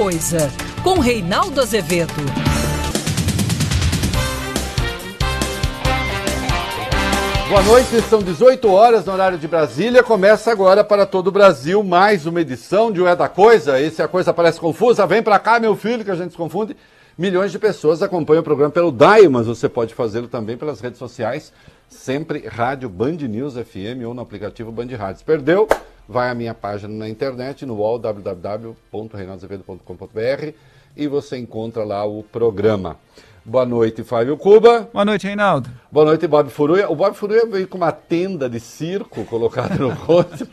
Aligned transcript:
Coisa, 0.00 0.50
com 0.82 0.98
Reinaldo 0.98 1.60
Azevedo. 1.60 2.14
Boa 7.50 7.62
noite, 7.64 8.00
são 8.08 8.22
18 8.22 8.66
horas 8.72 9.04
no 9.04 9.12
horário 9.12 9.36
de 9.36 9.46
Brasília. 9.46 10.02
Começa 10.02 10.50
agora 10.50 10.82
para 10.82 11.04
todo 11.04 11.26
o 11.26 11.30
Brasil 11.30 11.82
mais 11.82 12.24
uma 12.24 12.40
edição 12.40 12.90
de 12.90 13.02
O 13.02 13.06
É 13.06 13.14
da 13.14 13.28
Coisa. 13.28 13.78
E 13.78 13.90
se 13.90 14.02
a 14.02 14.08
coisa 14.08 14.32
parece 14.32 14.58
confusa, 14.58 15.06
vem 15.06 15.22
para 15.22 15.38
cá, 15.38 15.60
meu 15.60 15.76
filho, 15.76 16.02
que 16.02 16.10
a 16.10 16.16
gente 16.16 16.30
se 16.30 16.36
confunde. 16.38 16.74
Milhões 17.18 17.52
de 17.52 17.58
pessoas 17.58 18.02
acompanham 18.02 18.40
o 18.40 18.44
programa 18.44 18.70
pelo 18.70 18.90
DAI, 18.90 19.28
mas 19.28 19.46
você 19.46 19.68
pode 19.68 19.92
fazê-lo 19.92 20.28
também 20.28 20.56
pelas 20.56 20.80
redes 20.80 20.98
sociais, 20.98 21.52
sempre 21.90 22.48
Rádio 22.48 22.88
Band 22.88 23.18
News 23.28 23.52
FM 23.52 24.06
ou 24.06 24.14
no 24.14 24.22
aplicativo 24.22 24.72
Band 24.72 24.96
Rádios. 24.96 25.22
Perdeu? 25.22 25.68
Vai 26.10 26.28
à 26.28 26.34
minha 26.34 26.52
página 26.52 26.92
na 26.92 27.08
internet, 27.08 27.64
no 27.64 27.76
wall 27.76 27.96
www.reinaldoazevedo.com.br 27.96 30.52
e 30.96 31.06
você 31.06 31.38
encontra 31.38 31.84
lá 31.84 32.04
o 32.04 32.24
programa. 32.24 32.96
Boa 33.44 33.64
noite, 33.64 34.02
Fábio 34.02 34.36
Cuba. 34.36 34.90
Boa 34.92 35.04
noite, 35.04 35.28
Reinaldo. 35.28 35.70
Boa 35.88 36.04
noite, 36.04 36.26
Bob 36.26 36.50
Furuia. 36.50 36.90
O 36.90 36.96
Bob 36.96 37.14
Furuia 37.14 37.46
veio 37.46 37.68
com 37.68 37.76
uma 37.76 37.92
tenda 37.92 38.50
de 38.50 38.58
circo 38.58 39.24
colocada 39.24 39.76
no 39.76 39.90
rosto. 39.94 40.48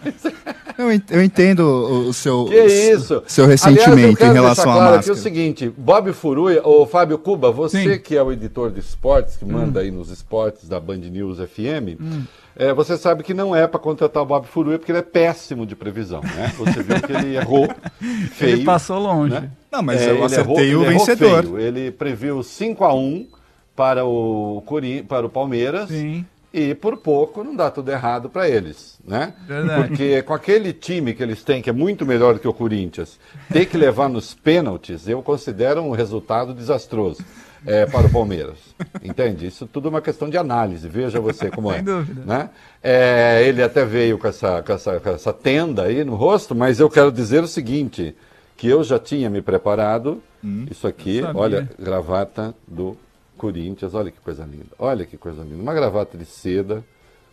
eu, 1.09 1.23
entendo 1.23 2.08
o, 2.08 2.13
seu, 2.13 2.45
que 2.45 2.63
isso? 2.63 3.23
seu 3.25 3.47
ressentimento 3.47 4.21
Aliás, 4.21 4.21
em 4.21 4.33
relação 4.33 4.66
claro 4.66 4.80
à 4.80 4.83
máscara. 4.83 4.99
Aqui 4.99 5.09
é 5.09 5.13
o 5.13 5.16
seguinte, 5.16 5.73
Bob 5.75 6.13
Furuia, 6.13 6.61
o 6.63 6.85
Fábio 6.85 7.17
Cuba, 7.17 7.52
você 7.52 7.95
Sim. 7.95 7.99
que 7.99 8.16
é 8.16 8.21
o 8.21 8.31
editor 8.31 8.69
de 8.69 8.80
esportes, 8.80 9.35
que 9.35 9.44
manda 9.44 9.80
hum. 9.80 9.81
aí 9.81 9.89
nos 9.89 10.11
esportes 10.11 10.69
da 10.69 10.80
Band 10.80 10.97
News 10.97 11.39
FM, 11.39 11.99
hum. 11.99 12.21
É, 12.57 12.73
você 12.73 12.97
sabe 12.97 13.23
que 13.23 13.34
não 13.34 13.55
é 13.55 13.67
para 13.67 13.79
contratar 13.79 14.23
o 14.23 14.25
Bob 14.25 14.47
Furuia 14.47 14.79
porque 14.79 14.91
ele 14.91 14.99
é 14.99 15.03
péssimo 15.03 15.66
de 15.66 15.75
previsão, 15.75 16.21
né? 16.21 16.52
Você 16.57 16.81
viu 16.81 17.02
que 17.02 17.11
ele 17.13 17.35
errou 17.35 17.70
feio. 18.33 18.53
Ele 18.53 18.63
passou 18.63 18.99
longe. 18.99 19.33
Né? 19.33 19.49
Não, 19.71 19.83
mas 19.83 20.02
é, 20.02 20.11
eu 20.11 20.23
acertei 20.25 20.71
errou, 20.71 20.83
o 20.83 20.88
vencedor. 20.88 21.43
Feio. 21.43 21.59
Ele 21.59 21.91
previu 21.91 22.41
5 22.41 22.83
a 22.83 22.93
1 22.95 23.28
para 23.75 24.05
o, 24.05 24.63
para 25.08 25.28
o 25.28 25.30
Palmeiras. 25.30 25.89
Sim. 25.89 26.25
E 26.52 26.73
por 26.73 26.97
pouco 26.97 27.44
não 27.44 27.55
dá 27.55 27.69
tudo 27.69 27.91
errado 27.91 28.30
para 28.30 28.50
eles, 28.50 28.97
né? 29.05 29.33
Verdade. 29.45 29.88
Porque 29.88 30.23
com 30.23 30.33
aquele 30.33 30.73
time 30.73 31.13
que 31.13 31.22
eles 31.22 31.44
têm, 31.44 31.61
que 31.61 31.69
é 31.69 31.73
muito 31.73 32.05
melhor 32.05 32.33
do 32.33 32.39
que 32.39 32.47
o 32.47 32.53
Corinthians, 32.53 33.19
ter 33.52 33.67
que 33.67 33.78
levar 33.78 34.09
nos 34.09 34.33
pênaltis, 34.33 35.08
eu 35.08 35.22
considero 35.22 35.83
um 35.83 35.91
resultado 35.91 36.55
desastroso 36.55 37.23
é, 37.67 37.85
para 37.85 38.07
o 38.07 38.09
Palmeiras. 38.09 38.57
Entende? 39.03 39.45
Isso 39.45 39.67
tudo 39.67 39.89
é 39.89 39.91
uma 39.91 40.01
questão 40.01 40.29
de 40.29 40.37
análise, 40.37 40.87
veja 40.87 41.19
você 41.19 41.51
como 41.51 41.69
é. 41.69 41.75
Sem 41.75 41.83
dúvida. 41.83 42.23
Né? 42.25 42.49
É, 42.81 43.43
ele 43.45 43.61
até 43.61 43.83
veio 43.83 44.17
com 44.17 44.27
essa, 44.27 44.63
com, 44.63 44.71
essa, 44.71 44.99
com 45.01 45.09
essa 45.09 45.33
tenda 45.33 45.83
aí 45.83 46.03
no 46.05 46.15
rosto, 46.15 46.55
mas 46.55 46.79
eu 46.79 46.89
quero 46.89 47.11
dizer 47.11 47.43
o 47.43 47.47
seguinte: 47.47 48.15
que 48.55 48.67
eu 48.67 48.83
já 48.83 48.97
tinha 48.97 49.29
me 49.29 49.41
preparado. 49.41 50.23
Hum, 50.43 50.65
isso 50.71 50.88
aqui, 50.88 51.21
olha, 51.35 51.69
gravata 51.77 52.55
do 52.65 52.95
Corinthians, 53.38 53.93
olha 53.93 54.11
que 54.11 54.19
coisa 54.19 54.45
linda. 54.45 54.69
Olha 54.79 55.05
que 55.05 55.17
coisa 55.17 55.43
linda. 55.43 55.61
Uma 55.61 55.73
gravata 55.73 56.17
de 56.17 56.25
seda 56.25 56.83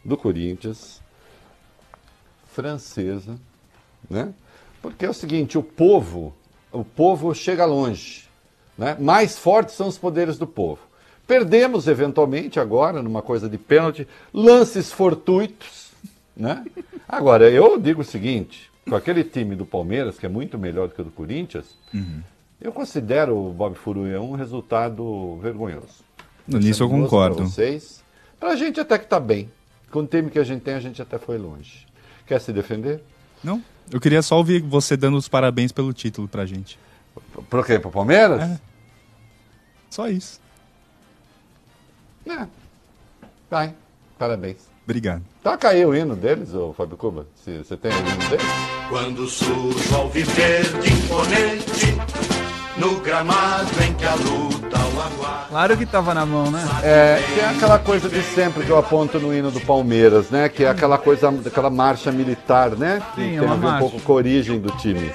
do 0.04 0.16
Corinthians, 0.16 1.00
francesa, 2.48 3.38
né? 4.10 4.34
Porque 4.82 5.06
é 5.06 5.10
o 5.10 5.14
seguinte, 5.14 5.56
o 5.56 5.62
povo, 5.62 6.34
o 6.72 6.84
povo 6.84 7.34
chega 7.34 7.64
longe, 7.64 8.23
né? 8.76 8.96
Mais 8.98 9.38
fortes 9.38 9.74
são 9.74 9.88
os 9.88 9.98
poderes 9.98 10.38
do 10.38 10.46
povo. 10.46 10.80
Perdemos 11.26 11.86
eventualmente 11.88 12.60
agora 12.60 13.02
numa 13.02 13.22
coisa 13.22 13.48
de 13.48 13.56
pênalti, 13.56 14.06
lances 14.32 14.92
fortuitos, 14.92 15.90
né? 16.36 16.64
Agora 17.08 17.50
eu 17.50 17.78
digo 17.80 18.02
o 18.02 18.04
seguinte, 18.04 18.70
com 18.88 18.94
aquele 18.94 19.24
time 19.24 19.54
do 19.56 19.64
Palmeiras, 19.64 20.18
que 20.18 20.26
é 20.26 20.28
muito 20.28 20.58
melhor 20.58 20.88
do 20.88 20.94
que 20.94 21.00
o 21.00 21.04
do 21.04 21.10
Corinthians, 21.10 21.66
uhum. 21.92 22.20
eu 22.60 22.72
considero 22.72 23.36
o 23.36 23.52
Bob 23.52 23.74
Furuia 23.74 24.20
um 24.20 24.32
resultado 24.32 25.38
vergonhoso. 25.40 26.04
Nisso 26.46 26.82
eu 26.82 26.90
concordo. 26.90 27.36
Para 27.36 27.46
vocês. 27.46 28.04
Para 28.38 28.50
a 28.50 28.56
gente 28.56 28.78
até 28.78 28.98
que 28.98 29.04
está 29.04 29.18
bem. 29.18 29.50
Com 29.90 30.00
o 30.00 30.06
time 30.06 30.30
que 30.30 30.38
a 30.38 30.44
gente 30.44 30.62
tem, 30.62 30.74
a 30.74 30.80
gente 30.80 31.00
até 31.00 31.18
foi 31.18 31.38
longe. 31.38 31.86
Quer 32.26 32.40
se 32.40 32.52
defender? 32.52 33.02
Não. 33.42 33.62
Eu 33.90 34.00
queria 34.00 34.20
só 34.22 34.36
ouvir 34.36 34.60
você 34.60 34.96
dando 34.96 35.16
os 35.16 35.28
parabéns 35.28 35.72
pelo 35.72 35.92
título 35.92 36.26
para 36.26 36.42
a 36.42 36.46
gente. 36.46 36.78
Para 37.42 37.62
quê? 37.64 37.78
Para 37.78 37.88
o 37.88 37.92
Palmeiras? 37.92 38.42
É. 38.42 38.58
Só 39.90 40.08
isso. 40.08 40.40
É. 42.26 42.46
Vai. 43.50 43.74
Parabéns. 44.18 44.68
Obrigado. 44.84 45.22
Toca 45.42 45.68
aí 45.68 45.84
o 45.84 45.94
hino 45.94 46.14
deles, 46.14 46.54
ô 46.54 46.72
Fábio 46.72 46.96
Cuba. 46.96 47.26
Se 47.42 47.58
você 47.58 47.76
tem 47.76 47.90
o 47.90 47.94
hino 47.94 48.28
deles? 48.28 48.46
Quando 48.88 49.26
surge 49.26 49.94
ao 49.94 50.08
viver 50.10 50.62
de 50.80 50.92
imponente, 50.92 51.96
no 52.76 53.00
gramado 53.00 53.70
em 53.82 53.94
que 53.94 54.04
a 54.04 54.14
luta 54.14 54.78
o 54.78 55.00
aguarda. 55.00 55.46
Claro 55.48 55.76
que 55.76 55.86
tava 55.86 56.12
na 56.12 56.26
mão, 56.26 56.50
né? 56.50 56.62
É, 56.82 57.22
tem 57.34 57.44
aquela 57.44 57.78
coisa 57.78 58.08
de 58.08 58.22
sempre 58.22 58.64
que 58.64 58.70
eu 58.70 58.76
aponto 58.78 59.18
no 59.18 59.34
hino 59.34 59.50
do 59.50 59.60
Palmeiras, 59.60 60.30
né? 60.30 60.48
Que 60.48 60.64
é 60.64 60.68
aquela 60.68 60.98
coisa, 60.98 61.28
aquela 61.46 61.70
marcha 61.70 62.12
militar, 62.12 62.70
né? 62.72 63.00
Que 63.14 63.22
Sim, 63.22 63.38
tem 63.38 63.38
a 63.38 63.54
ver 63.54 63.56
marcha. 63.56 63.76
um 63.76 63.78
pouco 63.78 64.00
com 64.00 64.12
a 64.12 64.16
origem 64.16 64.60
do 64.60 64.70
time, 64.72 65.10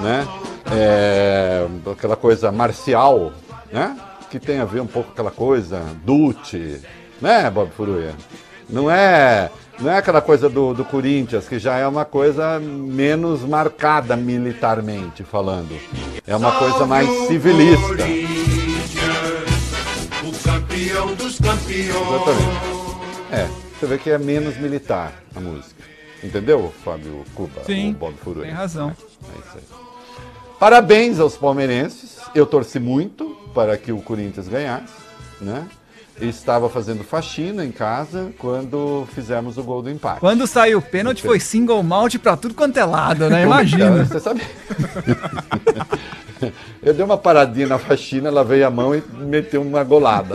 né? 0.00 0.26
É, 0.72 1.66
aquela 1.90 2.16
coisa 2.16 2.52
marcial, 2.52 3.32
né? 3.72 3.96
Que 4.30 4.38
tem 4.38 4.60
a 4.60 4.64
ver 4.64 4.80
um 4.80 4.86
pouco 4.86 5.08
com 5.08 5.12
aquela 5.12 5.30
coisa, 5.30 5.82
Dute, 6.04 6.80
né, 7.20 7.50
Bob 7.50 7.70
Furuia? 7.72 8.14
Não 8.68 8.88
é, 8.88 9.50
não 9.80 9.90
é 9.90 9.98
aquela 9.98 10.20
coisa 10.20 10.48
do, 10.48 10.72
do 10.72 10.84
Corinthians, 10.84 11.48
que 11.48 11.58
já 11.58 11.76
é 11.76 11.86
uma 11.86 12.04
coisa 12.04 12.60
menos 12.60 13.42
marcada 13.42 14.14
militarmente 14.16 15.24
falando. 15.24 15.76
É 16.26 16.36
uma 16.36 16.52
coisa 16.52 16.86
mais 16.86 17.08
civilista. 17.26 18.04
O 20.22 20.44
campeão 20.44 21.14
dos 21.14 21.38
campeões. 21.38 21.88
Exatamente. 21.88 22.70
É, 23.32 23.48
você 23.78 23.86
vê 23.86 23.98
que 23.98 24.10
é 24.10 24.18
menos 24.18 24.56
militar 24.56 25.12
a 25.34 25.40
música. 25.40 25.82
Entendeu, 26.22 26.72
Fábio 26.84 27.24
Cuba? 27.34 27.64
Sim, 27.64 27.90
o 27.90 27.94
Bob 27.94 28.14
Furui. 28.22 28.44
tem 28.44 28.52
razão. 28.52 28.90
É, 28.90 28.92
é 28.92 29.38
isso 29.40 29.56
aí. 29.56 29.89
Parabéns 30.60 31.18
aos 31.18 31.38
palmeirenses. 31.38 32.18
Eu 32.34 32.44
torci 32.44 32.78
muito 32.78 33.34
para 33.54 33.78
que 33.78 33.90
o 33.90 34.02
Corinthians 34.02 34.46
ganhasse, 34.46 34.92
né? 35.40 35.66
estava 36.20 36.68
fazendo 36.68 37.02
faxina 37.02 37.64
em 37.64 37.72
casa 37.72 38.30
quando 38.38 39.08
fizemos 39.14 39.56
o 39.56 39.62
gol 39.62 39.80
do 39.80 39.88
empate. 39.88 40.20
Quando 40.20 40.46
saiu 40.46 40.76
o 40.78 40.82
pênalti 40.82 41.22
foi 41.22 41.40
single 41.40 41.82
malt 41.82 42.18
para 42.18 42.36
tudo 42.36 42.54
quanto 42.54 42.76
é 42.76 42.84
lado, 42.84 43.30
né? 43.30 43.42
Imagina. 43.42 44.04
Você 44.04 44.20
sabe? 44.20 44.42
Eu 46.82 46.94
dei 46.94 47.04
uma 47.04 47.16
paradinha 47.18 47.66
na 47.66 47.78
faxina, 47.78 48.30
lavei 48.30 48.62
a 48.62 48.70
mão 48.70 48.94
e 48.94 49.02
meteu 49.18 49.60
uma 49.60 49.84
golada. 49.84 50.34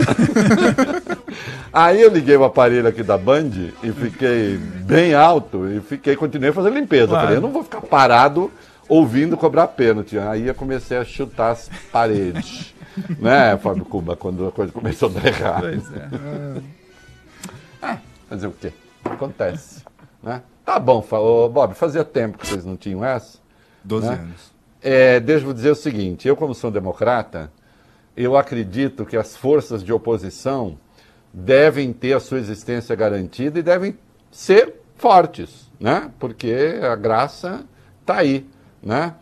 Aí 1.72 2.00
eu 2.00 2.10
liguei 2.10 2.36
o 2.36 2.44
aparelho 2.44 2.86
aqui 2.88 3.02
da 3.02 3.18
Band 3.18 3.50
e 3.82 3.92
fiquei 3.92 4.56
bem 4.56 5.14
alto 5.14 5.68
e 5.68 5.80
fiquei, 5.80 6.14
continuei 6.14 6.52
fazendo 6.52 6.74
limpeza. 6.74 7.08
Claro. 7.08 7.22
Falei, 7.22 7.38
eu 7.38 7.42
não 7.42 7.50
vou 7.50 7.64
ficar 7.64 7.80
parado 7.80 8.50
ouvindo 8.88 9.36
cobrar 9.36 9.68
pênalti. 9.68 10.18
Aí 10.18 10.46
eu 10.46 10.54
comecei 10.54 10.96
a 10.96 11.04
chutar 11.04 11.52
as 11.52 11.70
paredes 11.90 12.74
né, 13.18 13.56
Fábio 13.58 13.84
Cuba, 13.84 14.16
quando 14.16 14.46
a 14.46 14.52
coisa 14.52 14.72
começou 14.72 15.10
a 15.10 15.12
dar 15.12 15.26
errado. 15.26 15.60
Pois 15.60 15.92
é. 15.92 17.92
é 17.92 17.98
fazer 18.28 18.46
o 18.46 18.52
quê? 18.52 18.72
Acontece. 19.04 19.84
Né? 20.22 20.42
Tá 20.64 20.78
bom, 20.78 21.02
falou, 21.02 21.48
Bob, 21.48 21.74
fazia 21.74 22.04
tempo 22.04 22.38
que 22.38 22.46
vocês 22.46 22.64
não 22.64 22.76
tinham 22.76 23.04
essa. 23.04 23.38
Doze 23.84 24.08
né? 24.08 24.14
anos. 24.14 24.52
É, 24.82 25.20
deixa 25.20 25.46
eu 25.46 25.52
dizer 25.52 25.70
o 25.70 25.76
seguinte, 25.76 26.26
eu 26.26 26.36
como 26.36 26.54
sou 26.54 26.70
democrata, 26.70 27.50
eu 28.16 28.36
acredito 28.36 29.04
que 29.04 29.16
as 29.16 29.36
forças 29.36 29.82
de 29.82 29.92
oposição 29.92 30.78
devem 31.32 31.92
ter 31.92 32.14
a 32.14 32.20
sua 32.20 32.38
existência 32.38 32.94
garantida 32.96 33.58
e 33.58 33.62
devem 33.62 33.98
ser 34.30 34.74
fortes, 34.96 35.70
né? 35.78 36.10
Porque 36.18 36.80
a 36.82 36.96
graça 36.96 37.64
está 38.00 38.16
aí, 38.16 38.46
né? 38.86 39.14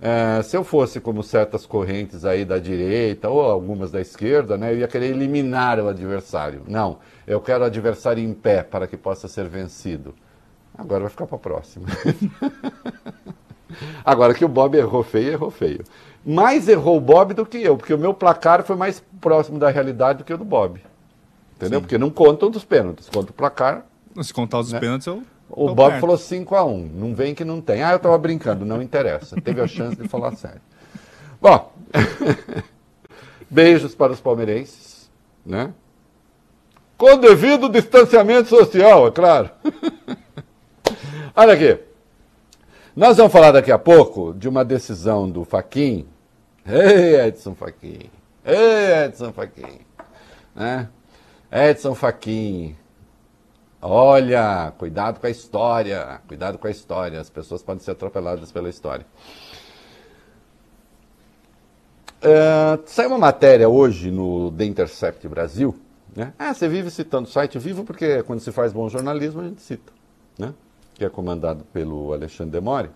É, 0.00 0.42
se 0.42 0.56
eu 0.56 0.64
fosse 0.64 1.00
como 1.00 1.22
certas 1.22 1.64
correntes 1.64 2.24
aí 2.24 2.44
da 2.44 2.58
direita 2.58 3.30
ou 3.30 3.40
algumas 3.40 3.92
da 3.92 4.00
esquerda, 4.00 4.58
né, 4.58 4.72
eu 4.72 4.78
ia 4.78 4.88
querer 4.88 5.10
eliminar 5.10 5.78
o 5.78 5.86
adversário. 5.86 6.62
Não, 6.66 6.98
eu 7.24 7.40
quero 7.40 7.62
o 7.62 7.66
adversário 7.66 8.22
em 8.22 8.34
pé 8.34 8.64
para 8.64 8.88
que 8.88 8.96
possa 8.96 9.28
ser 9.28 9.48
vencido. 9.48 10.12
Agora 10.76 11.02
vai 11.02 11.10
ficar 11.10 11.26
para 11.26 11.36
a 11.36 11.38
próxima. 11.38 11.86
Agora 14.04 14.34
que 14.34 14.44
o 14.44 14.48
Bob 14.48 14.76
errou 14.76 15.04
feio, 15.04 15.32
errou 15.34 15.50
feio. 15.50 15.84
Mais 16.26 16.68
errou 16.68 16.96
o 16.96 17.00
Bob 17.00 17.32
do 17.32 17.46
que 17.46 17.58
eu, 17.58 17.76
porque 17.76 17.94
o 17.94 17.98
meu 17.98 18.12
placar 18.12 18.64
foi 18.64 18.74
mais 18.74 19.02
próximo 19.20 19.58
da 19.58 19.70
realidade 19.70 20.18
do 20.18 20.24
que 20.24 20.34
o 20.34 20.38
do 20.38 20.44
Bob. 20.44 20.82
Entendeu? 21.56 21.78
Sim. 21.78 21.82
Porque 21.82 21.96
não 21.96 22.10
contam 22.10 22.50
dos 22.50 22.64
pênaltis, 22.64 23.08
conta 23.08 23.30
o 23.30 23.34
placar. 23.34 23.86
Se 24.20 24.34
contar 24.34 24.58
os 24.58 24.72
né? 24.72 24.80
pênaltis, 24.80 25.06
eu 25.06 25.22
o 25.52 25.68
Tô 25.68 25.74
Bob 25.74 25.90
perto. 25.90 26.00
falou 26.00 26.18
5 26.18 26.54
a 26.56 26.64
1 26.64 26.74
um. 26.74 26.90
Não 26.92 27.14
vem 27.14 27.34
que 27.34 27.44
não 27.44 27.60
tem. 27.60 27.82
Ah, 27.82 27.92
eu 27.92 27.96
estava 27.96 28.18
brincando, 28.18 28.64
não 28.64 28.82
interessa. 28.82 29.40
Teve 29.40 29.60
a 29.60 29.66
chance 29.68 29.96
de 29.96 30.08
falar 30.08 30.34
sério. 30.34 30.60
Bom, 31.40 31.72
beijos 33.48 33.94
para 33.94 34.12
os 34.12 34.20
palmeirenses, 34.20 35.10
né? 35.44 35.72
Com 36.96 37.18
devido 37.18 37.68
distanciamento 37.68 38.48
social, 38.48 39.06
é 39.06 39.10
claro. 39.10 39.50
Olha 41.36 41.54
aqui. 41.54 41.78
Nós 42.94 43.16
vamos 43.16 43.32
falar 43.32 43.52
daqui 43.52 43.72
a 43.72 43.78
pouco 43.78 44.34
de 44.34 44.48
uma 44.48 44.64
decisão 44.64 45.28
do 45.28 45.44
Faquin, 45.44 46.06
Ei, 46.64 47.16
Edson 47.26 47.54
Fachin. 47.54 48.08
Ei, 48.44 49.04
Edson 49.04 49.32
Fachin. 49.32 49.80
Né? 50.54 50.88
Edson 51.50 51.94
Fachin. 51.94 52.76
Olha, 53.84 54.72
cuidado 54.78 55.18
com 55.18 55.26
a 55.26 55.30
história. 55.30 56.20
Cuidado 56.28 56.56
com 56.56 56.68
a 56.68 56.70
história. 56.70 57.20
As 57.20 57.28
pessoas 57.28 57.64
podem 57.64 57.82
ser 57.82 57.90
atropeladas 57.90 58.52
pela 58.52 58.68
história. 58.68 59.04
Uh, 62.22 62.80
saiu 62.86 63.08
uma 63.08 63.18
matéria 63.18 63.68
hoje 63.68 64.12
no 64.12 64.52
The 64.52 64.64
Intercept 64.64 65.26
Brasil. 65.26 65.76
Né? 66.14 66.32
Ah, 66.38 66.54
você 66.54 66.68
vive 66.68 66.92
citando 66.92 67.26
o 67.26 67.30
site 67.30 67.58
Vivo 67.58 67.82
porque 67.82 68.22
quando 68.22 68.38
se 68.38 68.52
faz 68.52 68.72
bom 68.72 68.88
jornalismo 68.88 69.40
a 69.40 69.44
gente 69.44 69.60
cita. 69.60 69.92
Né? 70.38 70.54
Que 70.94 71.04
é 71.04 71.08
comandado 71.08 71.64
pelo 71.72 72.12
Alexandre 72.12 72.52
Demore. 72.52 72.90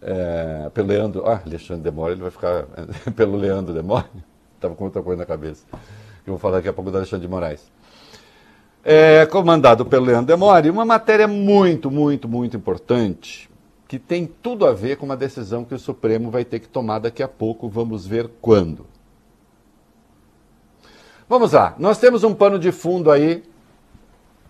É, 0.00 0.70
pelo 0.72 0.88
Leandro. 0.88 1.28
Ah, 1.28 1.42
Alexandre 1.44 1.82
Demore, 1.82 2.14
ele 2.14 2.22
vai 2.22 2.30
ficar. 2.30 2.64
pelo 3.14 3.36
Leandro 3.36 3.74
Demore. 3.74 4.06
Estava 4.54 4.74
com 4.74 4.84
outra 4.84 5.02
coisa 5.02 5.20
na 5.20 5.26
cabeça. 5.26 5.66
Eu 6.26 6.32
vou 6.32 6.38
falar 6.38 6.56
daqui 6.56 6.68
a 6.68 6.72
pouco 6.72 6.90
do 6.90 6.96
Alexandre 6.96 7.26
de 7.26 7.30
Moraes. 7.30 7.70
É, 8.88 9.26
comandado 9.26 9.84
pelo 9.84 10.06
Leandro 10.06 10.26
Demore, 10.26 10.70
uma 10.70 10.84
matéria 10.84 11.26
muito, 11.26 11.90
muito, 11.90 12.28
muito 12.28 12.56
importante 12.56 13.50
que 13.88 13.98
tem 13.98 14.24
tudo 14.24 14.64
a 14.64 14.72
ver 14.72 14.96
com 14.96 15.04
uma 15.04 15.16
decisão 15.16 15.64
que 15.64 15.74
o 15.74 15.78
Supremo 15.78 16.30
vai 16.30 16.44
ter 16.44 16.60
que 16.60 16.68
tomar 16.68 17.00
daqui 17.00 17.20
a 17.20 17.26
pouco, 17.26 17.68
vamos 17.68 18.06
ver 18.06 18.30
quando. 18.40 18.86
Vamos 21.28 21.50
lá, 21.50 21.74
nós 21.80 21.98
temos 21.98 22.22
um 22.22 22.32
pano 22.32 22.60
de 22.60 22.70
fundo 22.70 23.10
aí 23.10 23.42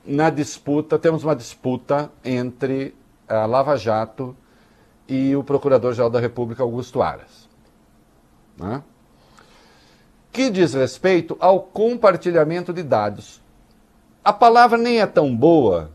na 0.04 0.28
disputa, 0.28 0.98
temos 0.98 1.24
uma 1.24 1.34
disputa 1.34 2.12
entre 2.22 2.94
a 3.26 3.46
Lava 3.46 3.74
Jato 3.74 4.36
e 5.08 5.34
o 5.34 5.42
Procurador-Geral 5.42 6.10
da 6.10 6.20
República, 6.20 6.62
Augusto 6.62 7.00
Aras. 7.00 7.48
Né? 8.54 8.82
Que 10.30 10.50
diz 10.50 10.74
respeito 10.74 11.38
ao 11.40 11.60
compartilhamento 11.60 12.70
de 12.70 12.82
dados. 12.82 13.45
A 14.26 14.32
palavra 14.32 14.76
nem 14.76 15.00
é 15.00 15.06
tão 15.06 15.32
boa, 15.36 15.92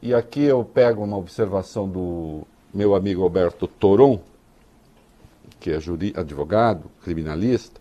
e 0.00 0.14
aqui 0.14 0.42
eu 0.42 0.64
pego 0.64 1.04
uma 1.04 1.18
observação 1.18 1.86
do 1.86 2.46
meu 2.72 2.94
amigo 2.94 3.22
Alberto 3.22 3.66
Toron, 3.68 4.22
que 5.60 5.72
é 5.72 5.78
juri, 5.78 6.14
advogado, 6.16 6.90
criminalista, 7.04 7.78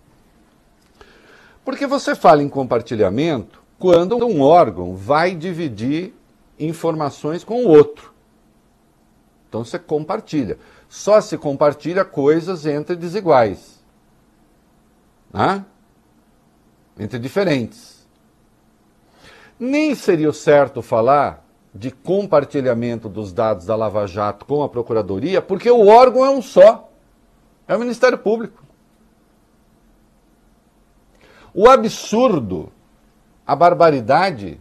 porque 1.63 1.87
você 1.87 2.15
fala 2.15 2.43
em 2.43 2.49
compartilhamento 2.49 3.63
quando 3.79 4.17
um 4.27 4.41
órgão 4.41 4.93
vai 4.93 5.33
dividir 5.33 6.13
informações 6.59 7.45
com 7.45 7.63
o 7.63 7.69
outro. 7.69 8.13
Então 9.47 9.63
você 9.63 9.79
compartilha. 9.79 10.59
Só 10.89 11.21
se 11.21 11.37
compartilha 11.37 12.03
coisas 12.03 12.65
entre 12.65 12.93
desiguais. 12.93 13.81
Né? 15.33 15.63
Entre 16.99 17.17
diferentes. 17.17 17.96
Nem 19.59 19.95
seria 19.95 20.29
o 20.29 20.33
certo 20.33 20.81
falar 20.81 21.45
de 21.73 21.91
compartilhamento 21.91 23.07
dos 23.07 23.31
dados 23.31 23.65
da 23.65 23.75
Lava 23.75 24.07
Jato 24.07 24.45
com 24.45 24.63
a 24.63 24.69
Procuradoria, 24.69 25.41
porque 25.41 25.69
o 25.69 25.87
órgão 25.87 26.25
é 26.25 26.29
um 26.29 26.41
só. 26.41 26.89
É 27.67 27.75
o 27.75 27.79
Ministério 27.79 28.17
Público. 28.17 28.63
O 31.53 31.67
absurdo, 31.67 32.71
a 33.45 33.55
barbaridade, 33.55 34.59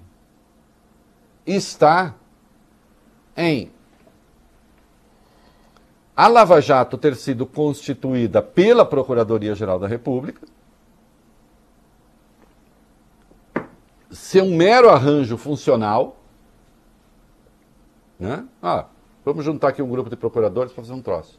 está 1.47 2.15
em 3.37 3.71
a 6.17 6.29
Lava 6.29 6.63
Jato 6.63 6.97
ter 6.97 7.15
sido 7.15 7.45
constituída 7.45 8.41
pela 8.41 8.87
Procuradoria-Geral 8.87 9.79
da 9.79 9.87
República, 9.87 10.41
ser 14.17 14.43
um 14.43 14.57
mero 14.57 14.89
arranjo 14.89 15.37
funcional, 15.37 16.17
né? 18.19 18.45
Ah, 18.63 18.87
vamos 19.25 19.45
juntar 19.45 19.69
aqui 19.69 19.83
um 19.83 19.89
grupo 19.89 20.09
de 20.09 20.17
procuradores 20.17 20.73
para 20.73 20.83
fazer 20.83 20.95
um 20.95 21.03
troço. 21.03 21.39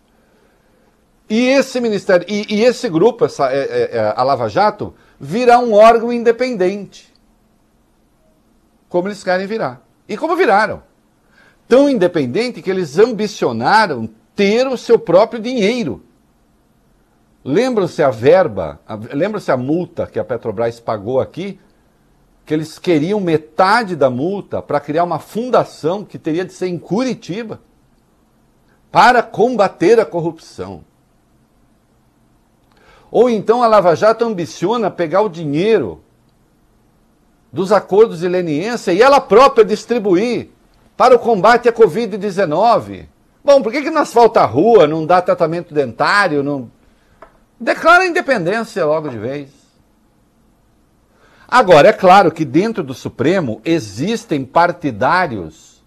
E 1.30 1.48
esse 1.48 1.82
ministério, 1.82 2.26
e, 2.30 2.56
e 2.56 2.64
esse 2.64 2.88
grupo, 2.88 3.26
essa, 3.26 3.52
é, 3.52 3.58
é, 3.58 3.98
é, 3.98 4.14
a 4.16 4.24
Lava 4.24 4.48
Jato, 4.48 4.94
virá 5.20 5.60
um 5.60 5.74
órgão 5.74 6.14
independente. 6.14 7.14
Como 8.88 9.08
eles 9.08 9.24
querem 9.24 9.48
virar. 9.48 9.82
E 10.08 10.16
como 10.16 10.38
viraram. 10.38 10.84
Tão 11.68 11.90
independente 11.90 12.62
que 12.62 12.70
eles 12.70 12.98
ambicionaram 12.98 14.10
ter 14.36 14.68
o 14.68 14.78
seu 14.78 14.98
próprio 14.98 15.42
dinheiro. 15.42 16.02
Lembram-se 17.44 18.02
a 18.02 18.10
verba, 18.10 18.80
lembram-se 19.12 19.52
a 19.52 19.58
multa 19.58 20.08
que 20.08 20.20
a 20.20 20.24
Petrobras 20.24 20.80
pagou 20.80 21.20
aqui 21.20 21.60
que 22.48 22.54
eles 22.54 22.80
queriam 22.80 23.20
metade 23.20 23.94
da 23.94 24.10
multa 24.10 24.62
para 24.62 24.80
criar 24.80 25.04
uma 25.04 25.20
fundação 25.20 26.06
que 26.06 26.18
teria 26.18 26.46
de 26.46 26.54
ser 26.54 26.68
em 26.68 26.80
Curitiba 26.80 27.60
para 28.90 29.22
combater 29.22 30.00
a 30.00 30.06
corrupção. 30.06 30.82
Ou 33.12 33.30
então 33.30 33.62
a 33.62 33.68
Lava 33.68 33.94
Jato 33.98 34.24
ambiciona 34.24 34.90
pegar 34.90 35.24
o 35.24 35.30
dinheiro 35.30 36.02
dos 37.52 37.74
acordos 37.74 38.20
de 38.20 38.30
leniência 38.30 38.94
e 38.94 39.02
ela 39.02 39.20
própria 39.20 39.66
distribuir 39.66 40.50
para 40.96 41.18
o 41.18 41.20
combate 41.20 41.68
à 41.68 41.74
Covid-19. 41.74 43.08
Bom, 43.44 43.62
por 43.62 43.74
que, 43.74 43.82
que 43.82 43.90
não 43.90 44.04
asfalta 44.04 44.40
a 44.40 44.46
rua, 44.46 44.88
não 44.88 45.06
dá 45.06 45.22
tratamento 45.22 45.74
dentário, 45.74 46.42
não. 46.42 46.72
Declara 47.60 48.04
a 48.04 48.08
independência 48.08 48.86
logo 48.86 49.10
de 49.10 49.18
vez. 49.18 49.67
Agora, 51.48 51.88
é 51.88 51.94
claro 51.94 52.32
que 52.32 52.44
dentro 52.44 52.84
do 52.84 52.94
Supremo 52.94 53.62
existem 53.64 54.44
partidários 54.44 55.82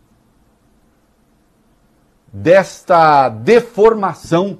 desta 2.32 3.28
deformação 3.28 4.58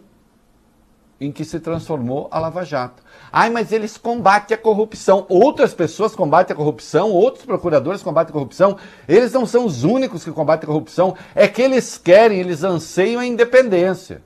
em 1.19 1.31
que 1.31 1.45
se 1.45 1.61
transformou 1.61 2.29
a 2.31 2.39
Lava 2.39 2.65
Jato. 2.65 3.03
Ai, 3.33 3.49
mas 3.51 3.73
eles 3.73 3.97
combatem 3.97 4.55
a 4.55 4.59
corrupção. 4.59 5.27
Outras 5.29 5.73
pessoas 5.73 6.15
combatem 6.15 6.53
a 6.53 6.57
corrupção, 6.57 7.11
outros 7.11 7.45
procuradores 7.45 8.03
combatem 8.03 8.31
a 8.31 8.33
corrupção. 8.33 8.77
Eles 9.07 9.33
não 9.33 9.47
são 9.47 9.67
os 9.67 9.85
únicos 9.85 10.25
que 10.25 10.33
combatem 10.33 10.65
a 10.65 10.73
corrupção. 10.73 11.15
É 11.35 11.47
que 11.47 11.63
eles 11.63 11.97
querem, 11.99 12.41
eles 12.41 12.65
anseiam 12.65 13.21
a 13.21 13.27
independência. 13.27 14.23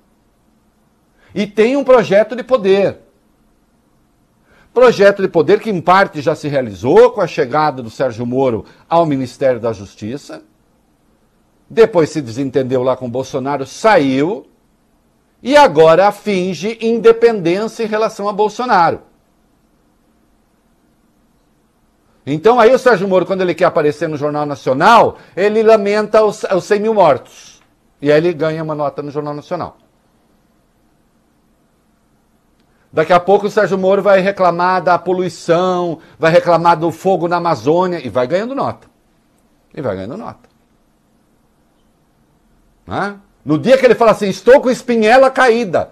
E 1.34 1.46
tem 1.46 1.76
um 1.76 1.84
projeto 1.84 2.36
de 2.36 2.44
poder. 2.44 3.00
Projeto 4.74 5.22
de 5.22 5.28
poder 5.28 5.60
que, 5.60 5.70
em 5.70 5.81
parte, 5.81 6.20
já 6.20 6.34
se 6.34 6.48
realizou 6.48 7.12
com 7.12 7.20
a 7.20 7.28
chegada 7.28 7.81
do 7.81 7.88
Sérgio 7.88 8.26
Moro 8.26 8.64
ao 8.88 9.06
Ministério 9.06 9.60
da 9.60 9.72
Justiça. 9.72 10.43
Depois 11.70 12.10
se 12.10 12.20
desentendeu 12.20 12.82
lá 12.82 12.96
com 12.96 13.08
Bolsonaro, 13.08 13.64
saiu. 13.64 14.48
E 15.40 15.56
agora 15.56 16.10
finge 16.10 16.76
independência 16.81 17.84
em 17.84 17.86
relação 17.86 18.28
a 18.28 18.32
Bolsonaro. 18.32 19.02
Então 22.26 22.58
aí 22.58 22.74
o 22.74 22.78
Sérgio 22.78 23.06
Moro, 23.06 23.26
quando 23.26 23.43
ele 23.43 23.54
quer 23.54 23.66
aparecer 23.66 24.08
no 24.08 24.16
Jornal 24.16 24.44
Nacional, 24.44 25.19
ele 25.36 25.62
lamenta 25.62 26.24
os, 26.24 26.43
os 26.43 26.64
100 26.64 26.81
mil 26.81 26.94
mortos. 26.94 27.62
E 28.02 28.10
aí 28.10 28.19
ele 28.19 28.32
ganha 28.32 28.64
uma 28.64 28.74
nota 28.74 29.02
no 29.02 29.10
Jornal 29.12 29.34
Nacional. 29.34 29.76
Daqui 32.94 33.13
a 33.13 33.19
pouco 33.19 33.48
o 33.48 33.51
Sérgio 33.51 33.77
Moro 33.77 34.01
vai 34.01 34.20
reclamar 34.20 34.81
da 34.81 34.96
poluição, 34.96 35.98
vai 36.17 36.31
reclamar 36.31 36.79
do 36.79 36.93
fogo 36.93 37.27
na 37.27 37.39
Amazônia 37.39 37.98
e 37.98 38.08
vai 38.08 38.24
ganhando 38.24 38.55
nota. 38.55 38.86
E 39.74 39.82
vai 39.82 39.96
ganhando 39.96 40.17
nota. 40.17 40.48
Né? 42.86 43.17
No 43.44 43.58
dia 43.58 43.77
que 43.77 43.84
ele 43.84 43.96
fala 43.96 44.13
assim, 44.13 44.29
estou 44.29 44.60
com 44.60 44.70
espinhela 44.70 45.29
caída. 45.29 45.91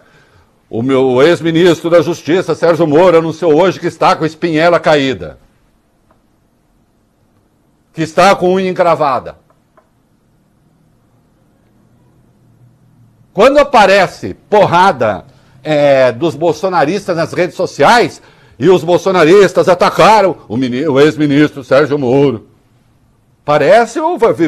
O 0.71 0.80
meu 0.80 1.21
ex-ministro 1.21 1.90
da 1.90 2.00
Justiça, 2.00 2.54
Sérgio 2.54 2.87
Moro, 2.87 3.18
anunciou 3.18 3.61
hoje 3.61 3.80
que 3.80 3.88
está 3.88 4.14
com 4.14 4.25
espinhela 4.25 4.78
caída. 4.78 5.40
Que 7.92 8.02
está 8.02 8.32
com 8.37 8.54
unha 8.54 8.71
encravada. 8.71 9.38
Quando 13.35 13.59
aparece 13.59 14.35
porrada 14.49 15.31
é, 15.62 16.12
dos 16.12 16.35
bolsonaristas 16.35 17.16
nas 17.16 17.33
redes 17.33 17.57
sociais 17.57 18.21
e 18.59 18.69
os 18.69 18.85
bolsonaristas 18.85 19.69
atacaram 19.69 20.37
o, 20.49 20.57
o 20.57 21.00
ex-ministro 21.00 21.64
Sérgio 21.64 21.99
Moro. 21.99 22.49
Parece, 23.45 23.99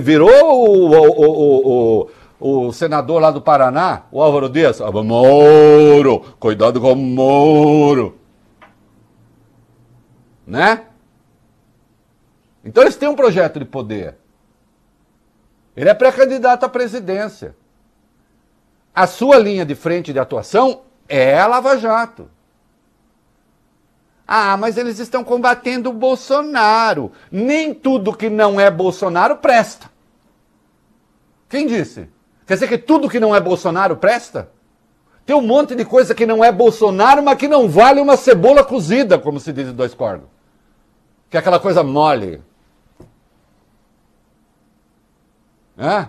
virou 0.00 0.30
o, 0.30 0.90
o, 0.92 2.08
o, 2.38 2.66
o, 2.66 2.72
senador 2.72 3.20
lá 3.20 3.30
do 3.30 3.40
Paraná, 3.40 4.02
o 4.12 4.22
Álvaro 4.22 4.48
Dias. 4.48 4.80
Ah, 4.80 4.90
Moro, 4.90 6.20
cuidado 6.38 6.80
com 6.80 6.92
o 6.92 6.96
Moro. 6.96 8.16
Né? 10.46 10.82
Então 12.64 12.82
eles 12.82 12.96
têm 12.96 13.08
um 13.08 13.16
projeto 13.16 13.58
de 13.58 13.64
poder. 13.64 14.16
Ele 15.76 15.88
é 15.88 15.94
pré-candidato 15.94 16.64
à 16.64 16.68
presidência. 16.68 17.56
A 18.94 19.08
sua 19.08 19.38
linha 19.38 19.66
de 19.66 19.74
frente 19.74 20.12
de 20.12 20.20
atuação 20.20 20.82
é 21.08 21.38
a 21.38 21.46
Lava 21.46 21.76
Jato. 21.78 22.30
Ah, 24.26 24.56
mas 24.56 24.76
eles 24.76 24.98
estão 24.98 25.22
combatendo 25.22 25.90
o 25.90 25.92
Bolsonaro. 25.92 27.12
Nem 27.30 27.74
tudo 27.74 28.16
que 28.16 28.30
não 28.30 28.58
é 28.58 28.70
Bolsonaro 28.70 29.36
presta. 29.36 29.90
Quem 31.48 31.66
disse? 31.66 32.08
Quer 32.46 32.54
dizer 32.54 32.68
que 32.68 32.78
tudo 32.78 33.08
que 33.08 33.20
não 33.20 33.34
é 33.34 33.40
Bolsonaro 33.40 33.96
presta? 33.96 34.50
Tem 35.26 35.36
um 35.36 35.42
monte 35.42 35.74
de 35.74 35.84
coisa 35.84 36.14
que 36.14 36.26
não 36.26 36.44
é 36.44 36.50
Bolsonaro, 36.50 37.22
mas 37.22 37.38
que 37.38 37.48
não 37.48 37.68
vale 37.68 38.00
uma 38.00 38.16
cebola 38.16 38.62
cozida, 38.62 39.18
como 39.18 39.40
se 39.40 39.52
diz 39.52 39.68
em 39.68 39.72
dois 39.72 39.94
cordos. 39.94 40.28
Que 41.30 41.36
é 41.36 41.40
aquela 41.40 41.60
coisa 41.60 41.82
mole. 41.82 42.42
É? 45.76 46.08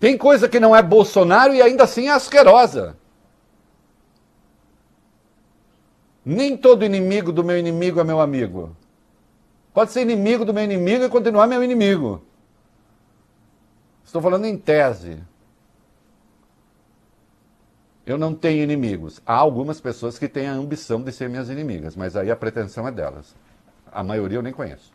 Tem 0.00 0.18
coisa 0.18 0.48
que 0.48 0.58
não 0.58 0.74
é 0.74 0.82
Bolsonaro 0.82 1.54
e 1.54 1.62
ainda 1.62 1.84
assim 1.84 2.08
é 2.08 2.12
asquerosa. 2.12 2.96
Nem 6.24 6.56
todo 6.56 6.84
inimigo 6.84 7.32
do 7.32 7.42
meu 7.42 7.58
inimigo 7.58 7.98
é 8.00 8.04
meu 8.04 8.20
amigo. 8.20 8.76
Pode 9.74 9.90
ser 9.90 10.02
inimigo 10.02 10.44
do 10.44 10.54
meu 10.54 10.62
inimigo 10.62 11.04
e 11.04 11.08
continuar 11.08 11.46
meu 11.46 11.64
inimigo. 11.64 12.22
Estou 14.04 14.20
falando 14.20 14.44
em 14.44 14.56
tese. 14.56 15.18
Eu 18.04 18.18
não 18.18 18.34
tenho 18.34 18.62
inimigos. 18.62 19.20
Há 19.24 19.34
algumas 19.34 19.80
pessoas 19.80 20.18
que 20.18 20.28
têm 20.28 20.46
a 20.46 20.52
ambição 20.52 21.02
de 21.02 21.12
ser 21.12 21.28
minhas 21.28 21.48
inimigas, 21.48 21.96
mas 21.96 22.16
aí 22.16 22.30
a 22.30 22.36
pretensão 22.36 22.86
é 22.86 22.92
delas. 22.92 23.34
A 23.90 24.02
maioria 24.02 24.38
eu 24.38 24.42
nem 24.42 24.52
conheço. 24.52 24.92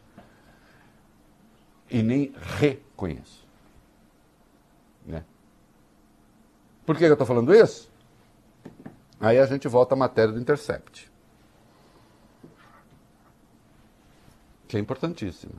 E 1.90 2.04
nem 2.04 2.34
reconheço. 2.60 3.46
Né? 5.06 5.24
Por 6.86 6.98
que 6.98 7.06
eu 7.06 7.14
estou 7.14 7.26
falando 7.26 7.56
isso? 7.56 7.90
Aí 9.20 9.40
a 9.40 9.46
gente 9.46 9.68
volta 9.68 9.96
à 9.96 9.98
matéria 9.98 10.34
do 10.34 10.40
Intercept. 10.40 11.10
Que 14.68 14.78
é 14.78 14.80
importantíssima. 14.80 15.54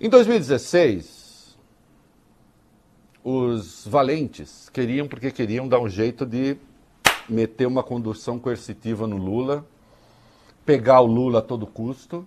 Em 0.00 0.08
2016, 0.08 1.56
os 3.22 3.86
valentes 3.86 4.68
queriam, 4.68 5.06
porque 5.06 5.30
queriam 5.30 5.68
dar 5.68 5.78
um 5.78 5.88
jeito 5.88 6.26
de 6.26 6.56
meter 7.28 7.66
uma 7.66 7.82
condução 7.82 8.38
coercitiva 8.38 9.06
no 9.06 9.16
Lula, 9.16 9.64
pegar 10.66 11.00
o 11.00 11.06
Lula 11.06 11.38
a 11.38 11.42
todo 11.42 11.66
custo. 11.66 12.26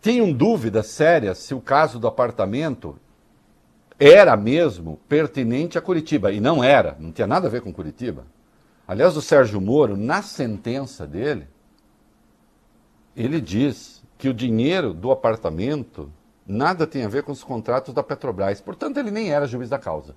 Tinham 0.00 0.32
dúvidas 0.32 0.86
sérias 0.86 1.38
se 1.38 1.54
o 1.54 1.60
caso 1.60 1.98
do 1.98 2.06
apartamento 2.06 2.96
era 3.98 4.36
mesmo 4.36 5.00
pertinente 5.08 5.76
a 5.76 5.80
Curitiba. 5.80 6.30
E 6.30 6.38
não 6.38 6.62
era, 6.62 6.96
não 7.00 7.10
tinha 7.10 7.26
nada 7.26 7.48
a 7.48 7.50
ver 7.50 7.62
com 7.62 7.72
Curitiba. 7.72 8.24
Aliás, 8.86 9.16
o 9.16 9.22
Sérgio 9.22 9.60
Moro, 9.60 9.96
na 9.96 10.22
sentença 10.22 11.04
dele, 11.04 11.48
ele 13.16 13.40
diz 13.40 14.02
que 14.18 14.28
o 14.28 14.34
dinheiro 14.34 14.92
do 14.92 15.10
apartamento 15.10 16.12
nada 16.46 16.86
tem 16.86 17.04
a 17.04 17.08
ver 17.08 17.22
com 17.22 17.32
os 17.32 17.42
contratos 17.42 17.92
da 17.92 18.02
Petrobras. 18.02 18.60
Portanto, 18.60 18.98
ele 18.98 19.10
nem 19.10 19.32
era 19.32 19.46
juiz 19.46 19.68
da 19.68 19.78
causa. 19.78 20.14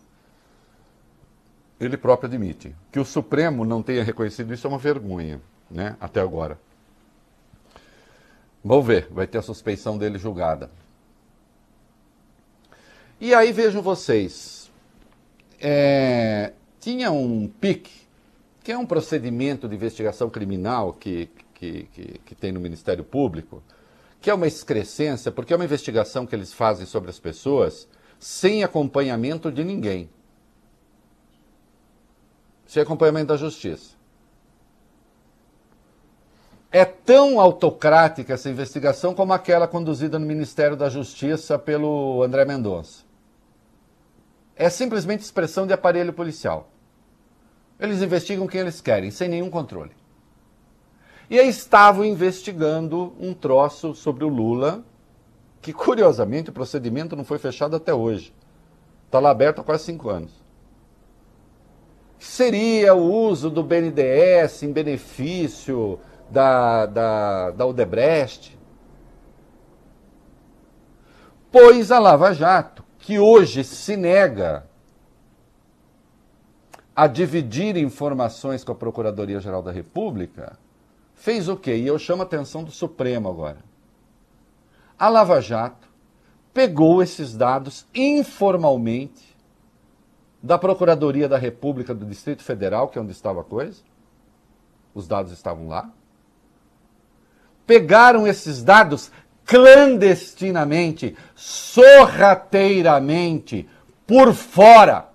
Ele 1.79 1.97
próprio 1.97 2.27
admite. 2.27 2.75
Que 2.91 2.99
o 2.99 3.05
Supremo 3.05 3.63
não 3.63 3.81
tenha 3.81 4.03
reconhecido 4.03 4.53
isso 4.53 4.67
é 4.67 4.69
uma 4.69 4.77
vergonha, 4.77 5.41
né? 5.71 5.95
Até 5.99 6.19
agora. 6.19 6.59
Vamos 8.63 8.85
ver, 8.85 9.07
vai 9.09 9.25
ter 9.25 9.37
a 9.37 9.41
suspeição 9.41 9.97
dele 9.97 10.19
julgada. 10.19 10.69
E 13.21 13.33
aí 13.33 13.51
vejam 13.51 13.81
vocês, 13.81 14.69
é, 15.59 16.53
tinha 16.79 17.11
um 17.11 17.47
PIC, 17.47 17.89
que 18.63 18.71
é 18.71 18.77
um 18.77 18.85
procedimento 18.85 19.67
de 19.67 19.75
investigação 19.75 20.29
criminal 20.29 20.93
que, 20.93 21.29
que, 21.59 21.83
que, 21.93 22.19
que 22.25 22.35
tem 22.35 22.53
no 22.53 22.59
Ministério 22.59 23.03
Público, 23.03 23.61
que 24.21 24.29
é 24.29 24.33
uma 24.33 24.47
excrescência, 24.47 25.31
porque 25.31 25.53
é 25.53 25.55
uma 25.55 25.65
investigação 25.65 26.25
que 26.25 26.33
eles 26.33 26.53
fazem 26.53 26.85
sobre 26.85 27.09
as 27.09 27.19
pessoas 27.19 27.87
sem 28.17 28.63
acompanhamento 28.63 29.51
de 29.51 29.63
ninguém. 29.63 30.09
Sem 32.65 32.81
acompanhamento 32.81 33.27
da 33.27 33.37
justiça. 33.37 33.97
É 36.71 36.85
tão 36.85 37.39
autocrática 37.39 38.33
essa 38.33 38.49
investigação 38.49 39.13
como 39.13 39.33
aquela 39.33 39.67
conduzida 39.67 40.19
no 40.19 40.25
Ministério 40.25 40.77
da 40.77 40.87
Justiça 40.87 41.57
pelo 41.57 42.21
André 42.21 42.45
Mendonça. 42.45 43.03
É 44.55 44.69
simplesmente 44.69 45.21
expressão 45.21 45.65
de 45.65 45.73
aparelho 45.73 46.13
policial. 46.13 46.69
Eles 47.79 48.01
investigam 48.01 48.45
quem 48.45 48.61
eles 48.61 48.81
querem, 48.81 49.09
sem 49.09 49.27
nenhum 49.27 49.49
controle. 49.49 49.91
E 51.29 51.39
aí 51.39 51.47
estavam 51.47 52.03
investigando 52.03 53.13
um 53.19 53.33
troço 53.33 53.93
sobre 53.93 54.25
o 54.25 54.29
Lula, 54.29 54.83
que 55.61 55.71
curiosamente 55.71 56.49
o 56.49 56.53
procedimento 56.53 57.15
não 57.15 57.23
foi 57.23 57.37
fechado 57.37 57.75
até 57.75 57.93
hoje. 57.93 58.33
Está 59.05 59.19
lá 59.19 59.29
aberto 59.29 59.61
há 59.61 59.63
quase 59.63 59.83
cinco 59.83 60.09
anos. 60.09 60.31
Seria 62.17 62.95
o 62.95 63.13
uso 63.13 63.49
do 63.49 63.63
BNDES 63.63 64.63
em 64.63 64.71
benefício 64.71 65.99
da, 66.31 66.85
da, 66.87 67.51
da 67.51 67.65
Odebrecht? 67.65 68.57
Pois 71.51 71.91
a 71.91 71.99
Lava 71.99 72.33
Jato, 72.33 72.83
que 72.97 73.19
hoje 73.19 73.63
se 73.63 73.95
nega 73.95 74.67
a 76.95 77.07
dividir 77.07 77.77
informações 77.77 78.63
com 78.63 78.71
a 78.71 78.75
Procuradoria-Geral 78.75 79.61
da 79.63 79.71
República, 79.71 80.57
fez 81.19 81.47
o 81.49 81.55
quê? 81.55 81.75
E 81.75 81.85
eu 81.85 81.99
chamo 81.99 82.23
a 82.23 82.25
atenção 82.25 82.63
do 82.63 82.71
Supremo 82.71 83.29
agora. 83.29 83.57
A 84.97 85.07
Lava 85.09 85.39
Jato 85.41 85.87
pegou 86.53 87.03
esses 87.03 87.35
dados 87.35 87.85
informalmente 87.93 89.37
da 90.41 90.57
Procuradoria 90.57 91.27
da 91.27 91.37
República 91.37 91.93
do 91.93 92.05
Distrito 92.05 92.41
Federal, 92.41 92.87
que 92.87 92.97
é 92.97 93.01
onde 93.01 93.11
estava 93.11 93.41
a 93.41 93.43
coisa. 93.43 93.81
Os 94.95 95.05
dados 95.07 95.33
estavam 95.33 95.67
lá. 95.67 95.91
Pegaram 97.67 98.25
esses 98.25 98.63
dados 98.63 99.11
clandestinamente, 99.45 101.17
sorrateiramente, 101.35 103.67
por 104.07 104.33
fora 104.33 105.08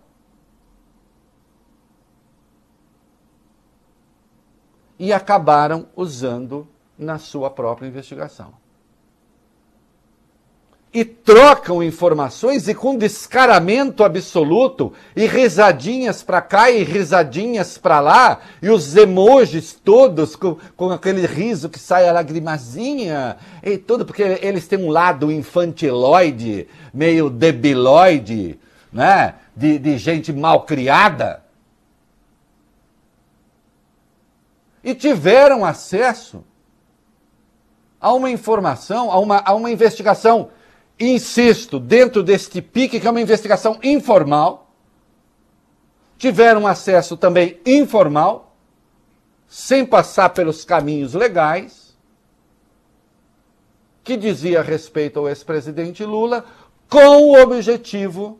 e 4.98 5.12
acabaram 5.12 5.86
usando 5.96 6.66
na 6.98 7.18
sua 7.18 7.50
própria 7.50 7.86
investigação. 7.86 8.52
E 10.92 11.04
trocam 11.04 11.82
informações 11.82 12.68
e 12.68 12.74
com 12.74 12.96
descaramento 12.96 14.04
absoluto, 14.04 14.92
e 15.16 15.26
risadinhas 15.26 16.22
para 16.22 16.40
cá 16.40 16.70
e 16.70 16.84
risadinhas 16.84 17.76
para 17.76 17.98
lá, 17.98 18.40
e 18.62 18.70
os 18.70 18.94
emojis 18.96 19.72
todos 19.72 20.36
com, 20.36 20.56
com 20.76 20.90
aquele 20.90 21.26
riso 21.26 21.68
que 21.68 21.80
sai 21.80 22.08
a 22.08 22.12
lagrimazinha, 22.12 23.36
e 23.60 23.76
tudo, 23.76 24.04
porque 24.04 24.22
eles 24.40 24.68
têm 24.68 24.78
um 24.78 24.90
lado 24.90 25.32
infantiloide, 25.32 26.68
meio 26.92 27.28
debiloide, 27.28 28.60
né? 28.92 29.34
de, 29.56 29.78
de 29.78 29.98
gente 29.98 30.32
mal 30.32 30.62
criada. 30.64 31.43
E 34.84 34.94
tiveram 34.94 35.64
acesso 35.64 36.44
a 37.98 38.12
uma 38.12 38.30
informação, 38.30 39.10
a 39.10 39.18
uma, 39.18 39.42
a 39.42 39.54
uma 39.54 39.70
investigação, 39.70 40.50
insisto, 41.00 41.80
dentro 41.80 42.22
deste 42.22 42.60
pique, 42.60 43.00
que 43.00 43.06
é 43.06 43.10
uma 43.10 43.20
investigação 43.20 43.78
informal, 43.82 44.70
tiveram 46.18 46.66
acesso 46.66 47.16
também 47.16 47.58
informal, 47.64 48.54
sem 49.48 49.86
passar 49.86 50.30
pelos 50.30 50.64
caminhos 50.64 51.14
legais, 51.14 51.96
que 54.02 54.18
dizia 54.18 54.60
respeito 54.60 55.18
ao 55.18 55.28
ex-presidente 55.28 56.04
Lula, 56.04 56.44
com 56.90 57.30
o 57.30 57.42
objetivo 57.42 58.38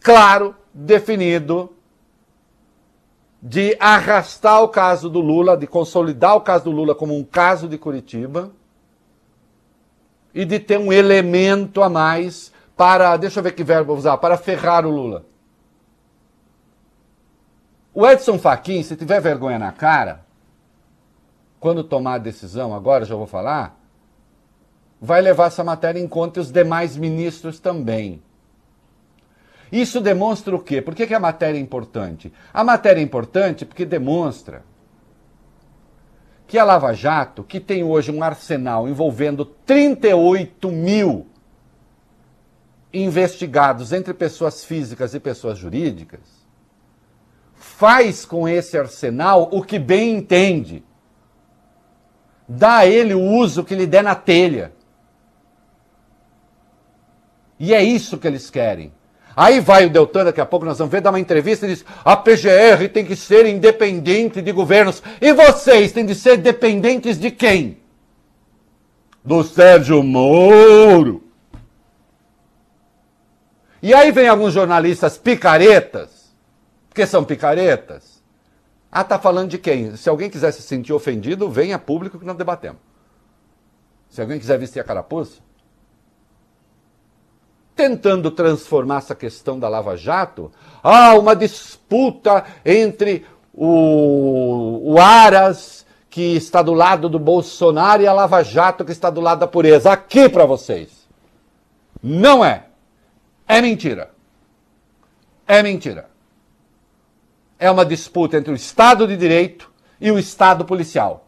claro, 0.00 0.54
definido, 0.72 1.74
de 3.42 3.76
arrastar 3.80 4.62
o 4.62 4.68
caso 4.68 5.08
do 5.08 5.20
Lula, 5.20 5.56
de 5.56 5.66
consolidar 5.66 6.36
o 6.36 6.40
caso 6.40 6.64
do 6.64 6.70
Lula 6.70 6.94
como 6.94 7.16
um 7.16 7.24
caso 7.24 7.68
de 7.68 7.78
Curitiba 7.78 8.50
e 10.34 10.44
de 10.44 10.58
ter 10.60 10.78
um 10.78 10.92
elemento 10.92 11.82
a 11.82 11.88
mais 11.88 12.52
para, 12.76 13.16
deixa 13.16 13.40
eu 13.40 13.44
ver 13.44 13.52
que 13.52 13.64
verbo 13.64 13.94
usar, 13.94 14.16
para 14.18 14.36
ferrar 14.36 14.86
o 14.86 14.90
Lula. 14.90 15.24
O 17.92 18.06
Edson 18.06 18.38
Fachin, 18.38 18.82
se 18.82 18.96
tiver 18.96 19.20
vergonha 19.20 19.58
na 19.58 19.72
cara, 19.72 20.24
quando 21.58 21.82
tomar 21.82 22.14
a 22.14 22.18
decisão, 22.18 22.74
agora 22.74 23.04
já 23.04 23.14
vou 23.14 23.26
falar, 23.26 23.78
vai 25.00 25.20
levar 25.20 25.46
essa 25.46 25.64
matéria 25.64 25.98
em 25.98 26.06
conta 26.06 26.38
e 26.38 26.42
os 26.42 26.52
demais 26.52 26.96
ministros 26.96 27.58
também. 27.58 28.22
Isso 29.70 30.00
demonstra 30.00 30.54
o 30.54 30.58
quê? 30.58 30.82
Por 30.82 30.94
que, 30.94 31.06
que 31.06 31.14
a 31.14 31.20
matéria 31.20 31.58
é 31.58 31.60
importante? 31.60 32.32
A 32.52 32.64
matéria 32.64 33.00
é 33.00 33.04
importante 33.04 33.64
porque 33.64 33.84
demonstra 33.84 34.64
que 36.46 36.58
a 36.58 36.64
Lava 36.64 36.92
Jato, 36.92 37.44
que 37.44 37.60
tem 37.60 37.84
hoje 37.84 38.10
um 38.10 38.24
arsenal 38.24 38.88
envolvendo 38.88 39.44
38 39.44 40.68
mil 40.72 41.28
investigados 42.92 43.92
entre 43.92 44.12
pessoas 44.12 44.64
físicas 44.64 45.14
e 45.14 45.20
pessoas 45.20 45.56
jurídicas, 45.56 46.40
faz 47.54 48.24
com 48.24 48.48
esse 48.48 48.76
arsenal 48.76 49.48
o 49.52 49.62
que 49.62 49.78
bem 49.78 50.16
entende. 50.16 50.82
Dá 52.48 52.78
a 52.78 52.86
ele 52.86 53.14
o 53.14 53.22
uso 53.22 53.62
que 53.62 53.76
lhe 53.76 53.86
der 53.86 54.02
na 54.02 54.16
telha. 54.16 54.72
E 57.60 57.72
é 57.72 57.80
isso 57.80 58.18
que 58.18 58.26
eles 58.26 58.50
querem. 58.50 58.92
Aí 59.40 59.58
vai 59.58 59.86
o 59.86 59.90
Deltan, 59.90 60.26
daqui 60.26 60.40
a 60.42 60.44
pouco 60.44 60.66
nós 60.66 60.76
vamos 60.76 60.92
ver, 60.92 61.00
dar 61.00 61.08
uma 61.08 61.18
entrevista 61.18 61.64
e 61.64 61.70
diz: 61.70 61.82
a 62.04 62.14
PGR 62.14 62.90
tem 62.92 63.06
que 63.06 63.16
ser 63.16 63.46
independente 63.46 64.42
de 64.42 64.52
governos. 64.52 65.02
E 65.18 65.32
vocês 65.32 65.92
têm 65.92 66.04
de 66.04 66.14
ser 66.14 66.36
dependentes 66.36 67.18
de 67.18 67.30
quem? 67.30 67.78
Do 69.24 69.42
Sérgio 69.42 70.02
Moro. 70.02 71.24
E 73.82 73.94
aí 73.94 74.12
vem 74.12 74.28
alguns 74.28 74.52
jornalistas 74.52 75.16
picaretas, 75.16 76.34
porque 76.90 77.06
são 77.06 77.24
picaretas. 77.24 78.22
Ah, 78.92 79.04
tá 79.04 79.18
falando 79.18 79.48
de 79.48 79.56
quem? 79.56 79.96
Se 79.96 80.10
alguém 80.10 80.28
quiser 80.28 80.52
se 80.52 80.60
sentir 80.60 80.92
ofendido, 80.92 81.48
venha 81.48 81.78
público 81.78 82.18
que 82.18 82.26
nós 82.26 82.36
debatemos. 82.36 82.82
Se 84.10 84.20
alguém 84.20 84.38
quiser 84.38 84.58
vestir 84.58 84.80
a 84.80 84.84
carapuça, 84.84 85.40
tentando 87.74 88.30
transformar 88.30 88.98
essa 88.98 89.14
questão 89.14 89.58
da 89.58 89.68
Lava 89.68 89.96
Jato, 89.96 90.50
ah, 90.82 91.14
uma 91.14 91.34
disputa 91.34 92.44
entre 92.64 93.24
o, 93.54 94.92
o 94.92 95.00
Aras, 95.00 95.86
que 96.08 96.36
está 96.36 96.62
do 96.62 96.74
lado 96.74 97.08
do 97.08 97.18
Bolsonaro, 97.18 98.02
e 98.02 98.06
a 98.06 98.12
Lava 98.12 98.42
Jato, 98.42 98.84
que 98.84 98.92
está 98.92 99.08
do 99.10 99.20
lado 99.20 99.40
da 99.40 99.46
pureza. 99.46 99.92
Aqui 99.92 100.28
para 100.28 100.44
vocês. 100.44 101.08
Não 102.02 102.44
é. 102.44 102.66
É 103.46 103.60
mentira. 103.60 104.10
É 105.46 105.62
mentira. 105.62 106.08
É 107.58 107.70
uma 107.70 107.84
disputa 107.84 108.36
entre 108.36 108.52
o 108.52 108.56
Estado 108.56 109.06
de 109.06 109.16
Direito 109.16 109.70
e 110.00 110.10
o 110.10 110.18
Estado 110.18 110.64
policial. 110.64 111.26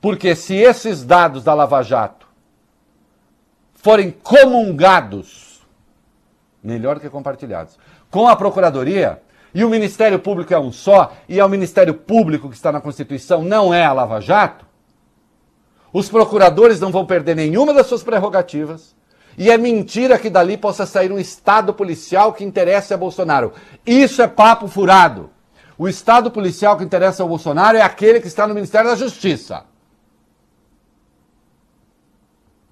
Porque 0.00 0.34
se 0.34 0.54
esses 0.56 1.04
dados 1.04 1.44
da 1.44 1.52
Lava 1.54 1.82
Jato 1.82 2.19
forem 3.82 4.10
comungados, 4.10 5.66
melhor 6.62 7.00
que 7.00 7.08
compartilhados, 7.08 7.78
com 8.10 8.28
a 8.28 8.36
Procuradoria, 8.36 9.22
e 9.54 9.64
o 9.64 9.70
Ministério 9.70 10.18
Público 10.18 10.54
é 10.54 10.58
um 10.58 10.70
só, 10.70 11.12
e 11.28 11.40
é 11.40 11.44
o 11.44 11.48
Ministério 11.48 11.94
Público 11.94 12.48
que 12.48 12.54
está 12.54 12.70
na 12.70 12.80
Constituição, 12.80 13.42
não 13.42 13.72
é 13.74 13.84
a 13.84 13.92
Lava 13.92 14.20
Jato, 14.20 14.66
os 15.92 16.08
procuradores 16.08 16.78
não 16.78 16.92
vão 16.92 17.04
perder 17.04 17.34
nenhuma 17.34 17.74
das 17.74 17.86
suas 17.86 18.02
prerrogativas. 18.02 18.94
E 19.36 19.50
é 19.50 19.56
mentira 19.56 20.18
que 20.18 20.30
dali 20.30 20.56
possa 20.56 20.86
sair 20.86 21.10
um 21.10 21.18
Estado 21.18 21.72
policial 21.72 22.32
que 22.32 22.44
interesse 22.44 22.92
a 22.94 22.96
Bolsonaro. 22.96 23.52
Isso 23.84 24.22
é 24.22 24.28
papo 24.28 24.68
furado. 24.68 25.30
O 25.76 25.88
Estado 25.88 26.30
policial 26.30 26.76
que 26.76 26.84
interessa 26.84 27.22
ao 27.22 27.28
Bolsonaro 27.28 27.76
é 27.76 27.82
aquele 27.82 28.20
que 28.20 28.28
está 28.28 28.46
no 28.46 28.54
Ministério 28.54 28.90
da 28.90 28.96
Justiça. 28.96 29.64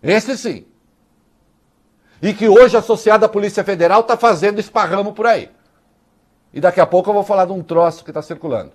Esse 0.02 0.36
sim. 0.36 0.67
E 2.20 2.34
que 2.34 2.48
hoje, 2.48 2.76
associado 2.76 3.24
à 3.24 3.28
Polícia 3.28 3.62
Federal, 3.62 4.00
está 4.00 4.16
fazendo 4.16 4.58
esparramo 4.58 5.12
por 5.12 5.26
aí. 5.26 5.50
E 6.52 6.60
daqui 6.60 6.80
a 6.80 6.86
pouco 6.86 7.10
eu 7.10 7.14
vou 7.14 7.24
falar 7.24 7.44
de 7.44 7.52
um 7.52 7.62
troço 7.62 8.04
que 8.04 8.10
está 8.10 8.22
circulando. 8.22 8.72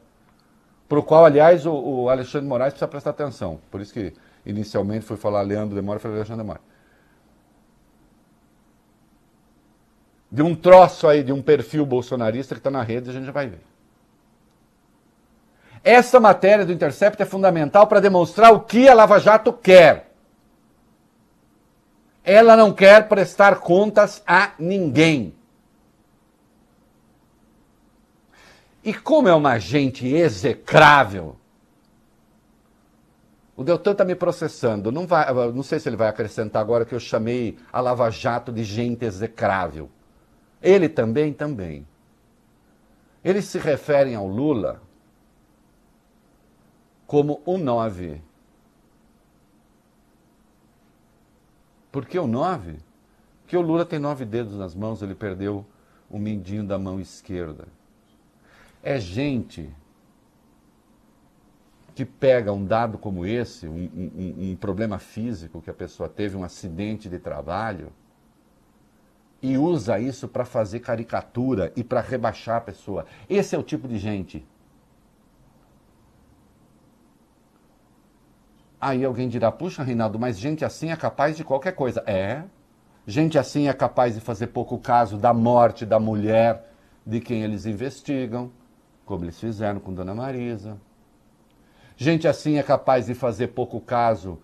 Para 0.88 1.00
o 1.00 1.04
qual, 1.04 1.26
aliás, 1.26 1.66
o, 1.66 1.74
o 1.74 2.10
Alexandre 2.10 2.48
Moraes 2.48 2.74
precisa 2.74 2.88
prestar 2.88 3.10
atenção. 3.10 3.60
Por 3.70 3.82
isso 3.82 3.94
que 3.94 4.14
Inicialmente 4.46 5.06
foi 5.06 5.16
falar 5.16 5.42
Leandro 5.42 5.76
Demora, 5.76 6.00
falei 6.00 6.18
Alexandre 6.18 6.44
Demora. 6.44 6.62
De 10.30 10.42
um 10.42 10.56
troço 10.56 11.08
aí, 11.08 11.24
de 11.24 11.32
um 11.32 11.42
perfil 11.42 11.86
bolsonarista 11.86 12.56
que 12.56 12.60
está 12.60 12.72
na 12.72 12.82
rede, 12.82 13.10
a 13.10 13.14
gente 13.14 13.26
já 13.26 13.32
vai 13.32 13.48
ver. 13.48 13.62
Essa 15.84 16.20
matéria 16.20 16.66
do 16.66 16.72
Intercept 16.72 17.22
é 17.22 17.26
fundamental 17.26 17.88
para 17.88 18.00
demonstrar 18.00 18.52
o 18.52 18.62
que 18.62 18.88
a 18.88 18.94
Lava 18.94 19.20
Jato 19.20 19.54
quer. 19.54 20.13
Ela 22.24 22.56
não 22.56 22.72
quer 22.72 23.08
prestar 23.08 23.60
contas 23.60 24.24
a 24.26 24.54
ninguém. 24.58 25.36
E 28.84 28.94
como 28.94 29.28
é 29.28 29.34
uma 29.34 29.60
gente 29.60 30.08
execrável, 30.08 31.38
o 33.56 33.64
Deltan 33.64 33.92
está 33.92 34.04
me 34.04 34.16
processando. 34.16 34.92
Não, 34.92 35.06
vai, 35.06 35.32
não 35.52 35.64
sei 35.64 35.80
se 35.80 35.88
ele 35.88 35.96
vai 35.96 36.08
acrescentar 36.08 36.62
agora 36.62 36.86
que 36.86 36.94
eu 36.94 37.00
chamei 37.00 37.58
a 37.72 37.80
Lava 37.80 38.10
Jato 38.10 38.52
de 38.52 38.64
gente 38.64 39.06
execrável. 39.06 39.90
Ele 40.62 40.90
também, 40.90 41.32
também. 41.32 41.88
Eles 43.24 43.46
se 43.46 43.60
referem 43.60 44.16
ao 44.16 44.28
Lula 44.28 44.82
como 47.06 47.42
o 47.46 47.58
nove. 47.58 48.22
Por 51.94 52.08
que 52.08 52.18
o 52.18 52.26
nove? 52.26 52.78
Porque 53.44 53.56
o 53.56 53.62
Lula 53.62 53.86
tem 53.86 54.00
nove 54.00 54.26
dedos 54.26 54.58
nas 54.58 54.74
mãos, 54.74 55.04
ele 55.04 55.14
perdeu 55.14 55.64
o 56.10 56.18
mindinho 56.18 56.64
da 56.64 56.80
mão 56.80 57.00
esquerda. 57.00 57.68
É 58.82 59.00
gente 59.00 59.70
que 61.94 62.04
pega 62.04 62.52
um 62.52 62.66
dado 62.66 62.98
como 62.98 63.28
esse, 63.28 63.68
um, 63.68 63.76
um, 63.76 64.52
um, 64.52 64.56
problema 64.56 64.98
físico 64.98 65.62
que 65.62 65.70
a 65.70 65.74
pessoa 65.74 66.10
teve, 66.10 66.36
um 66.36 66.44
acidente 66.44 67.08
de 67.08 67.20
trabalho, 67.20 67.94
e 69.40 69.56
usa 69.56 70.00
isso 70.00 70.28
para 70.28 70.46
fazer 70.46 70.80
caricatura 70.80 71.72
e 71.76 71.84
para 71.84 72.02
rebaixar 72.02 72.58
a 72.58 72.62
pessoa. 72.62 73.06
Esse 73.30 73.56
é 73.56 73.60
o 73.60 73.62
tipo 73.62 73.88
de 73.88 74.00
gente. 74.00 74.44
Aí 78.84 79.06
alguém 79.06 79.30
dirá: 79.30 79.50
puxa, 79.50 79.82
Reinaldo, 79.82 80.20
mas 80.20 80.38
gente 80.38 80.66
assim 80.66 80.92
é 80.92 80.96
capaz 80.98 81.38
de 81.38 81.44
qualquer 81.46 81.72
coisa. 81.72 82.04
É. 82.06 82.44
Gente 83.08 83.40
assim 83.40 83.70
é 83.70 83.74
capaz 83.74 84.16
de 84.16 84.20
fazer 84.20 84.48
pouco 84.48 84.78
caso 84.78 85.16
da 85.16 85.34
morte 85.34 85.86
da 85.86 86.02
mulher 86.02 86.70
de 87.06 87.22
quem 87.22 87.44
eles 87.44 87.66
investigam, 87.66 88.52
como 89.06 89.24
eles 89.24 89.40
fizeram 89.40 89.80
com 89.80 89.94
Dona 89.94 90.14
Marisa. 90.14 90.78
Gente 91.96 92.28
assim 92.28 92.58
é 92.58 92.64
capaz 92.64 93.06
de 93.06 93.14
fazer 93.14 93.48
pouco 93.48 93.80
caso 93.80 94.38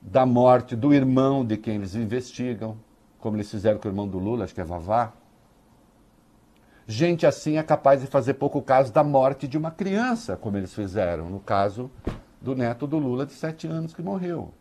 da 0.00 0.24
morte 0.24 0.76
do 0.76 0.94
irmão 0.94 1.44
de 1.44 1.56
quem 1.56 1.74
eles 1.74 1.96
investigam, 1.96 2.76
como 3.18 3.36
eles 3.36 3.50
fizeram 3.50 3.80
com 3.80 3.88
o 3.88 3.90
irmão 3.90 4.06
do 4.06 4.20
Lula, 4.20 4.44
acho 4.44 4.54
que 4.54 4.60
é 4.60 4.64
Vavá. 4.64 5.12
Gente 6.86 7.26
assim 7.26 7.58
é 7.58 7.62
capaz 7.62 8.02
de 8.02 8.06
fazer 8.06 8.34
pouco 8.34 8.62
caso 8.62 8.92
da 8.92 9.02
morte 9.02 9.48
de 9.48 9.58
uma 9.58 9.72
criança, 9.72 10.36
como 10.36 10.56
eles 10.56 10.72
fizeram 10.72 11.28
no 11.28 11.40
caso 11.40 11.90
do 12.44 12.54
neto 12.54 12.86
do 12.86 12.98
Lula 12.98 13.26
de 13.26 13.32
sete 13.32 13.66
anos 13.66 13.92
que 13.92 14.02
morreu. 14.02 14.52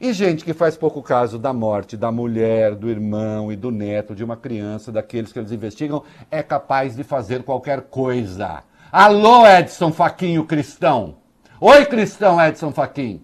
E 0.00 0.14
gente 0.14 0.44
que 0.44 0.54
faz 0.54 0.78
pouco 0.78 1.02
caso 1.02 1.38
da 1.38 1.52
morte 1.52 1.96
da 1.96 2.10
mulher, 2.10 2.74
do 2.74 2.88
irmão 2.88 3.52
e 3.52 3.56
do 3.56 3.70
neto 3.70 4.14
de 4.14 4.24
uma 4.24 4.36
criança, 4.36 4.90
daqueles 4.90 5.30
que 5.30 5.38
eles 5.38 5.52
investigam, 5.52 6.02
é 6.30 6.42
capaz 6.42 6.96
de 6.96 7.04
fazer 7.04 7.42
qualquer 7.42 7.82
coisa 7.82 8.62
Alô, 8.92 9.46
Edson 9.46 9.92
Faquinho 9.92 10.44
Cristão. 10.44 11.18
Oi, 11.60 11.86
Cristão 11.86 12.44
Edson 12.44 12.72
Faquinho. 12.72 13.22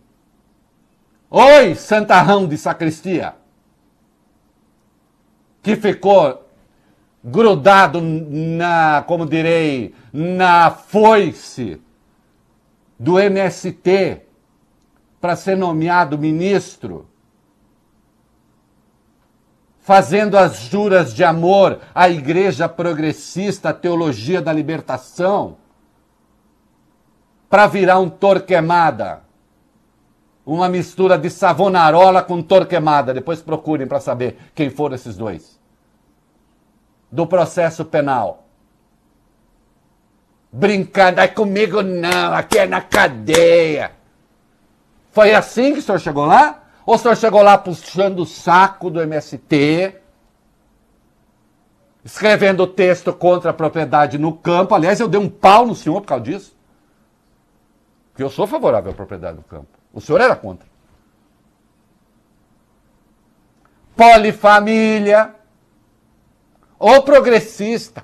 Oi, 1.29 1.75
Santarrão 1.75 2.47
de 2.47 2.57
Sacristia. 2.57 3.35
Que 5.61 5.75
ficou 5.75 6.49
grudado 7.25 8.01
na, 8.01 9.03
como 9.09 9.27
direi, 9.27 9.93
na 10.13 10.71
foice 10.71 11.81
do 12.99 13.19
MST 13.19 14.23
para 15.21 15.37
ser 15.37 15.57
nomeado 15.57 16.19
ministro, 16.19 17.09
fazendo 19.81 20.37
as 20.37 20.57
juras 20.57 21.15
de 21.15 21.23
amor 21.23 21.81
à 21.95 22.09
igreja 22.09 22.69
progressista, 22.69 23.71
à 23.71 23.73
teologia 23.73 24.41
da 24.41 24.53
libertação, 24.53 25.57
para 27.49 27.67
virar 27.67 27.99
um 27.99 28.09
torquemada. 28.09 29.25
Uma 30.45 30.69
mistura 30.69 31.19
de 31.19 31.29
Savonarola 31.29 32.23
com 32.23 32.41
torquemada. 32.41 33.13
Depois 33.13 33.43
procurem 33.43 33.87
para 33.87 33.99
saber 33.99 34.39
quem 34.55 34.71
foram 34.71 34.95
esses 34.95 35.17
dois. 35.17 35.59
Do 37.11 37.27
processo 37.27 37.85
penal. 37.85 38.46
Brincando, 40.57 41.21
é 41.21 41.29
comigo 41.29 41.83
não, 41.83 42.33
aqui 42.33 42.57
é 42.57 42.67
na 42.67 42.81
cadeia. 42.81 43.93
Foi 45.13 45.35
assim 45.35 45.75
que 45.75 45.81
o 45.81 45.83
senhor 45.83 45.99
chegou 46.01 46.25
lá? 46.25 46.63
Ou 46.87 46.95
o 46.95 46.99
senhor 46.99 47.15
chegou 47.15 47.43
lá 47.43 47.59
puxando 47.59 48.21
o 48.21 48.25
saco 48.25 48.89
do 48.89 48.99
MST, 49.03 49.97
escrevendo 52.03 52.67
texto 52.67 53.13
contra 53.13 53.51
a 53.51 53.55
propriedade 53.55 54.17
no 54.17 54.33
campo. 54.33 54.75
Aliás, 54.75 54.99
eu 54.99 55.09
dei 55.09 55.21
um 55.21 55.29
pau 55.29 55.67
no 55.67 55.75
senhor 55.75 56.01
por 56.01 56.07
causa 56.07 56.25
disso. 56.25 56.57
Porque 58.13 58.23
eu 58.23 58.31
sou 58.31 58.47
favorável 58.47 58.93
à 58.93 58.95
propriedade 58.95 59.37
no 59.37 59.43
campo. 59.43 59.69
O 59.93 60.01
senhor 60.01 60.23
era 60.23 60.35
contra. 60.35 60.67
Polifamília. 63.95 65.35
Ou 66.79 67.03
progressista. 67.03 68.03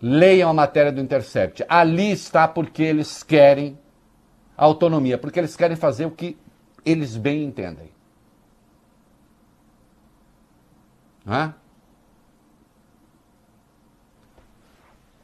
Leiam 0.00 0.50
a 0.50 0.54
matéria 0.54 0.92
do 0.92 1.00
Intercept. 1.00 1.64
Ali 1.68 2.10
está 2.10 2.48
porque 2.48 2.82
eles 2.82 3.22
querem 3.22 3.78
autonomia, 4.56 5.16
porque 5.16 5.38
eles 5.38 5.56
querem 5.56 5.76
fazer 5.76 6.06
o 6.06 6.10
que 6.10 6.36
eles 6.84 7.16
bem 7.16 7.44
entendem. 7.44 7.90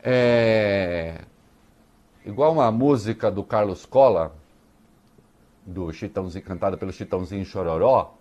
É... 0.01 1.23
Igual 2.25 2.53
uma 2.53 2.71
música 2.71 3.31
do 3.31 3.43
Carlos 3.43 3.85
Cola, 3.85 4.35
do 5.67 5.93
Chitãozinho, 5.93 6.45
cantada 6.45 6.77
pelo 6.77 6.93
Chitãozinho 6.93 7.45
Chororó, 7.45 8.15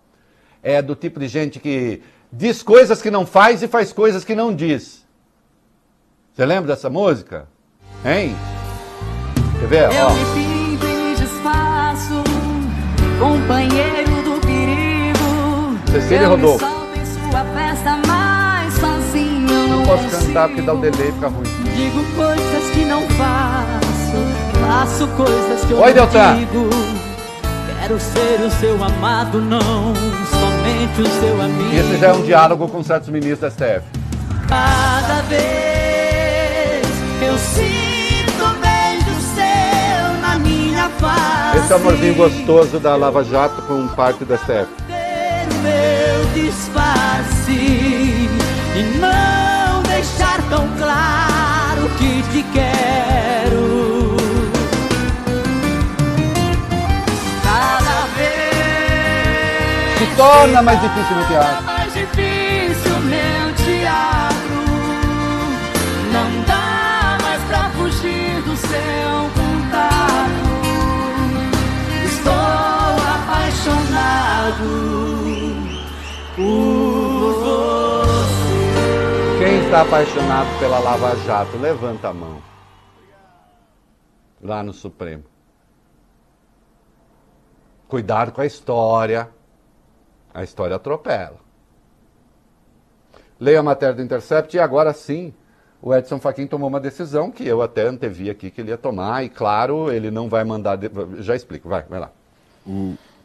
é 0.62 0.82
do 0.82 0.96
tipo 0.96 1.20
de 1.20 1.28
gente 1.28 1.60
que 1.60 2.02
diz 2.32 2.62
coisas 2.62 3.00
que 3.02 3.10
não 3.10 3.26
faz 3.26 3.62
e 3.62 3.68
faz 3.68 3.92
coisas 3.92 4.24
que 4.24 4.34
não 4.34 4.54
diz. 4.54 5.04
Você 6.34 6.46
lembra 6.46 6.74
dessa 6.74 6.88
música? 6.88 7.48
Hein? 8.04 8.36
Quer 9.60 9.66
ver? 9.66 9.92
Eu 9.92 10.06
Ó. 10.06 10.10
me 10.10 10.24
pinto 10.34 10.86
e 10.86 10.94
me 10.96 11.14
desfaço, 11.16 12.22
companheiro 13.18 14.22
do 14.22 14.40
perigo. 14.40 15.90
Cecília 15.90 16.22
eu 16.24 16.30
Rodolfo. 16.30 16.64
em 16.64 17.04
sua 17.30 17.44
festa, 17.44 17.98
mas 18.06 18.74
sozinho 18.74 19.50
eu 19.50 19.68
não 19.68 19.76
Não 19.78 19.86
posso 19.86 20.04
consigo. 20.04 20.26
cantar 20.26 20.48
porque 20.48 20.62
dá 20.62 20.74
o 20.74 20.78
delay 20.78 21.08
e 21.08 21.12
fica 21.12 21.28
ruim. 21.28 21.42
Digo 21.74 22.04
coisas 22.14 22.70
que 22.72 22.84
não 22.84 23.02
faço, 23.10 24.66
faço 24.66 25.08
coisas 25.16 25.64
que 25.64 25.72
eu 25.72 25.78
Oi, 25.80 25.86
não 25.94 26.06
Deltan. 26.06 26.36
digo. 26.36 26.70
Quero 27.80 27.98
ser 28.00 28.40
o 28.42 28.50
seu 28.50 28.74
amado, 28.84 29.40
não 29.40 29.94
somente 30.30 30.57
o 31.02 31.20
seu 31.20 31.40
amigo. 31.40 31.74
Esse 31.74 31.98
já 31.98 32.08
é 32.08 32.12
um 32.12 32.22
diálogo 32.22 32.68
com 32.68 32.82
certos 32.82 33.08
ministros 33.08 33.40
da 33.40 33.50
STF. 33.50 33.86
Cada 34.48 35.22
vez 35.22 36.86
eu 37.22 37.38
sinto 37.38 38.58
beijo 38.60 39.20
seu 39.34 40.20
na 40.20 40.38
minha 40.38 40.88
face. 40.90 41.58
Esse 41.58 41.72
amorzinho 41.74 42.14
gostoso 42.14 42.78
da 42.78 42.96
Lava 42.96 43.24
Jato 43.24 43.62
com 43.62 43.86
parte 43.88 44.24
da 44.24 44.36
STF. 44.36 44.68
Meu 45.62 46.24
disfarce 46.34 47.50
e 47.52 48.98
não 49.00 49.82
deixar 49.82 50.40
tão 50.48 50.68
claro 50.78 51.27
torna 60.18 60.60
mais 60.62 60.80
difícil 60.80 61.14
fica 61.14 61.28
teatro. 61.28 61.64
mais 61.64 61.92
difícil 61.92 63.00
meu 63.02 63.54
teatro. 63.54 64.58
Não 66.12 66.42
dá 66.42 67.18
mais 67.22 67.40
pra 67.44 67.70
fugir 67.70 68.42
do 68.42 68.56
seu 68.56 69.30
contato. 69.38 70.42
Estou 72.04 72.32
apaixonado 73.14 74.66
por 76.34 77.30
você. 77.30 77.78
Quem 79.38 79.64
está 79.64 79.82
apaixonado 79.82 80.58
pela 80.58 80.80
Lava 80.80 81.16
Jato, 81.24 81.56
levanta 81.58 82.08
a 82.08 82.12
mão. 82.12 82.42
Lá 84.42 84.64
no 84.64 84.72
Supremo. 84.72 85.22
Cuidado 87.86 88.32
com 88.32 88.40
a 88.40 88.46
história. 88.46 89.37
A 90.32 90.44
história 90.44 90.76
atropela. 90.76 91.36
Leia 93.40 93.60
a 93.60 93.62
matéria 93.62 93.94
do 93.94 94.02
Intercept 94.02 94.56
e 94.56 94.60
agora 94.60 94.92
sim 94.92 95.32
o 95.80 95.94
Edson 95.94 96.18
Fachin 96.18 96.46
tomou 96.46 96.68
uma 96.68 96.80
decisão 96.80 97.30
que 97.30 97.46
eu 97.46 97.62
até 97.62 97.86
antevi 97.86 98.28
aqui 98.28 98.50
que 98.50 98.60
ele 98.60 98.70
ia 98.70 98.76
tomar 98.78 99.24
e 99.24 99.28
claro, 99.28 99.92
ele 99.92 100.10
não 100.10 100.28
vai 100.28 100.42
mandar... 100.44 100.74
de- 100.76 100.90
Já 101.20 101.36
explico, 101.36 101.68
vai, 101.68 101.84
vai 101.88 102.00
lá. 102.00 102.10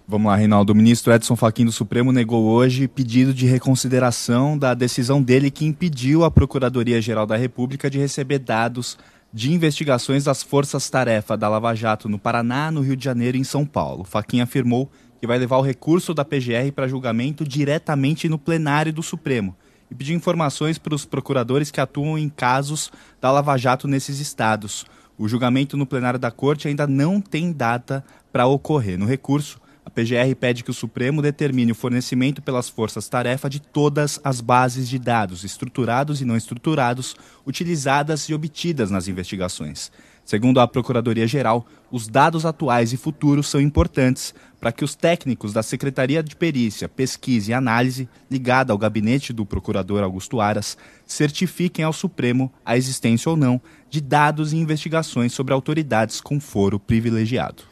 Vamos 0.07 0.29
lá, 0.29 0.35
Reinaldo. 0.35 0.71
O 0.71 0.75
ministro 0.75 1.11
Edson 1.11 1.35
Fachin 1.35 1.65
do 1.65 1.71
Supremo 1.71 2.11
negou 2.11 2.43
hoje 2.45 2.87
pedido 2.87 3.33
de 3.33 3.47
reconsideração 3.47 4.55
da 4.57 4.73
decisão 4.75 5.21
dele 5.21 5.49
que 5.49 5.65
impediu 5.65 6.23
a 6.23 6.29
Procuradoria-Geral 6.31 7.25
da 7.25 7.35
República 7.35 7.89
de 7.89 7.97
receber 7.97 8.37
dados 8.39 8.97
de 9.33 9.51
investigações 9.51 10.25
das 10.25 10.43
forças-tarefa 10.43 11.35
da 11.35 11.49
Lava 11.49 11.73
Jato 11.73 12.07
no 12.07 12.19
Paraná, 12.19 12.69
no 12.69 12.81
Rio 12.81 12.95
de 12.95 13.03
Janeiro 13.03 13.35
e 13.35 13.39
em 13.39 13.43
São 13.43 13.65
Paulo. 13.65 14.03
Fachin 14.03 14.41
afirmou 14.41 14.91
que 15.23 15.27
vai 15.27 15.39
levar 15.39 15.57
o 15.57 15.61
recurso 15.61 16.13
da 16.13 16.25
PGR 16.25 16.69
para 16.75 16.85
julgamento 16.85 17.45
diretamente 17.45 18.27
no 18.27 18.37
plenário 18.37 18.91
do 18.91 19.01
Supremo 19.01 19.55
e 19.89 19.95
pediu 19.95 20.17
informações 20.17 20.77
para 20.77 20.93
os 20.93 21.05
procuradores 21.05 21.71
que 21.71 21.79
atuam 21.79 22.17
em 22.17 22.27
casos 22.27 22.91
da 23.21 23.31
Lava 23.31 23.55
Jato 23.55 23.87
nesses 23.87 24.19
estados. 24.19 24.85
O 25.17 25.25
julgamento 25.25 25.77
no 25.77 25.85
plenário 25.85 26.19
da 26.19 26.29
Corte 26.29 26.67
ainda 26.67 26.85
não 26.85 27.21
tem 27.21 27.53
data 27.53 28.03
para 28.33 28.47
ocorrer. 28.47 28.99
No 28.99 29.05
recurso, 29.05 29.61
a 29.85 29.89
PGR 29.89 30.35
pede 30.37 30.61
que 30.61 30.71
o 30.71 30.73
Supremo 30.73 31.21
determine 31.21 31.71
o 31.71 31.75
fornecimento 31.75 32.41
pelas 32.41 32.67
forças-tarefa 32.67 33.49
de 33.49 33.61
todas 33.61 34.19
as 34.25 34.41
bases 34.41 34.89
de 34.89 34.99
dados, 34.99 35.45
estruturados 35.45 36.19
e 36.19 36.25
não 36.25 36.35
estruturados, 36.35 37.15
utilizadas 37.47 38.27
e 38.27 38.33
obtidas 38.33 38.91
nas 38.91 39.07
investigações. 39.07 39.89
Segundo 40.25 40.61
a 40.61 40.67
Procuradoria-Geral, 40.67 41.65
os 41.91 42.07
dados 42.07 42.45
atuais 42.45 42.93
e 42.93 42.97
futuros 42.97 43.47
são 43.47 43.59
importantes 43.59 44.33
para 44.63 44.71
que 44.71 44.85
os 44.85 44.95
técnicos 44.95 45.51
da 45.51 45.61
Secretaria 45.61 46.23
de 46.23 46.37
Perícia, 46.37 46.87
Pesquisa 46.87 47.51
e 47.51 47.53
Análise, 47.53 48.07
ligada 48.31 48.71
ao 48.71 48.77
gabinete 48.77 49.33
do 49.33 49.45
procurador 49.45 50.01
Augusto 50.01 50.39
Aras, 50.39 50.77
certifiquem 51.05 51.83
ao 51.83 51.91
Supremo 51.91 52.49
a 52.65 52.77
existência 52.77 53.29
ou 53.29 53.35
não 53.35 53.59
de 53.89 53.99
dados 53.99 54.53
e 54.53 54.57
investigações 54.57 55.33
sobre 55.33 55.53
autoridades 55.53 56.21
com 56.21 56.39
foro 56.39 56.79
privilegiado. 56.79 57.63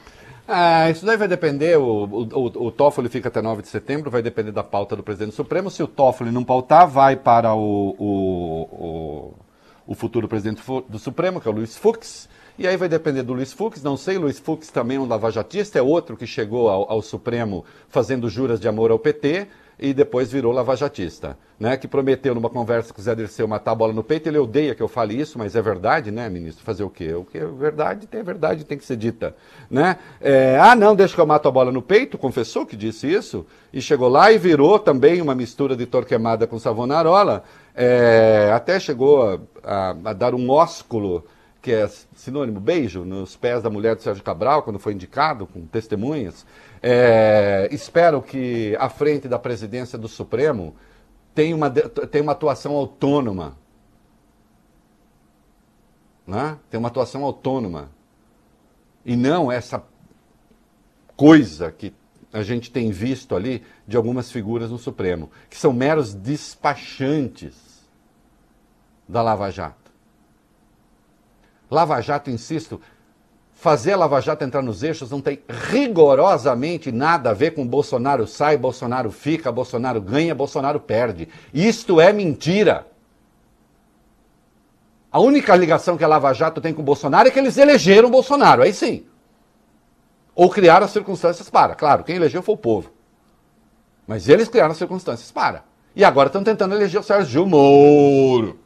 Ah, 0.46 0.90
isso 0.90 1.06
daí 1.06 1.16
vai 1.16 1.30
depender, 1.30 1.78
o, 1.78 2.04
o, 2.04 2.66
o, 2.68 2.72
Toffoli 2.72 3.08
fica 3.08 3.30
até 3.30 3.42
9 3.42 3.62
de 3.62 3.70
setembro, 3.70 4.12
vai 4.12 4.22
depender 4.22 4.52
da 4.52 4.62
pauta 4.62 4.94
do 4.94 5.02
presidente 5.02 5.30
do 5.30 5.36
Supremo. 5.36 5.72
Se 5.72 5.82
o 5.82 5.88
Toffoli 5.88 6.30
não 6.30 6.44
pautar, 6.44 6.90
vai 6.90 7.16
para 7.16 7.56
o, 7.56 7.96
o, 7.98 8.62
o, 8.70 9.34
o 9.88 9.96
futuro 9.96 10.28
presidente 10.28 10.62
do 10.90 11.00
Supremo, 11.00 11.40
que 11.40 11.48
é 11.48 11.52
o 11.52 11.54
Luiz 11.54 11.78
Fux. 11.78 12.28
E 12.58 12.68
aí 12.68 12.78
vai 12.78 12.88
depender 12.90 13.24
do 13.24 13.34
Luiz 13.34 13.54
Fux, 13.54 13.82
não 13.82 13.98
sei, 13.98 14.18
Luiz 14.18 14.38
Fux 14.38 14.68
também 14.70 14.98
é 14.98 15.00
um 15.00 15.08
lavajatista, 15.08 15.80
é 15.80 15.82
outro 15.82 16.16
que 16.16 16.28
chegou 16.28 16.70
ao, 16.70 16.90
ao 16.92 17.02
Supremo 17.02 17.66
fazendo 17.90 18.30
juras 18.30 18.60
de 18.60 18.68
amor 18.68 18.92
ao 18.92 19.00
PT 19.00 19.48
e 19.80 19.96
depois 19.96 20.32
virou 20.32 20.52
lavajatista, 20.54 21.36
né? 21.60 21.76
Que 21.76 21.88
prometeu 21.88 22.36
numa 22.36 22.52
conversa 22.52 22.94
com 22.94 23.02
o 23.02 23.04
Zé 23.04 23.16
Dirceu 23.16 23.48
matar 23.48 23.72
a 23.72 23.76
bola 23.76 23.92
no 23.92 24.04
peito, 24.04 24.28
ele 24.30 24.38
odeia 24.38 24.76
que 24.76 24.84
eu 24.84 24.88
fale 24.88 25.20
isso, 25.20 25.40
mas 25.40 25.56
é 25.56 25.62
verdade, 25.62 26.12
né, 26.12 26.30
ministro? 26.30 26.64
Fazer 26.64 26.84
o 26.84 26.90
quê? 26.90 27.14
O 27.16 27.24
que 27.26 27.40
é 27.40 27.46
verdade, 27.48 28.06
tem 28.06 28.22
verdade, 28.22 28.64
tem 28.64 28.78
que 28.78 28.86
ser 28.86 28.96
dita, 28.96 29.36
né? 29.68 29.98
É, 30.20 30.60
ah, 30.62 30.76
não, 30.76 30.96
deixa 30.96 31.16
que 31.16 31.22
eu 31.22 31.26
mato 31.26 31.48
a 31.48 31.52
bola 31.52 31.72
no 31.72 31.82
peito, 31.82 32.16
confessou 32.16 32.64
que 32.64 32.76
disse 32.76 33.12
isso, 33.12 33.44
e 33.74 33.82
chegou 33.82 34.08
lá 34.08 34.32
e 34.32 34.38
virou 34.38 34.78
também 34.78 35.20
uma 35.20 35.34
mistura 35.34 35.76
de 35.76 35.88
Torquemada 35.88 36.46
com 36.46 36.60
Savonarola, 36.60 37.44
é, 37.74 38.52
até 38.54 38.80
chegou 38.80 39.24
a, 39.24 39.40
a- 39.64 39.96
a 40.06 40.14
dar 40.14 40.36
um 40.36 40.48
ósculo 40.52 41.24
que 41.62 41.72
é 41.72 41.88
sinônimo 42.16 42.60
beijo, 42.60 43.06
nos 43.06 43.36
pés 43.36 43.62
da 43.62 43.70
mulher 43.70 43.96
do 43.96 44.02
Sérgio 44.02 44.24
Cabral, 44.24 44.64
quando 44.64 44.80
foi 44.80 44.94
indicado, 44.94 45.46
com 45.46 45.66
testemunhas. 45.66 46.46
É, 46.82 47.70
espero 47.72 48.22
que, 48.22 48.76
à 48.80 48.90
frente 48.90 49.28
da 49.28 49.38
presidência 49.38 49.98
do 49.98 50.08
Supremo, 50.08 50.76
tenha 51.36 51.56
uma, 51.56 51.70
tenha 51.70 52.24
uma 52.24 52.32
atuação 52.32 52.74
autônoma. 52.74 53.56
Né? 56.26 56.58
Tem 56.70 56.80
uma 56.80 56.90
atuação 56.90 57.24
autônoma. 57.24 57.92
E 59.06 59.16
não 59.16 59.52
essa 59.52 59.84
coisa 61.16 61.72
que 61.72 61.94
a 62.34 62.42
gente 62.42 62.72
tem 62.72 62.90
visto 62.90 63.36
ali 63.36 63.64
de 63.88 63.98
algumas 63.98 64.32
figuras 64.32 64.72
no 64.72 64.80
Supremo, 64.80 65.30
que 65.50 65.58
são 65.58 65.74
meros 65.74 66.14
despachantes 66.14 67.56
da 69.08 69.22
Lava 69.22 69.52
Jato. 69.52 69.81
Lava 71.72 72.02
Jato, 72.02 72.30
insisto, 72.30 72.82
fazer 73.54 73.94
a 73.94 73.98
Lava 73.98 74.20
Jato 74.20 74.44
entrar 74.44 74.62
nos 74.62 74.84
eixos 74.84 75.10
não 75.10 75.22
tem 75.22 75.42
rigorosamente 75.48 76.92
nada 76.92 77.30
a 77.30 77.34
ver 77.34 77.52
com 77.52 77.66
Bolsonaro 77.66 78.28
sai, 78.28 78.58
Bolsonaro 78.58 79.10
fica, 79.10 79.50
Bolsonaro 79.52 80.02
ganha, 80.02 80.36
Bolsonaro 80.36 80.82
perde. 80.82 81.30
Isto 81.54 82.02
é 82.02 82.12
mentira. 82.12 82.86
A 85.12 85.20
única 85.20 85.56
ligação 85.56 85.98
que 85.98 86.04
a 86.04 86.08
Lava 86.08 86.34
Jato 86.34 86.60
tem 86.60 86.74
com 86.74 86.82
o 86.82 86.86
Bolsonaro 86.86 87.28
é 87.28 87.32
que 87.32 87.40
eles 87.40 87.58
elegeram 87.58 88.08
o 88.10 88.12
Bolsonaro, 88.12 88.62
aí 88.62 88.74
sim. 88.74 89.06
Ou 90.36 90.50
criaram 90.50 90.86
as 90.86 90.92
circunstâncias 90.92 91.50
para. 91.50 91.76
Claro, 91.76 92.04
quem 92.04 92.16
elegeu 92.16 92.42
foi 92.42 92.56
o 92.56 92.58
povo. 92.58 92.92
Mas 94.08 94.28
eles 94.30 94.48
criaram 94.48 94.72
as 94.72 94.78
circunstâncias 94.78 95.32
para. 95.32 95.64
E 95.96 96.04
agora 96.04 96.28
estão 96.28 96.44
tentando 96.44 96.76
eleger 96.76 97.00
o 97.00 97.04
Sérgio 97.04 97.46
Moro. 97.46 98.61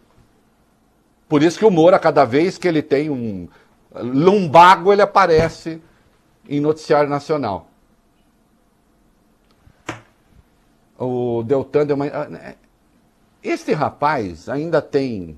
Por 1.27 1.41
isso 1.41 1.57
que 1.57 1.65
o 1.65 1.71
Moro, 1.71 1.95
a 1.95 1.99
cada 1.99 2.23
vez 2.25 2.57
que 2.57 2.67
ele 2.67 2.81
tem 2.81 3.09
um 3.09 3.47
lumbago, 3.93 4.93
ele 4.93 5.01
aparece 5.01 5.81
em 6.47 6.59
noticiário 6.59 7.09
nacional. 7.09 7.67
O 10.97 11.43
Deltan 11.43 11.85
deu 11.85 11.95
uma. 11.95 12.05
Este 13.43 13.73
rapaz 13.73 14.47
ainda 14.47 14.81
tem 14.81 15.37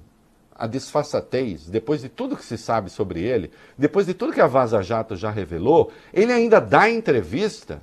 a 0.57 0.65
disfarçatez, 0.65 1.69
depois 1.69 2.01
de 2.01 2.09
tudo 2.09 2.35
que 2.35 2.45
se 2.45 2.57
sabe 2.57 2.89
sobre 2.89 3.21
ele, 3.21 3.51
depois 3.77 4.07
de 4.07 4.13
tudo 4.13 4.33
que 4.33 4.41
a 4.41 4.47
Vaza 4.47 4.81
Jato 4.81 5.15
já 5.15 5.29
revelou, 5.29 5.91
ele 6.11 6.33
ainda 6.33 6.59
dá 6.59 6.89
entrevista 6.89 7.79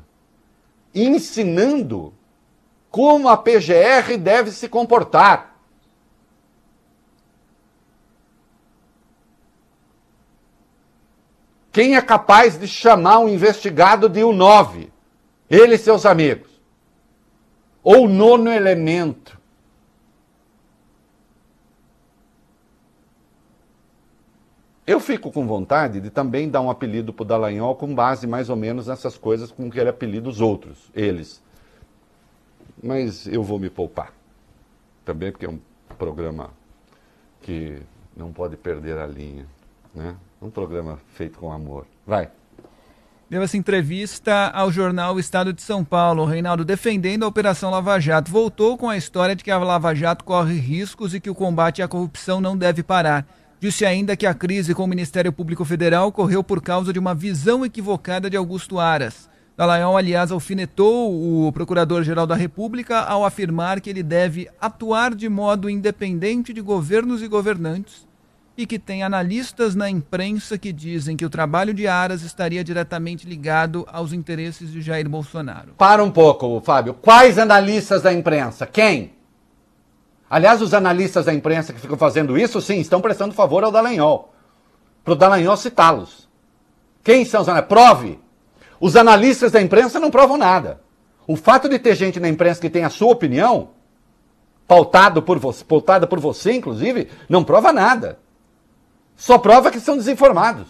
ensinando 0.93 2.13
como 2.91 3.29
a 3.29 3.37
PGR 3.37 4.17
deve 4.19 4.51
se 4.51 4.69
comportar. 4.69 5.54
Quem 11.75 11.97
é 11.97 12.01
capaz 12.01 12.57
de 12.57 12.69
chamar 12.69 13.19
um 13.19 13.29
investigado 13.29 14.09
de 14.09 14.21
U9? 14.21 14.91
Ele 15.51 15.75
e 15.75 15.79
seus 15.79 16.07
amigos. 16.07 16.49
Ou 17.83 18.09
nono 18.09 18.49
elemento. 18.49 19.37
Eu 24.87 25.01
fico 25.01 25.33
com 25.33 25.49
vontade 25.49 26.01
de 26.01 26.11
também 26.11 26.49
dar 26.49 26.61
um 26.61 26.71
apelido 26.71 27.13
para 27.13 27.25
o 27.25 27.27
Dallagnol 27.27 27.75
com 27.75 27.93
base 27.93 28.25
mais 28.25 28.49
ou 28.49 28.55
menos 28.55 28.87
nessas 28.87 29.19
coisas 29.19 29.51
com 29.51 29.69
que 29.69 29.81
ele 29.81 29.89
apelida 29.89 30.29
os 30.29 30.41
outros, 30.41 30.93
eles. 30.95 31.43
Mas 32.81 33.27
eu 33.27 33.43
vou 33.43 33.59
me 33.59 33.69
poupar. 33.69 34.13
Também 35.05 35.33
porque 35.33 35.47
é 35.47 35.51
um 35.51 35.59
programa 35.99 36.51
que 37.43 37.83
não 38.17 38.33
pode 38.33 38.57
perder 38.57 38.97
a 38.97 39.09
linha. 39.09 39.45
Né? 39.93 40.15
Um 40.45 40.51
programa 40.51 40.99
feito 41.15 41.39
com 41.39 41.51
amor. 41.51 41.87
Vai. 42.07 42.29
Deu 43.31 43.43
essa 43.43 43.57
entrevista 43.57 44.49
ao 44.49 44.71
jornal 44.71 45.19
Estado 45.19 45.55
de 45.55 45.63
São 45.63 45.83
Paulo. 45.83 46.27
Reinaldo, 46.27 46.67
defendendo 46.67 47.25
a 47.25 47.29
Operação 47.29 47.71
Lava 47.71 47.99
Jato, 47.99 48.31
voltou 48.31 48.77
com 48.77 48.91
a 48.91 48.97
história 48.99 49.35
de 49.35 49.43
que 49.43 49.51
a 49.51 49.57
Lava 49.57 49.95
Jato 49.95 50.23
corre 50.23 50.59
riscos 50.59 51.15
e 51.15 51.21
que 51.21 51.31
o 51.31 51.35
combate 51.35 51.81
à 51.81 51.89
corrupção 51.89 52.43
não 52.43 52.59
deve 52.59 52.83
parar. 52.83 53.27
Disse 53.59 53.87
ainda 53.87 54.15
que 54.19 54.27
a 54.27 54.35
crise 54.35 54.75
com 54.75 54.85
o 54.85 54.87
Ministério 54.87 55.33
Público 55.33 55.65
Federal 55.65 56.09
ocorreu 56.09 56.45
por 56.45 56.61
causa 56.61 56.93
de 56.93 56.99
uma 56.99 57.15
visão 57.15 57.65
equivocada 57.65 58.29
de 58.29 58.37
Augusto 58.37 58.79
Aras. 58.79 59.31
Dallagnol, 59.57 59.97
aliás, 59.97 60.31
alfinetou 60.31 61.47
o 61.47 61.51
Procurador-Geral 61.53 62.27
da 62.27 62.35
República 62.35 63.01
ao 63.01 63.25
afirmar 63.25 63.81
que 63.81 63.89
ele 63.89 64.03
deve 64.03 64.47
atuar 64.61 65.15
de 65.15 65.27
modo 65.27 65.71
independente 65.71 66.53
de 66.53 66.61
governos 66.61 67.23
e 67.23 67.29
governantes 67.29 68.07
e 68.57 68.67
que 68.67 68.79
tem 68.79 69.03
analistas 69.03 69.75
na 69.75 69.91
imprensa 69.91 70.57
que 70.57 70.73
dizem 70.73 71.17
que 71.17 71.25
o 71.25 71.31
trabalho 71.31 71.75
de 71.75 71.87
Aras 71.89 72.23
estaria 72.23 72.63
diretamente 72.63 73.27
ligado 73.27 73.87
aos 73.91 74.13
interesses 74.13 74.71
de 74.71 74.81
Jair 74.81 75.09
Bolsonaro. 75.09 75.75
Para 75.77 76.03
um 76.05 76.11
pouco, 76.11 76.61
Fábio. 76.61 76.95
Quais 76.95 77.39
analistas 77.39 78.03
da 78.03 78.13
imprensa? 78.13 78.65
Quem? 78.67 79.13
Aliás, 80.31 80.63
os 80.63 80.73
analistas 80.73 81.27
da 81.27 81.35
imprensa 81.35 81.73
que 81.73 81.81
ficam 81.81 81.97
fazendo 81.97 82.39
isso, 82.39 82.61
sim, 82.61 82.79
estão 82.79 83.01
prestando 83.01 83.35
favor 83.35 83.65
ao 83.65 83.73
Dallagnol. 83.73 84.33
Para 85.03 85.13
o 85.13 85.17
Dallagnol 85.17 85.57
citá-los. 85.57 86.29
Quem 87.03 87.25
são 87.25 87.43
os 87.43 87.49
analistas? 87.49 87.77
Prove. 87.77 88.19
Os 88.81 88.97
analistas 88.97 89.53
da 89.53 89.61
imprensa 89.61 89.99
não 89.99 90.11
provam 90.11 90.37
nada. 90.37 90.81
O 91.27 91.37
fato 91.37 91.69
de 91.69 91.79
ter 91.79 91.95
gente 91.95 92.21
na 92.21 92.29
imprensa 92.29 92.61
que 92.61 92.71
tem 92.71 92.85
a 92.85 92.91
sua 92.91 93.13
opinião, 93.13 93.71
pautado 94.67 95.23
por 95.23 95.39
você, 95.39 95.65
pautada 95.65 96.07
por 96.07 96.21
você, 96.21 96.53
inclusive, 96.53 97.09
não 97.29 97.43
prova 97.43 97.73
nada. 97.73 98.19
Só 99.17 99.39
prova 99.39 99.71
que 99.71 99.81
são 99.81 99.97
desinformados. 99.97 100.69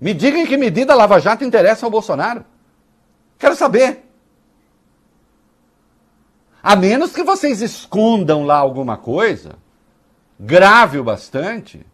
Me 0.00 0.14
diga 0.14 0.38
em 0.38 0.46
que 0.46 0.56
medida 0.56 0.92
a 0.92 0.96
Lava 0.96 1.20
Jato 1.20 1.44
interessa 1.44 1.84
ao 1.84 1.90
Bolsonaro. 1.90 2.44
Quero 3.38 3.54
saber. 3.54 4.08
A 6.62 6.76
menos 6.76 7.12
que 7.12 7.22
vocês 7.22 7.60
escondam 7.60 8.44
lá 8.44 8.56
alguma 8.56 8.96
coisa, 8.96 9.56
grave 10.38 10.98
o 10.98 11.04
bastante, 11.04 11.84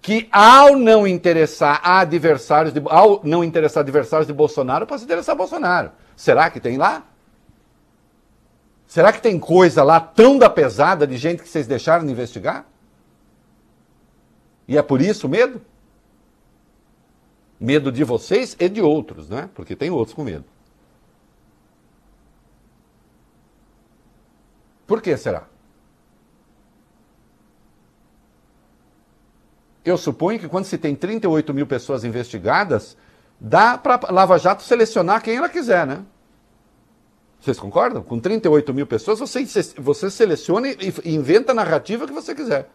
que 0.00 0.28
ao 0.32 0.76
não 0.76 1.06
interessar 1.06 1.80
adversários 1.84 2.72
de, 2.72 2.82
ao 2.86 3.20
não 3.22 3.44
interessar 3.44 3.82
adversários 3.82 4.26
de 4.26 4.32
Bolsonaro, 4.32 4.86
possa 4.86 5.04
interessar 5.04 5.36
Bolsonaro. 5.36 5.92
Será 6.16 6.50
que 6.50 6.60
tem 6.60 6.78
lá? 6.78 7.04
Será 8.90 9.12
que 9.12 9.22
tem 9.22 9.38
coisa 9.38 9.84
lá 9.84 10.00
tão 10.00 10.36
da 10.36 10.50
pesada 10.50 11.06
de 11.06 11.16
gente 11.16 11.44
que 11.44 11.48
vocês 11.48 11.64
deixaram 11.64 12.04
de 12.04 12.10
investigar? 12.10 12.66
E 14.66 14.76
é 14.76 14.82
por 14.82 15.00
isso 15.00 15.28
o 15.28 15.30
medo? 15.30 15.62
Medo 17.60 17.92
de 17.92 18.02
vocês 18.02 18.56
e 18.58 18.68
de 18.68 18.82
outros, 18.82 19.28
né? 19.28 19.48
Porque 19.54 19.76
tem 19.76 19.90
outros 19.90 20.12
com 20.12 20.24
medo. 20.24 20.44
Por 24.88 25.00
que 25.00 25.16
será? 25.16 25.44
Eu 29.84 29.96
suponho 29.96 30.40
que 30.40 30.48
quando 30.48 30.64
se 30.64 30.76
tem 30.76 30.96
38 30.96 31.54
mil 31.54 31.64
pessoas 31.68 32.02
investigadas, 32.02 32.96
dá 33.38 33.78
para 33.78 34.10
Lava 34.10 34.36
Jato 34.36 34.64
selecionar 34.64 35.22
quem 35.22 35.36
ela 35.36 35.48
quiser, 35.48 35.86
né? 35.86 36.04
Vocês 37.40 37.58
concordam? 37.58 38.02
Com 38.02 38.18
38 38.18 38.74
mil 38.74 38.86
pessoas, 38.86 39.18
você, 39.18 39.44
você 39.78 40.10
seleciona 40.10 40.68
e 40.68 40.92
inventa 41.06 41.52
a 41.52 41.54
narrativa 41.54 42.06
que 42.06 42.12
você 42.12 42.34
quiser. 42.34 42.68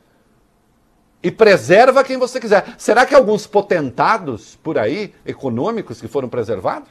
E 1.22 1.32
preserva 1.32 2.04
quem 2.04 2.18
você 2.18 2.40
quiser. 2.40 2.76
Será 2.78 3.06
que 3.06 3.14
alguns 3.14 3.46
potentados 3.46 4.56
por 4.56 4.78
aí, 4.78 5.14
econômicos, 5.26 6.02
que 6.02 6.08
foram 6.08 6.30
preservados? 6.30 6.90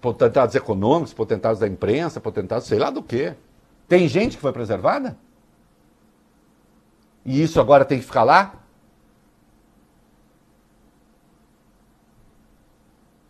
potentados 0.00 0.54
econômicos, 0.54 1.12
potentados 1.12 1.60
da 1.60 1.66
imprensa, 1.66 2.20
potentados 2.20 2.66
sei 2.66 2.78
lá 2.78 2.90
do 2.90 3.02
quê. 3.02 3.34
Tem 3.86 4.06
gente 4.08 4.36
que 4.36 4.42
foi 4.42 4.52
preservada? 4.52 5.16
E 7.24 7.42
isso 7.42 7.60
agora 7.60 7.84
tem 7.84 7.98
que 7.98 8.04
ficar 8.04 8.22
lá? 8.22 8.54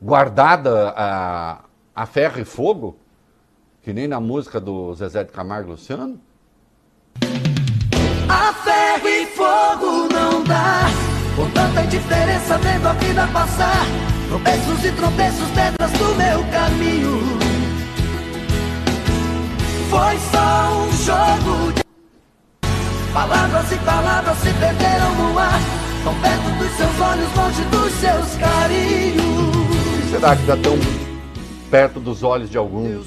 Guardada 0.01 0.95
a, 0.97 1.59
a 1.95 2.07
ferro 2.07 2.41
e 2.41 2.45
fogo? 2.45 2.97
Que 3.83 3.93
nem 3.93 4.07
na 4.07 4.21
música 4.21 4.61
do 4.61 4.95
Zezé 4.95 5.25
de 5.25 5.33
Camargo 5.33 5.73
Luciano? 5.73 6.21
A 8.29 8.53
ferro 8.53 9.09
e 9.09 9.27
fogo 9.27 10.09
não 10.13 10.45
dá, 10.45 10.83
com 11.35 11.51
tanta 11.51 11.83
indiferença 11.83 12.59
vendo 12.59 12.87
a 12.87 12.93
vida 12.93 13.27
passar. 13.33 13.87
Tropeços 14.29 14.85
e 14.85 14.93
tropeços, 14.93 15.51
pedras 15.51 15.91
do 15.93 16.15
meu 16.15 16.45
caminho. 16.53 17.39
Foi 19.91 20.19
só 20.31 20.77
um 20.77 20.93
jogo 20.93 21.73
de 21.73 21.83
palavras 23.13 23.73
e 23.73 23.77
palavras 23.79 24.39
se 24.39 24.53
perderam 24.53 25.15
no 25.17 25.39
ar. 25.39 25.61
Tão 26.05 26.15
perto 26.21 26.59
dos 26.59 26.71
seus 26.77 27.01
olhos, 27.01 27.35
longe 27.35 27.63
dos 27.65 27.93
seus 27.95 28.37
carinhos. 28.37 29.58
Será 30.11 30.35
que 30.35 30.41
está 30.43 30.57
tão 30.57 30.77
perto 31.71 32.01
dos 32.01 32.23
olhos 32.23 32.49
de 32.49 32.57
alguns? 32.57 33.07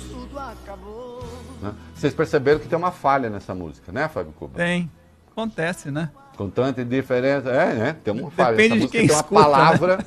Né? 1.61 1.73
Vocês 1.95 2.13
perceberam 2.13 2.59
que 2.59 2.67
tem 2.67 2.77
uma 2.77 2.91
falha 2.91 3.29
nessa 3.29 3.55
música, 3.55 3.91
né, 3.91 4.07
Fábio 4.07 4.33
Cuba? 4.33 4.57
Tem. 4.57 4.89
Acontece, 5.31 5.89
né? 5.89 6.11
Com 6.37 6.49
tanta 6.49 6.81
indiferença. 6.81 7.49
É, 7.49 7.73
né? 7.73 7.95
Tem 8.03 8.13
uma 8.13 8.29
falha. 8.29 8.55
Depende 8.55 8.73
Essa 8.73 8.83
música 8.83 8.97
quem 8.99 9.07
tem 9.07 9.15
uma 9.15 9.21
escuta, 9.21 9.39
né? 9.39 9.45
palavra 9.45 10.05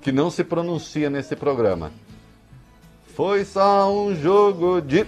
que 0.00 0.12
não 0.12 0.30
se 0.30 0.44
pronuncia 0.44 1.10
nesse 1.10 1.34
programa. 1.34 1.90
Foi 3.14 3.44
só 3.44 3.92
um 3.92 4.14
jogo 4.14 4.80
de. 4.80 5.04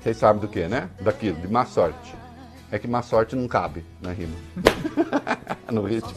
Vocês 0.00 0.16
sabem 0.16 0.42
do 0.42 0.48
que, 0.48 0.68
né? 0.68 0.90
Daquilo, 1.00 1.40
de 1.40 1.48
má 1.48 1.64
sorte. 1.64 2.14
É 2.70 2.78
que 2.78 2.86
má 2.86 3.02
sorte 3.02 3.34
não 3.34 3.48
cabe 3.48 3.84
na 4.00 4.12
rima. 4.12 4.34
no 5.70 5.82
ritmo. 5.82 6.14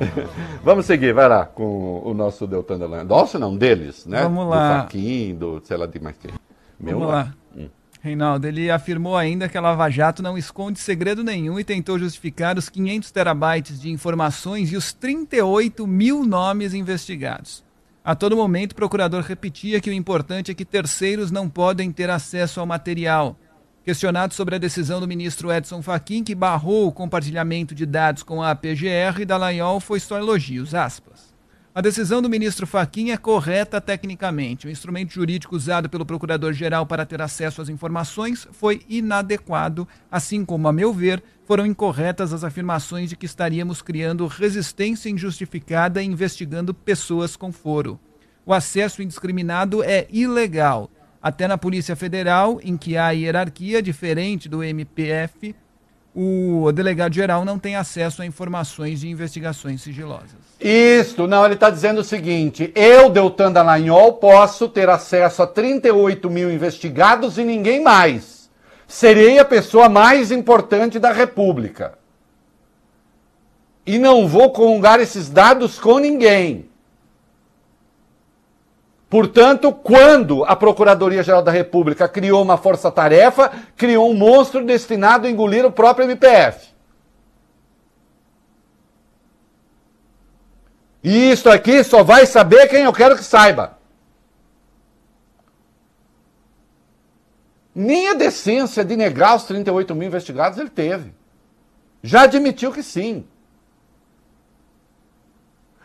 Vamos 0.64 0.86
seguir, 0.86 1.12
vai 1.12 1.28
lá, 1.28 1.46
com 1.46 2.02
o 2.04 2.14
nosso 2.14 2.46
Deltan 2.46 2.78
Delano. 2.78 3.08
Nosso 3.08 3.38
não, 3.38 3.56
deles, 3.56 4.06
né? 4.06 4.22
Vamos 4.22 4.48
lá. 4.48 4.78
Do 4.78 4.82
Faquin, 4.82 5.34
do 5.34 5.60
sei 5.64 5.76
lá 5.76 5.86
de 5.86 6.00
mais 6.00 6.16
quem. 6.16 6.30
Meu 6.78 6.98
Vamos 6.98 7.12
não. 7.12 7.14
lá. 7.14 7.34
Reinaldo, 8.02 8.46
ele 8.46 8.70
afirmou 8.70 9.14
ainda 9.14 9.46
que 9.46 9.58
a 9.58 9.60
Lava 9.60 9.90
Jato 9.90 10.22
não 10.22 10.38
esconde 10.38 10.78
segredo 10.78 11.22
nenhum 11.22 11.60
e 11.60 11.64
tentou 11.64 11.98
justificar 11.98 12.56
os 12.56 12.70
500 12.70 13.10
terabytes 13.10 13.78
de 13.78 13.90
informações 13.90 14.72
e 14.72 14.76
os 14.76 14.94
38 14.94 15.86
mil 15.86 16.24
nomes 16.24 16.72
investigados. 16.72 17.62
A 18.02 18.14
todo 18.14 18.34
momento, 18.34 18.72
o 18.72 18.76
procurador 18.76 19.22
repetia 19.22 19.82
que 19.82 19.90
o 19.90 19.92
importante 19.92 20.50
é 20.50 20.54
que 20.54 20.64
terceiros 20.64 21.30
não 21.30 21.46
podem 21.46 21.92
ter 21.92 22.08
acesso 22.08 22.58
ao 22.58 22.64
material. 22.64 23.36
Questionado 23.82 24.34
sobre 24.34 24.56
a 24.56 24.58
decisão 24.58 25.00
do 25.00 25.08
ministro 25.08 25.50
Edson 25.50 25.80
Fachin, 25.80 26.22
que 26.22 26.34
barrou 26.34 26.86
o 26.86 26.92
compartilhamento 26.92 27.74
de 27.74 27.86
dados 27.86 28.22
com 28.22 28.42
a 28.42 28.54
PGR, 28.54 29.24
Dallagnol 29.26 29.80
foi 29.80 29.98
só 29.98 30.18
elogios, 30.18 30.74
aspas. 30.74 31.30
A 31.74 31.80
decisão 31.80 32.20
do 32.20 32.28
ministro 32.28 32.66
Fachin 32.66 33.10
é 33.10 33.16
correta 33.16 33.80
tecnicamente. 33.80 34.66
O 34.66 34.70
instrumento 34.70 35.14
jurídico 35.14 35.56
usado 35.56 35.88
pelo 35.88 36.04
procurador-geral 36.04 36.84
para 36.84 37.06
ter 37.06 37.22
acesso 37.22 37.62
às 37.62 37.70
informações 37.70 38.46
foi 38.52 38.82
inadequado, 38.86 39.88
assim 40.10 40.44
como, 40.44 40.68
a 40.68 40.72
meu 40.74 40.92
ver, 40.92 41.22
foram 41.46 41.64
incorretas 41.64 42.34
as 42.34 42.44
afirmações 42.44 43.08
de 43.08 43.16
que 43.16 43.24
estaríamos 43.24 43.80
criando 43.80 44.26
resistência 44.26 45.08
injustificada 45.08 46.02
investigando 46.02 46.74
pessoas 46.74 47.34
com 47.34 47.50
foro. 47.50 47.98
O 48.44 48.52
acesso 48.52 49.02
indiscriminado 49.02 49.82
é 49.82 50.06
ilegal. 50.10 50.90
Até 51.22 51.46
na 51.46 51.58
Polícia 51.58 51.94
Federal, 51.94 52.60
em 52.64 52.76
que 52.76 52.96
há 52.96 53.10
hierarquia 53.10 53.82
diferente 53.82 54.48
do 54.48 54.64
MPF, 54.64 55.54
o 56.14 56.72
delegado-geral 56.72 57.44
não 57.44 57.58
tem 57.58 57.76
acesso 57.76 58.22
a 58.22 58.26
informações 58.26 59.00
de 59.00 59.08
investigações 59.08 59.82
sigilosas. 59.82 60.38
Isso, 60.58 61.26
não, 61.26 61.44
ele 61.44 61.54
está 61.54 61.70
dizendo 61.70 62.00
o 62.00 62.04
seguinte: 62.04 62.72
eu, 62.74 63.10
Deltan 63.10 63.52
Dallagnol, 63.52 64.14
posso 64.14 64.68
ter 64.68 64.88
acesso 64.88 65.42
a 65.42 65.46
38 65.46 66.28
mil 66.30 66.50
investigados 66.50 67.38
e 67.38 67.44
ninguém 67.44 67.82
mais. 67.82 68.50
Serei 68.88 69.38
a 69.38 69.44
pessoa 69.44 69.88
mais 69.88 70.32
importante 70.32 70.98
da 70.98 71.12
República. 71.12 71.98
E 73.86 73.98
não 73.98 74.26
vou 74.26 74.50
comungar 74.50 75.00
esses 75.00 75.28
dados 75.28 75.78
com 75.78 75.98
ninguém. 75.98 76.69
Portanto, 79.10 79.72
quando 79.72 80.44
a 80.44 80.54
Procuradoria-Geral 80.54 81.42
da 81.42 81.50
República 81.50 82.08
criou 82.08 82.40
uma 82.40 82.56
força-tarefa, 82.56 83.50
criou 83.76 84.08
um 84.08 84.14
monstro 84.14 84.64
destinado 84.64 85.26
a 85.26 85.30
engolir 85.30 85.66
o 85.66 85.72
próprio 85.72 86.04
MPF. 86.04 86.68
E 91.02 91.32
isso 91.32 91.50
aqui 91.50 91.82
só 91.82 92.04
vai 92.04 92.24
saber 92.24 92.68
quem 92.68 92.84
eu 92.84 92.92
quero 92.92 93.16
que 93.16 93.24
saiba. 93.24 93.78
Nem 97.74 98.10
a 98.10 98.14
decência 98.14 98.84
de 98.84 98.94
negar 98.96 99.34
os 99.34 99.42
38 99.42 99.92
mil 99.92 100.06
investigados 100.06 100.56
ele 100.56 100.70
teve. 100.70 101.12
Já 102.00 102.22
admitiu 102.22 102.70
que 102.70 102.82
sim. 102.82 103.26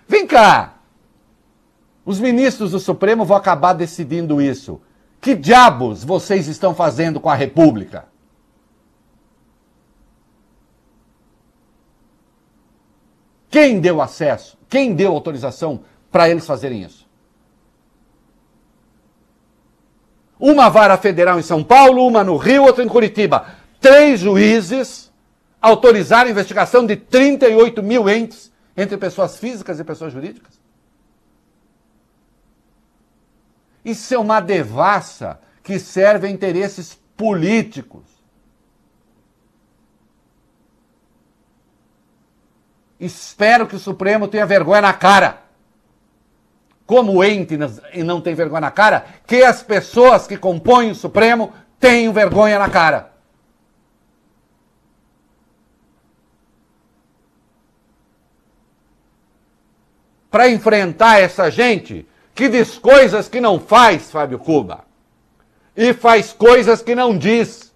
Vem 0.07 0.27
cá. 0.27 0.74
Os 2.05 2.19
ministros 2.19 2.71
do 2.71 2.79
Supremo 2.79 3.25
vão 3.25 3.35
acabar 3.35 3.73
decidindo 3.73 4.39
isso. 4.39 4.79
Que 5.19 5.33
diabos 5.33 6.03
vocês 6.03 6.47
estão 6.47 6.75
fazendo 6.75 7.19
com 7.19 7.29
a 7.29 7.35
República? 7.35 8.05
Quem 13.49 13.79
deu 13.79 14.01
acesso? 14.01 14.57
Quem 14.69 14.93
deu 14.93 15.13
autorização 15.13 15.81
para 16.11 16.29
eles 16.29 16.45
fazerem 16.45 16.83
isso? 16.83 17.07
Uma 20.37 20.69
vara 20.69 20.97
federal 20.97 21.39
em 21.39 21.41
São 21.41 21.63
Paulo, 21.63 22.05
uma 22.05 22.23
no 22.23 22.37
Rio, 22.37 22.63
outra 22.63 22.83
em 22.83 22.87
Curitiba. 22.87 23.47
Três 23.79 24.19
juízes 24.19 25.11
autorizaram 25.61 26.27
a 26.27 26.31
investigação 26.31 26.85
de 26.85 26.97
38 26.97 27.81
mil 27.81 28.07
entes 28.09 28.51
entre 28.77 28.97
pessoas 28.97 29.37
físicas 29.37 29.79
e 29.79 29.83
pessoas 29.83 30.13
jurídicas. 30.13 30.64
Isso 33.85 34.15
é 34.15 34.17
uma 34.17 34.39
devassa 34.39 35.39
que 35.61 35.77
serve 35.77 36.25
a 36.25 36.29
interesses 36.31 36.99
políticos. 37.15 38.03
Espero 42.99 43.67
que 43.67 43.75
o 43.75 43.79
Supremo 43.79 44.27
tenha 44.27 44.45
vergonha 44.45 44.81
na 44.81 44.93
cara. 44.93 45.43
Como 46.87 47.23
ente 47.23 47.57
e 47.93 48.03
não 48.03 48.21
tem 48.21 48.33
vergonha 48.33 48.61
na 48.61 48.71
cara, 48.71 49.05
que 49.27 49.43
as 49.43 49.61
pessoas 49.61 50.25
que 50.25 50.37
compõem 50.37 50.91
o 50.91 50.95
Supremo 50.95 51.53
tenham 51.79 52.13
vergonha 52.13 52.57
na 52.57 52.69
cara. 52.69 53.13
Para 60.29 60.49
enfrentar 60.49 61.19
essa 61.19 61.49
gente, 61.49 62.07
que 62.35 62.49
diz 62.49 62.77
coisas 62.77 63.29
que 63.29 63.39
não 63.39 63.57
faz, 63.57 64.11
Fábio 64.11 64.37
Cuba. 64.37 64.81
E 65.75 65.93
faz 65.93 66.33
coisas 66.33 66.81
que 66.81 66.93
não 66.93 67.17
diz. 67.17 67.73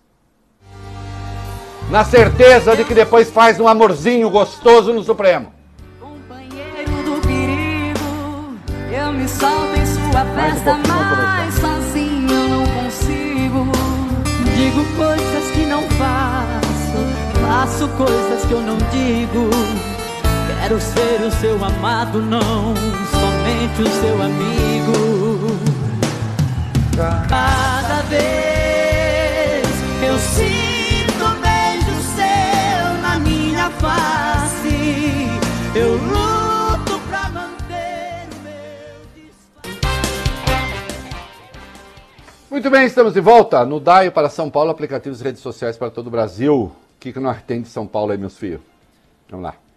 Na 1.90 2.04
certeza 2.04 2.76
de 2.76 2.84
que 2.84 2.94
depois 2.94 3.32
faz 3.32 3.60
um 3.60 3.68
amorzinho 3.68 4.30
gostoso 4.30 4.94
no 4.94 5.02
Supremo. 5.02 5.54
Companheiro 6.00 6.92
do 7.06 7.22
perigo, 7.26 8.60
eu 8.92 9.14
me 9.14 9.28
salvo 9.28 9.74
em 9.76 9.86
sua 9.86 10.26
festa, 10.36 10.78
mas 10.88 11.54
sozinho 11.56 12.30
eu 12.30 12.50
não 12.50 12.66
consigo. 12.84 13.72
Digo 14.56 14.86
coisas 14.98 15.52
que 15.52 15.66
não 15.66 15.84
faço, 15.92 17.48
faço 17.48 17.88
coisas 17.98 18.46
que 18.46 18.52
eu 18.52 18.62
não 18.62 18.78
digo. 18.92 19.50
Quero 20.62 20.80
ser 20.82 21.22
o 21.26 21.32
seu 21.32 21.56
amado, 21.64 22.22
não 22.22 22.74
somente 23.50 23.82
o 23.82 23.88
seu 23.88 24.22
amigo. 24.22 24.94
Cada 27.28 28.02
vez 28.04 29.66
eu 30.04 30.20
sinto 30.20 31.26
um 31.26 31.42
beijo 31.42 32.02
seu 32.16 33.02
na 33.02 33.20
minha 33.20 33.70
face, 33.72 35.28
eu 35.76 35.94
luto 35.94 37.00
pra 37.10 37.30
manter 37.30 38.28
o 38.32 38.36
meu. 38.44 39.72
Muito 42.52 42.70
bem, 42.70 42.86
estamos 42.86 43.14
de 43.14 43.22
volta 43.22 43.66
no 43.66 43.80
DAIO 43.80 44.12
para 44.12 44.30
São 44.30 44.50
Paulo, 44.50 44.70
aplicativos 44.70 45.22
e 45.22 45.24
redes 45.24 45.42
sociais 45.42 45.78
para 45.78 45.90
todo 45.90 46.08
o 46.08 46.12
Brasil. 46.12 46.56
O 46.56 46.72
que, 47.00 47.14
que 47.14 47.20
nós 47.20 47.42
tem 47.44 47.62
de 47.62 47.70
São 47.70 47.88
Paulo 47.88 48.12
aí, 48.12 48.18
meus 48.18 48.38
filhos? 48.38 48.60
Vamos 49.30 49.46
lá. 49.46 49.69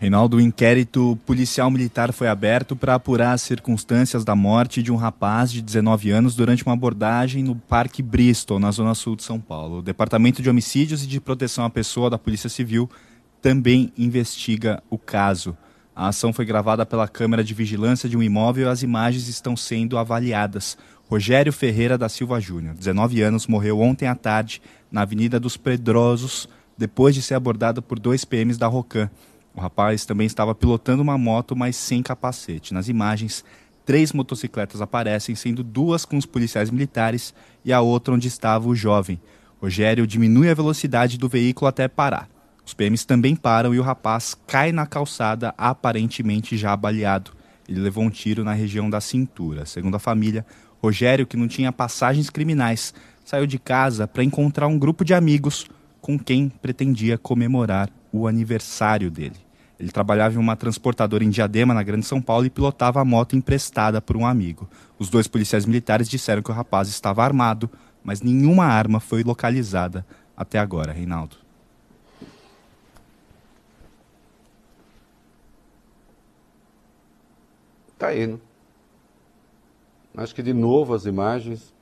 Reinaldo, 0.00 0.38
o 0.38 0.40
inquérito 0.40 1.18
policial 1.26 1.70
militar 1.70 2.10
foi 2.10 2.26
aberto 2.26 2.74
para 2.74 2.94
apurar 2.94 3.34
as 3.34 3.42
circunstâncias 3.42 4.24
da 4.24 4.34
morte 4.34 4.82
de 4.82 4.90
um 4.90 4.96
rapaz 4.96 5.52
de 5.52 5.60
19 5.60 6.10
anos 6.10 6.34
durante 6.34 6.64
uma 6.64 6.72
abordagem 6.72 7.44
no 7.44 7.54
Parque 7.54 8.02
Bristol, 8.02 8.58
na 8.58 8.70
zona 8.70 8.94
sul 8.94 9.14
de 9.14 9.22
São 9.22 9.38
Paulo. 9.38 9.80
O 9.80 9.82
Departamento 9.82 10.40
de 10.40 10.48
Homicídios 10.48 11.04
e 11.04 11.06
de 11.06 11.20
Proteção 11.20 11.66
à 11.66 11.68
Pessoa 11.68 12.08
da 12.08 12.16
Polícia 12.16 12.48
Civil 12.48 12.88
também 13.42 13.92
investiga 13.98 14.82
o 14.88 14.96
caso. 14.96 15.54
A 15.94 16.08
ação 16.08 16.32
foi 16.32 16.46
gravada 16.46 16.86
pela 16.86 17.06
câmera 17.06 17.44
de 17.44 17.52
vigilância 17.52 18.08
de 18.08 18.16
um 18.16 18.22
imóvel 18.22 18.68
e 18.68 18.70
as 18.70 18.82
imagens 18.82 19.28
estão 19.28 19.54
sendo 19.54 19.98
avaliadas. 19.98 20.78
Rogério 21.10 21.52
Ferreira 21.52 21.98
da 21.98 22.08
Silva 22.08 22.40
Júnior, 22.40 22.74
19 22.74 23.20
anos, 23.20 23.46
morreu 23.46 23.78
ontem 23.78 24.08
à 24.08 24.14
tarde 24.14 24.62
na 24.90 25.02
Avenida 25.02 25.38
dos 25.38 25.58
Pedrosos, 25.58 26.48
depois 26.78 27.14
de 27.14 27.20
ser 27.20 27.34
abordado 27.34 27.82
por 27.82 27.98
dois 27.98 28.24
PMs 28.24 28.56
da 28.56 28.66
Rocan. 28.66 29.10
O 29.54 29.60
rapaz 29.60 30.04
também 30.04 30.26
estava 30.26 30.54
pilotando 30.54 31.02
uma 31.02 31.18
moto, 31.18 31.56
mas 31.56 31.76
sem 31.76 32.02
capacete. 32.02 32.72
Nas 32.72 32.88
imagens, 32.88 33.44
três 33.84 34.12
motocicletas 34.12 34.80
aparecem, 34.80 35.34
sendo 35.34 35.62
duas 35.62 36.04
com 36.04 36.16
os 36.16 36.26
policiais 36.26 36.70
militares 36.70 37.34
e 37.64 37.72
a 37.72 37.80
outra 37.80 38.14
onde 38.14 38.28
estava 38.28 38.68
o 38.68 38.74
jovem. 38.74 39.20
Rogério 39.60 40.06
diminui 40.06 40.48
a 40.48 40.54
velocidade 40.54 41.18
do 41.18 41.28
veículo 41.28 41.68
até 41.68 41.88
parar. 41.88 42.28
Os 42.64 42.72
PMs 42.72 43.04
também 43.04 43.34
param 43.34 43.74
e 43.74 43.78
o 43.78 43.82
rapaz 43.82 44.36
cai 44.46 44.70
na 44.70 44.86
calçada, 44.86 45.52
aparentemente 45.58 46.56
já 46.56 46.76
baleado. 46.76 47.32
Ele 47.68 47.80
levou 47.80 48.04
um 48.04 48.10
tiro 48.10 48.44
na 48.44 48.52
região 48.52 48.88
da 48.88 49.00
cintura. 49.00 49.66
Segundo 49.66 49.96
a 49.96 50.00
família, 50.00 50.46
Rogério, 50.80 51.26
que 51.26 51.36
não 51.36 51.48
tinha 51.48 51.72
passagens 51.72 52.30
criminais, 52.30 52.94
saiu 53.24 53.46
de 53.46 53.58
casa 53.58 54.06
para 54.06 54.24
encontrar 54.24 54.66
um 54.66 54.78
grupo 54.78 55.04
de 55.04 55.12
amigos 55.12 55.66
com 56.00 56.18
quem 56.18 56.48
pretendia 56.48 57.18
comemorar 57.18 57.90
o 58.12 58.26
aniversário 58.26 59.10
dele. 59.10 59.36
Ele 59.78 59.90
trabalhava 59.90 60.34
em 60.34 60.38
uma 60.38 60.56
transportadora 60.56 61.24
em 61.24 61.30
Diadema, 61.30 61.72
na 61.72 61.82
Grande 61.82 62.04
São 62.04 62.20
Paulo, 62.20 62.44
e 62.44 62.50
pilotava 62.50 63.00
a 63.00 63.04
moto 63.04 63.34
emprestada 63.34 64.00
por 64.00 64.16
um 64.16 64.26
amigo. 64.26 64.68
Os 64.98 65.08
dois 65.08 65.26
policiais 65.26 65.64
militares 65.64 66.08
disseram 66.08 66.42
que 66.42 66.50
o 66.50 66.54
rapaz 66.54 66.88
estava 66.88 67.24
armado, 67.24 67.70
mas 68.04 68.20
nenhuma 68.20 68.66
arma 68.66 69.00
foi 69.00 69.22
localizada 69.22 70.04
até 70.36 70.58
agora, 70.58 70.92
Reinaldo. 70.92 71.36
Tá 77.98 78.08
aí, 78.08 78.26
né? 78.26 78.38
Acho 80.16 80.34
que 80.34 80.42
de 80.42 80.52
novo 80.52 80.94
as 80.94 81.06
imagens. 81.06 81.72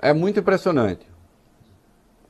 É 0.00 0.12
muito 0.12 0.40
impressionante. 0.40 1.13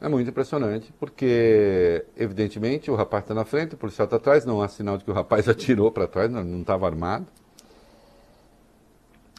É 0.04 0.08
muito 0.08 0.28
impressionante, 0.28 0.92
porque, 1.00 2.04
evidentemente, 2.14 2.90
o 2.90 2.94
rapaz 2.94 3.24
está 3.24 3.32
na 3.32 3.46
frente, 3.46 3.74
o 3.74 3.78
policial 3.78 4.04
está 4.04 4.18
atrás, 4.18 4.44
não 4.44 4.60
há 4.60 4.68
sinal 4.68 4.98
de 4.98 5.04
que 5.04 5.10
o 5.10 5.14
rapaz 5.14 5.48
atirou 5.48 5.90
para 5.90 6.06
trás, 6.06 6.30
não 6.30 6.60
estava 6.60 6.84
armado. 6.86 7.26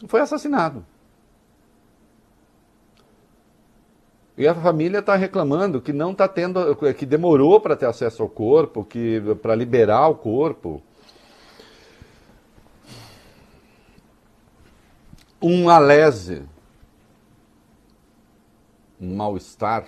foi 0.07 0.21
assassinado. 0.21 0.83
E 4.35 4.47
a 4.47 4.55
família 4.55 5.01
está 5.01 5.15
reclamando 5.15 5.79
que 5.79 5.93
não 5.93 6.13
está 6.13 6.27
tendo, 6.27 6.75
que 6.95 7.05
demorou 7.05 7.61
para 7.61 7.75
ter 7.75 7.85
acesso 7.85 8.23
ao 8.23 8.29
corpo, 8.29 8.83
que 8.83 9.21
para 9.43 9.53
liberar 9.53 10.07
o 10.07 10.15
corpo. 10.15 10.81
Um 15.39 15.69
alese, 15.69 16.41
um 18.99 19.15
mal-estar? 19.15 19.87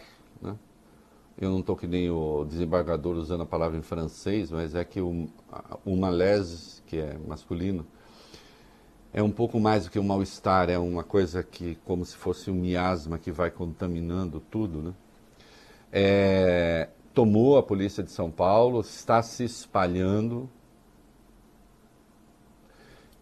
Eu 1.40 1.52
não 1.52 1.60
estou 1.60 1.76
que 1.76 1.86
nem 1.86 2.10
o 2.10 2.44
desembargador 2.46 3.16
usando 3.16 3.42
a 3.42 3.46
palavra 3.46 3.78
em 3.78 3.84
francês, 3.84 4.50
mas 4.50 4.74
é 4.74 4.84
que 4.84 5.00
o, 5.00 5.30
o 5.86 5.96
malaise, 5.96 6.82
que 6.88 6.98
é 6.98 7.16
masculino, 7.28 7.86
é 9.14 9.22
um 9.22 9.30
pouco 9.30 9.60
mais 9.60 9.86
do 9.86 9.92
que 9.92 10.00
um 10.00 10.04
mal-estar, 10.04 10.68
é 10.68 10.80
uma 10.80 11.04
coisa 11.04 11.44
que, 11.44 11.76
como 11.86 12.04
se 12.04 12.16
fosse 12.16 12.50
um 12.50 12.56
miasma 12.56 13.20
que 13.20 13.32
vai 13.32 13.52
contaminando 13.52 14.40
tudo, 14.40 14.82
né? 14.82 14.94
É, 15.92 16.90
tomou 17.14 17.58
a 17.58 17.64
polícia 17.64 18.04
de 18.04 18.12
São 18.12 18.32
Paulo, 18.32 18.82
está 18.82 19.22
se 19.22 19.44
espalhando. 19.44 20.50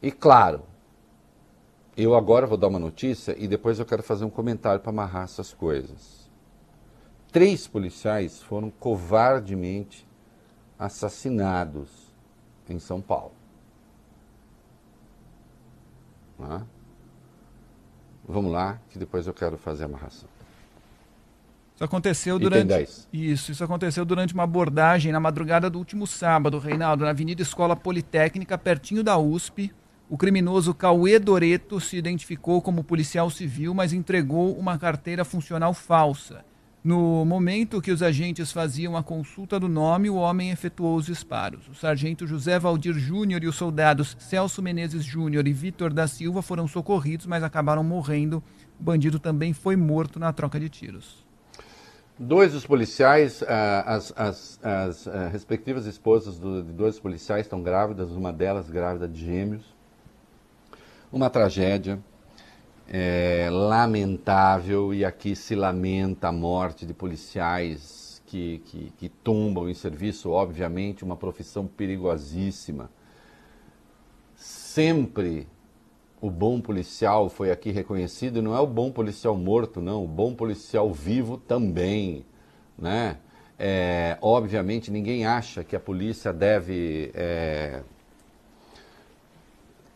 E 0.01 0.09
claro, 0.09 0.63
eu 1.97 2.15
agora 2.15 2.47
vou 2.47 2.57
dar 2.57 2.69
uma 2.69 2.79
notícia 2.79 3.35
e 3.37 3.45
depois 3.45 3.77
eu 3.77 3.85
quero 3.85 4.01
fazer 4.01 4.23
um 4.23 4.29
comentário 4.29 4.79
para 4.79 4.89
amarrar 4.89 5.23
essas 5.23 5.53
coisas 5.53 6.24
três 7.35 7.67
policiais 7.67 8.41
foram 8.41 8.69
covardemente 8.69 10.07
assassinados 10.79 11.89
em 12.69 12.79
São 12.79 13.01
Paulo. 13.01 13.33
Ah. 16.39 16.61
Vamos 18.25 18.53
lá, 18.53 18.79
que 18.89 18.97
depois 18.97 19.27
eu 19.27 19.33
quero 19.33 19.57
fazer 19.57 19.83
a 19.83 19.87
amarração. 19.87 20.29
Isso 21.75 21.83
aconteceu 21.83 22.39
durante 22.39 22.87
isso, 23.11 23.51
isso 23.51 23.63
aconteceu 23.65 24.05
durante 24.05 24.33
uma 24.33 24.43
abordagem 24.43 25.11
na 25.11 25.19
madrugada 25.19 25.69
do 25.69 25.77
último 25.77 26.07
sábado, 26.07 26.57
Reinaldo, 26.57 27.03
na 27.03 27.09
Avenida 27.09 27.41
Escola 27.41 27.75
Politécnica, 27.75 28.57
pertinho 28.57 29.03
da 29.03 29.17
USP. 29.17 29.73
O 30.09 30.17
criminoso 30.17 30.73
Cauê 30.73 31.19
Doreto 31.19 31.81
se 31.81 31.97
identificou 31.97 32.61
como 32.61 32.81
policial 32.81 33.29
civil, 33.29 33.73
mas 33.73 33.91
entregou 33.91 34.57
uma 34.57 34.77
carteira 34.77 35.25
funcional 35.25 35.73
falsa. 35.73 36.45
No 36.85 37.25
momento 37.25 37.81
que 37.81 37.89
os 37.89 38.03
agentes 38.03 38.51
faziam 38.51 38.95
a 38.95 39.01
consulta 39.01 39.59
do 39.59 39.67
nome, 39.67 40.07
o 40.07 40.17
homem 40.17 40.51
efetuou 40.51 40.97
os 40.97 41.07
disparos. 41.07 41.67
O 41.67 41.73
sargento 41.73 42.27
José 42.27 42.59
Valdir 42.59 42.93
Júnior 42.93 43.43
e 43.43 43.47
os 43.47 43.55
soldados 43.55 44.15
Celso 44.19 44.61
Menezes 44.61 45.03
Júnior 45.03 45.47
e 45.47 45.51
Vitor 45.51 45.91
da 45.91 46.05
Silva 46.07 46.43
foram 46.43 46.67
socorridos, 46.67 47.25
mas 47.25 47.43
acabaram 47.43 47.83
morrendo. 47.83 48.37
O 48.79 48.83
bandido 48.83 49.17
também 49.17 49.51
foi 49.51 49.75
morto 49.75 50.19
na 50.19 50.31
troca 50.31 50.59
de 50.59 50.69
tiros. 50.69 51.25
Dois 52.19 52.53
dos 52.53 52.67
policiais, 52.67 53.43
ah, 53.47 53.83
as, 53.87 54.13
as, 54.15 54.59
as 54.61 55.07
ah, 55.07 55.27
respectivas 55.29 55.87
esposas 55.87 56.39
de 56.39 56.71
dois 56.71 56.99
policiais 56.99 57.47
estão 57.47 57.63
grávidas, 57.63 58.11
uma 58.11 58.31
delas 58.31 58.69
grávida 58.69 59.07
de 59.07 59.25
gêmeos. 59.25 59.63
Uma 61.11 61.31
tragédia 61.31 61.99
é, 62.87 63.49
lamentável 63.51 64.93
e 64.93 65.03
aqui 65.03 65.35
se 65.35 65.55
lamenta 65.55 66.27
a 66.27 66.31
morte 66.31 66.85
de 66.85 66.93
policiais 66.93 68.21
que, 68.25 68.61
que, 68.65 68.91
que 68.97 69.09
tombam 69.09 69.69
em 69.69 69.73
serviço, 69.73 70.29
obviamente, 70.29 71.03
uma 71.03 71.15
profissão 71.15 71.65
perigosíssima. 71.65 72.89
Sempre 74.35 75.47
o 76.21 76.29
bom 76.29 76.59
policial 76.59 77.29
foi 77.29 77.51
aqui 77.51 77.71
reconhecido, 77.71 78.41
não 78.41 78.55
é 78.55 78.59
o 78.59 78.67
bom 78.67 78.91
policial 78.91 79.35
morto, 79.35 79.81
não, 79.81 80.03
o 80.03 80.07
bom 80.07 80.33
policial 80.33 80.91
vivo 80.91 81.37
também, 81.37 82.25
né? 82.77 83.17
É, 83.57 84.17
obviamente 84.21 84.91
ninguém 84.91 85.25
acha 85.25 85.63
que 85.63 85.77
a 85.77 85.79
polícia 85.79 86.33
deve 86.33 87.09
é, 87.13 87.83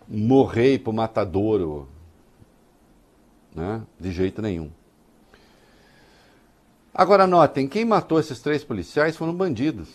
morrer 0.07 0.79
para 0.79 0.91
o 0.91 0.93
matadouro, 0.93 1.87
né? 3.53 3.81
de 3.99 4.11
jeito 4.11 4.41
nenhum. 4.41 4.71
Agora 6.93 7.25
notem, 7.25 7.67
quem 7.67 7.85
matou 7.85 8.19
esses 8.19 8.39
três 8.41 8.63
policiais 8.63 9.15
foram 9.15 9.33
bandidos. 9.33 9.89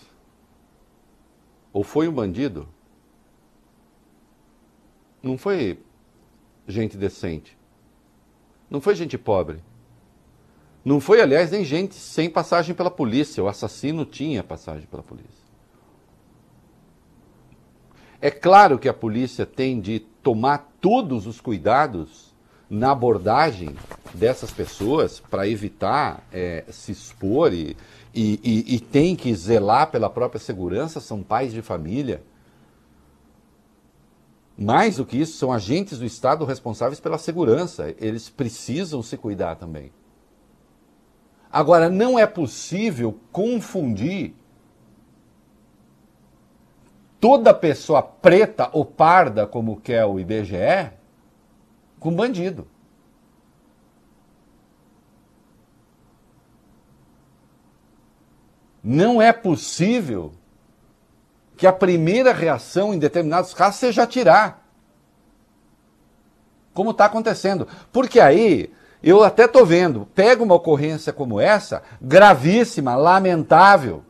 Ou 1.72 1.82
foi 1.82 2.09
um 2.09 2.12
bandido? 2.12 2.68
Não 5.22 5.36
foi 5.36 5.78
gente 6.66 6.96
decente. 6.96 7.59
Não 8.70 8.80
foi 8.80 8.94
gente 8.94 9.18
pobre. 9.18 9.62
Não 10.84 11.00
foi, 11.00 11.20
aliás, 11.20 11.50
nem 11.50 11.64
gente 11.64 11.94
sem 11.94 12.28
passagem 12.28 12.74
pela 12.74 12.90
polícia. 12.90 13.42
O 13.42 13.48
assassino 13.48 14.05
tinha 14.05 14.44
passagem 14.44 14.86
pela 14.86 15.02
polícia. 15.02 15.44
É 18.20 18.30
claro 18.30 18.78
que 18.78 18.88
a 18.88 18.94
polícia 18.94 19.44
tem 19.44 19.80
de 19.80 20.00
tomar 20.00 20.72
todos 20.80 21.26
os 21.26 21.40
cuidados 21.40 22.34
na 22.74 22.90
abordagem 22.90 23.76
dessas 24.12 24.50
pessoas 24.50 25.20
para 25.20 25.46
evitar 25.46 26.26
é, 26.32 26.64
se 26.68 26.90
expor 26.90 27.52
e, 27.52 27.76
e, 28.12 28.40
e, 28.42 28.74
e 28.74 28.80
tem 28.80 29.14
que 29.14 29.32
zelar 29.34 29.90
pela 29.90 30.10
própria 30.10 30.40
segurança, 30.40 31.00
são 31.00 31.22
pais 31.22 31.52
de 31.52 31.62
família. 31.62 32.20
Mais 34.58 34.96
do 34.96 35.06
que 35.06 35.16
isso, 35.16 35.36
são 35.36 35.52
agentes 35.52 35.98
do 35.98 36.04
Estado 36.04 36.44
responsáveis 36.44 37.00
pela 37.00 37.18
segurança. 37.18 37.94
Eles 37.98 38.28
precisam 38.28 39.02
se 39.02 39.16
cuidar 39.16 39.54
também. 39.56 39.92
Agora, 41.50 41.88
não 41.88 42.18
é 42.18 42.26
possível 42.26 43.18
confundir 43.30 44.34
toda 47.20 47.54
pessoa 47.54 48.02
preta 48.02 48.68
ou 48.72 48.84
parda, 48.84 49.46
como 49.46 49.80
quer 49.80 50.04
o 50.04 50.18
IBGE, 50.18 51.03
com 52.05 52.14
bandido. 52.14 52.68
Não 58.82 59.22
é 59.22 59.32
possível 59.32 60.34
que 61.57 61.66
a 61.66 61.72
primeira 61.72 62.30
reação 62.30 62.92
em 62.92 62.98
determinados 62.98 63.55
casos 63.55 63.80
seja 63.80 64.02
atirar. 64.02 64.68
Como 66.74 66.90
está 66.90 67.07
acontecendo. 67.07 67.66
Porque 67.90 68.20
aí, 68.20 68.70
eu 69.02 69.24
até 69.24 69.46
estou 69.46 69.64
vendo, 69.64 70.07
pega 70.14 70.42
uma 70.42 70.57
ocorrência 70.57 71.11
como 71.11 71.40
essa, 71.40 71.82
gravíssima, 72.02 72.94
lamentável, 72.96 74.05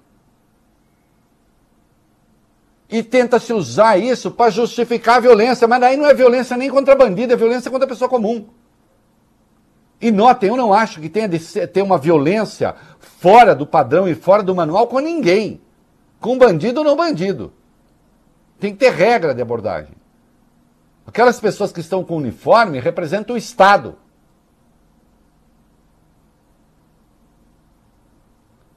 e 2.94 3.02
tenta 3.02 3.40
se 3.40 3.52
usar 3.52 3.98
isso 3.98 4.30
para 4.30 4.52
justificar 4.52 5.16
a 5.16 5.20
violência, 5.20 5.66
mas 5.66 5.82
aí 5.82 5.96
não 5.96 6.06
é 6.06 6.14
violência 6.14 6.56
nem 6.56 6.70
contra 6.70 6.94
bandido, 6.94 7.32
é 7.32 7.36
violência 7.36 7.68
contra 7.68 7.86
a 7.86 7.88
pessoa 7.88 8.08
comum. 8.08 8.46
E 10.00 10.12
notem, 10.12 10.48
eu 10.48 10.56
não 10.56 10.72
acho 10.72 11.00
que 11.00 11.08
tenha 11.08 11.26
de 11.28 11.40
ter 11.66 11.82
uma 11.82 11.98
violência 11.98 12.76
fora 13.00 13.52
do 13.52 13.66
padrão 13.66 14.08
e 14.08 14.14
fora 14.14 14.44
do 14.44 14.54
manual 14.54 14.86
com 14.86 15.00
ninguém. 15.00 15.60
Com 16.20 16.38
bandido 16.38 16.80
ou 16.80 16.84
não 16.84 16.94
bandido. 16.94 17.52
Tem 18.60 18.70
que 18.70 18.78
ter 18.78 18.92
regra 18.92 19.34
de 19.34 19.42
abordagem. 19.42 19.96
Aquelas 21.04 21.40
pessoas 21.40 21.72
que 21.72 21.80
estão 21.80 22.04
com 22.04 22.16
uniforme 22.16 22.78
representam 22.78 23.34
o 23.34 23.38
Estado. 23.38 23.98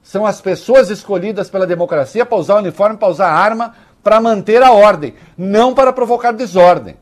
São 0.08 0.24
as 0.24 0.40
pessoas 0.40 0.88
escolhidas 0.88 1.50
pela 1.50 1.66
democracia 1.66 2.24
para 2.24 2.38
usar 2.38 2.56
uniforme, 2.56 2.96
para 2.96 3.08
usar 3.08 3.28
arma, 3.28 3.74
para 4.02 4.20
manter 4.20 4.62
a 4.62 4.72
ordem, 4.72 5.14
não 5.36 5.74
para 5.74 5.92
provocar 5.92 6.32
desordem. 6.32 6.96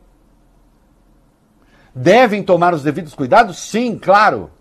Devem 1.93 2.43
tomar 2.43 2.73
os 2.73 2.83
devidos 2.83 3.15
cuidados? 3.15 3.57
Sim, 3.59 3.97
claro. 3.97 4.51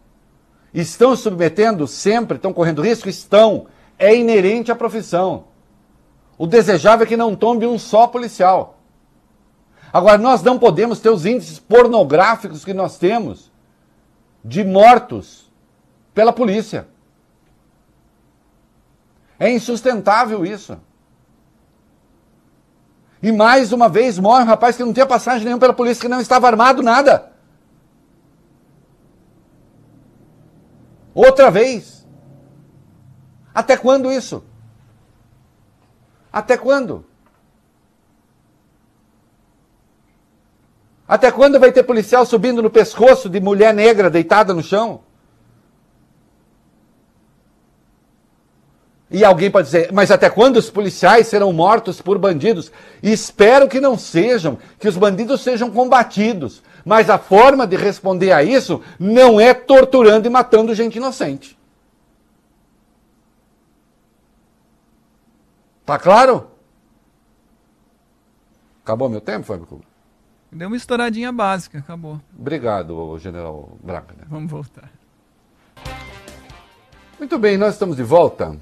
Estão 0.73 1.15
submetendo 1.15 1.87
sempre, 1.87 2.37
estão 2.37 2.53
correndo 2.53 2.83
risco? 2.83 3.09
Estão. 3.09 3.67
É 3.99 4.15
inerente 4.15 4.71
à 4.71 4.75
profissão. 4.75 5.45
O 6.39 6.47
desejável 6.47 7.05
é 7.05 7.09
que 7.09 7.17
não 7.17 7.35
tombe 7.35 7.67
um 7.67 7.79
só 7.79 8.07
policial. 8.07 8.79
Agora, 9.93 10.19
nós 10.19 10.43
não 10.43 10.59
podemos 10.59 11.01
ter 11.01 11.09
os 11.09 11.25
índices 11.25 11.59
pornográficos 11.59 12.65
que 12.65 12.75
nós 12.75 12.99
temos 12.99 13.51
de 14.45 14.63
mortos 14.63 15.51
pela 16.15 16.33
polícia. 16.33 16.87
É 19.39 19.51
insustentável 19.51 20.45
isso. 20.45 20.79
E 23.27 23.33
mais 23.33 23.73
uma 23.73 23.89
vez 23.89 24.21
morre 24.21 24.45
um 24.45 24.47
rapaz 24.47 24.77
que 24.77 24.85
não 24.85 24.93
tinha 24.93 25.05
passagem 25.05 25.43
nenhuma 25.43 25.59
pela 25.59 25.73
polícia, 25.73 26.01
que 26.01 26.07
não 26.07 26.21
estava 26.21 26.47
armado, 26.47 26.81
nada. 26.81 27.33
Outra 31.13 31.51
vez. 31.51 32.07
Até 33.53 33.77
quando 33.77 34.13
isso? 34.13 34.45
Até 36.33 36.57
quando? 36.57 37.05
Até 41.09 41.33
quando 41.33 41.59
vai 41.59 41.73
ter 41.73 41.83
policial 41.83 42.25
subindo 42.25 42.63
no 42.63 42.71
pescoço 42.71 43.29
de 43.29 43.41
mulher 43.41 43.75
negra 43.75 44.09
deitada 44.09 44.55
no 44.55 44.63
chão? 44.63 45.01
E 49.17 49.25
alguém 49.25 49.51
pode 49.51 49.69
dizer, 49.69 49.91
mas 49.95 50.11
até 50.11 50.29
quando 50.29 50.59
os 50.59 50.69
policiais 50.69 51.27
serão 51.27 51.51
mortos 51.51 52.03
por 52.03 52.19
bandidos? 52.19 52.71
E 53.03 53.11
espero 53.11 53.67
que 53.67 53.81
não 53.81 53.97
sejam, 53.97 54.59
que 54.79 54.87
os 54.87 54.95
bandidos 54.95 55.41
sejam 55.41 55.71
combatidos. 55.71 56.63
Mas 56.85 57.09
a 57.09 57.17
forma 57.17 57.67
de 57.67 57.77
responder 57.77 58.31
a 58.31 58.43
isso 58.43 58.83
não 59.01 59.41
é 59.41 59.55
torturando 59.55 60.27
e 60.27 60.31
matando 60.31 60.75
gente 60.75 60.97
inocente. 60.97 61.59
Tá 65.87 65.99
claro? 65.99 66.51
Acabou 68.85 69.09
meu 69.09 69.23
tempo, 69.23 69.47
Fábio 69.47 69.65
Cuba? 69.65 69.85
Deu 70.53 70.69
uma 70.69 70.77
estouradinha 70.77 71.33
básica, 71.33 71.79
acabou. 71.79 72.21
Obrigado, 72.39 73.19
general 73.19 73.79
Braga. 73.83 74.27
Vamos 74.29 74.51
voltar. 74.51 74.91
Muito 77.19 77.39
bem, 77.39 77.57
nós 77.57 77.73
estamos 77.73 77.97
de 77.97 78.03
volta. 78.03 78.55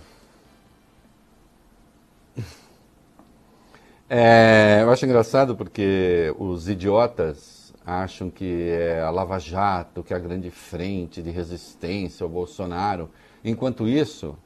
É, 4.16 4.78
eu 4.80 4.92
acho 4.92 5.04
engraçado 5.04 5.56
porque 5.56 6.32
os 6.38 6.68
idiotas 6.68 7.74
acham 7.84 8.30
que 8.30 8.68
é 8.70 9.02
a 9.02 9.10
Lava 9.10 9.40
Jato, 9.40 10.04
que 10.04 10.14
é 10.14 10.16
a 10.16 10.20
grande 10.20 10.52
frente 10.52 11.20
de 11.20 11.32
resistência 11.32 12.22
ao 12.22 12.30
Bolsonaro. 12.30 13.10
Enquanto 13.44 13.88
isso, 13.88 14.36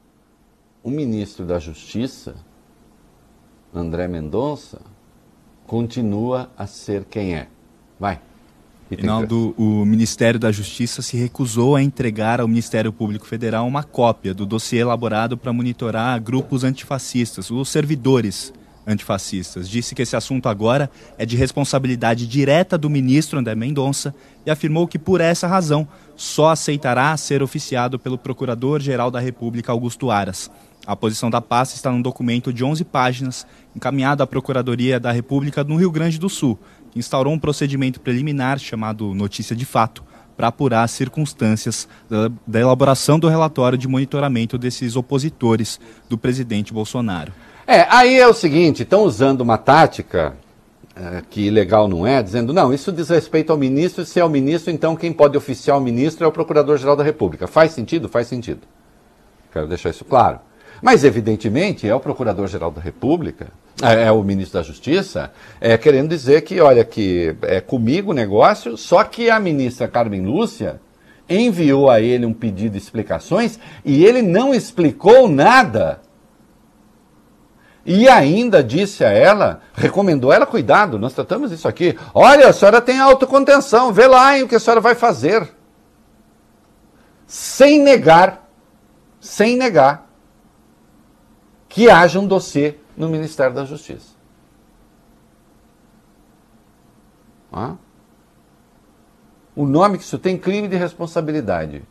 o 0.81 0.89
ministro 0.89 1.45
da 1.45 1.59
Justiça, 1.59 2.33
André 3.71 4.07
Mendonça, 4.07 4.81
continua 5.67 6.49
a 6.57 6.65
ser 6.65 7.05
quem 7.05 7.35
é. 7.35 7.47
Vai. 7.99 8.19
Reinaldo, 8.89 9.53
o 9.55 9.85
Ministério 9.85 10.39
da 10.39 10.51
Justiça 10.51 11.03
se 11.03 11.15
recusou 11.15 11.75
a 11.75 11.83
entregar 11.83 12.41
ao 12.41 12.47
Ministério 12.47 12.91
Público 12.91 13.27
Federal 13.27 13.67
uma 13.67 13.83
cópia 13.83 14.33
do 14.33 14.47
dossiê 14.47 14.79
elaborado 14.79 15.37
para 15.37 15.53
monitorar 15.53 16.19
grupos 16.19 16.63
antifascistas, 16.63 17.51
os 17.51 17.69
servidores 17.69 18.51
antifascistas. 18.89 19.69
Disse 19.69 19.93
que 19.93 20.01
esse 20.01 20.15
assunto 20.15 20.49
agora 20.49 20.89
é 21.17 21.25
de 21.25 21.37
responsabilidade 21.37 22.27
direta 22.27 22.77
do 22.77 22.89
ministro 22.89 23.39
André 23.39 23.55
Mendonça 23.55 24.13
e 24.45 24.49
afirmou 24.49 24.87
que, 24.87 24.97
por 24.97 25.21
essa 25.21 25.47
razão, 25.47 25.87
só 26.15 26.49
aceitará 26.49 27.15
ser 27.15 27.43
oficiado 27.43 27.99
pelo 27.99 28.17
Procurador-Geral 28.17 29.11
da 29.11 29.19
República, 29.19 29.71
Augusto 29.71 30.09
Aras. 30.09 30.49
A 30.85 30.95
posição 30.95 31.29
da 31.29 31.39
pasta 31.39 31.75
está 31.75 31.91
num 31.91 32.01
documento 32.01 32.51
de 32.51 32.63
11 32.63 32.83
páginas, 32.85 33.45
encaminhado 33.75 34.23
à 34.23 34.27
Procuradoria 34.27 34.99
da 34.99 35.11
República 35.11 35.63
no 35.63 35.75
Rio 35.75 35.91
Grande 35.91 36.17
do 36.17 36.29
Sul, 36.29 36.57
que 36.89 36.97
instaurou 36.97 37.33
um 37.33 37.39
procedimento 37.39 37.99
preliminar 37.99 38.57
chamado 38.57 39.13
Notícia 39.13 39.55
de 39.55 39.65
Fato, 39.65 40.03
para 40.35 40.47
apurar 40.47 40.83
as 40.83 40.91
circunstâncias 40.91 41.85
da, 42.47 42.61
elaboração 42.61 43.19
do 43.19 43.27
relatório 43.27 43.77
de 43.77 43.89
monitoramento 43.89 44.57
desses 44.57 44.95
opositores 44.95 45.81
do 46.07 46.17
presidente 46.17 46.71
Bolsonaro. 46.71 47.33
É, 47.71 47.85
aí 47.87 48.19
é 48.19 48.27
o 48.27 48.33
seguinte, 48.33 48.81
estão 48.81 49.03
usando 49.03 49.41
uma 49.41 49.55
tática 49.55 50.33
é, 50.95 51.21
que 51.29 51.51
legal 51.51 51.87
não 51.87 52.05
é, 52.05 52.19
dizendo, 52.23 52.51
não, 52.51 52.73
isso 52.73 52.91
diz 52.91 53.09
respeito 53.09 53.51
ao 53.51 53.59
ministro, 53.59 54.03
se 54.03 54.19
é 54.19 54.25
o 54.25 54.29
ministro, 54.29 54.71
então 54.71 54.95
quem 54.95 55.13
pode 55.13 55.37
oficiar 55.37 55.77
o 55.77 55.79
ministro 55.79 56.25
é 56.25 56.27
o 56.27 56.31
Procurador-Geral 56.31 56.95
da 56.95 57.03
República. 57.03 57.45
Faz 57.45 57.71
sentido? 57.71 58.09
Faz 58.09 58.25
sentido. 58.25 58.61
Quero 59.53 59.67
deixar 59.67 59.91
isso 59.91 60.03
claro. 60.03 60.39
Mas, 60.81 61.03
evidentemente, 61.03 61.87
é 61.87 61.93
o 61.93 61.99
Procurador-Geral 61.99 62.71
da 62.71 62.81
República, 62.81 63.49
é, 63.83 64.05
é, 64.05 64.11
o 64.11 64.23
Ministro 64.23 64.59
da 64.59 64.63
Justiça, 64.63 65.31
é, 65.61 65.77
querendo 65.77 66.09
dizer 66.09 66.41
que, 66.41 66.59
olha, 66.59 66.83
que 66.83 67.35
é 67.43 67.61
comigo 67.61 68.09
o 68.09 68.15
negócio, 68.15 68.75
só 68.77 69.03
que 69.03 69.29
a 69.29 69.39
ministra 69.39 69.87
Carmen 69.87 70.25
Lúcia 70.25 70.81
enviou 71.29 71.91
a 71.91 72.01
ele 72.01 72.25
um 72.25 72.33
pedido 72.33 72.71
de 72.71 72.79
explicações 72.79 73.59
e 73.85 74.03
ele 74.03 74.23
não 74.23 74.55
explicou 74.55 75.29
nada. 75.29 76.01
E 77.85 78.07
ainda 78.07 78.63
disse 78.63 79.03
a 79.03 79.09
ela, 79.09 79.61
recomendou 79.73 80.31
ela, 80.31 80.45
cuidado, 80.45 80.99
nós 80.99 81.13
tratamos 81.13 81.51
isso 81.51 81.67
aqui. 81.67 81.97
Olha, 82.13 82.49
a 82.49 82.53
senhora 82.53 82.81
tem 82.81 82.99
autocontenção, 82.99 83.93
vê 83.93 84.05
lá 84.05 84.35
o 84.37 84.47
que 84.47 84.55
a 84.55 84.59
senhora 84.59 84.81
vai 84.81 84.95
fazer. 84.95 85.49
Sem 87.25 87.81
negar, 87.81 88.47
sem 89.19 89.55
negar 89.55 90.09
que 91.69 91.89
haja 91.89 92.19
um 92.19 92.27
dossiê 92.27 92.75
no 92.97 93.07
Ministério 93.07 93.53
da 93.53 93.63
Justiça. 93.63 94.09
Ah? 97.51 97.75
O 99.55 99.65
nome 99.65 99.97
que 99.97 100.03
isso 100.03 100.17
tem 100.17 100.37
crime 100.37 100.67
de 100.67 100.75
responsabilidade. 100.75 101.83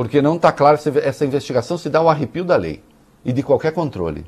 Porque 0.00 0.22
não 0.22 0.36
está 0.36 0.50
claro 0.50 0.78
se 0.78 0.88
essa 1.00 1.26
investigação 1.26 1.76
se 1.76 1.90
dá 1.90 1.98
ao 1.98 2.08
arrepio 2.08 2.42
da 2.42 2.56
lei 2.56 2.82
e 3.22 3.34
de 3.34 3.42
qualquer 3.42 3.70
controle. 3.74 4.24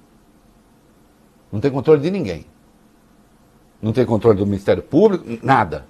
Não 1.50 1.60
tem 1.60 1.70
controle 1.70 1.98
de 2.02 2.10
ninguém. 2.10 2.44
Não 3.80 3.90
tem 3.90 4.04
controle 4.04 4.36
do 4.36 4.44
Ministério 4.44 4.82
Público, 4.82 5.24
nada. 5.42 5.86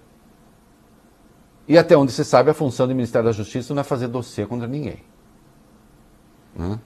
E 1.67 1.77
até 1.77 1.97
onde 1.97 2.13
se 2.13 2.25
sabe, 2.25 2.49
a 2.49 2.55
função 2.55 2.87
do 2.87 2.95
Ministério 2.95 3.27
da 3.27 3.33
Justiça 3.33 3.75
não 3.75 3.81
é 3.81 3.83
fazer 3.83 4.07
dossiê 4.07 4.47
contra 4.47 4.69
ninguém. 4.69 5.03
Né? 6.55 6.79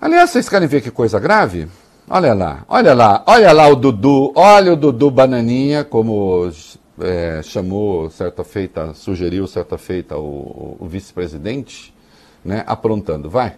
Aliás, 0.00 0.30
vocês 0.30 0.48
querem 0.48 0.66
ver 0.66 0.80
que 0.80 0.90
coisa 0.90 1.20
grave? 1.20 1.68
Olha 2.08 2.34
lá, 2.34 2.64
olha 2.66 2.94
lá, 2.94 3.22
olha 3.28 3.52
lá 3.52 3.68
o 3.68 3.76
Dudu, 3.76 4.32
olha 4.34 4.72
o 4.72 4.76
Dudu 4.76 5.08
Bananinha, 5.08 5.84
como 5.84 6.50
é, 7.00 7.42
chamou 7.42 8.10
certa 8.10 8.44
feita, 8.44 8.94
sugeriu 8.94 9.46
certa 9.46 9.76
feita 9.76 10.16
o, 10.16 10.76
o 10.78 10.86
vice-presidente, 10.86 11.94
né, 12.44 12.64
aprontando. 12.66 13.28
Vai. 13.28 13.56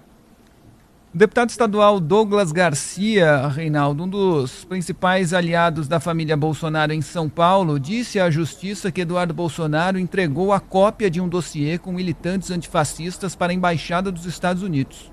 O 1.14 1.18
deputado 1.18 1.50
estadual 1.50 2.00
Douglas 2.00 2.52
Garcia, 2.52 3.46
Reinaldo, 3.48 4.04
um 4.04 4.08
dos 4.08 4.64
principais 4.64 5.34
aliados 5.34 5.86
da 5.86 6.00
família 6.00 6.34
Bolsonaro 6.38 6.90
em 6.90 7.02
São 7.02 7.28
Paulo, 7.28 7.78
disse 7.78 8.18
à 8.18 8.30
justiça 8.30 8.90
que 8.90 9.02
Eduardo 9.02 9.34
Bolsonaro 9.34 9.98
entregou 9.98 10.54
a 10.54 10.58
cópia 10.58 11.10
de 11.10 11.20
um 11.20 11.28
dossiê 11.28 11.76
com 11.76 11.92
militantes 11.92 12.50
antifascistas 12.50 13.36
para 13.36 13.52
a 13.52 13.54
Embaixada 13.54 14.10
dos 14.10 14.24
Estados 14.24 14.62
Unidos. 14.62 15.11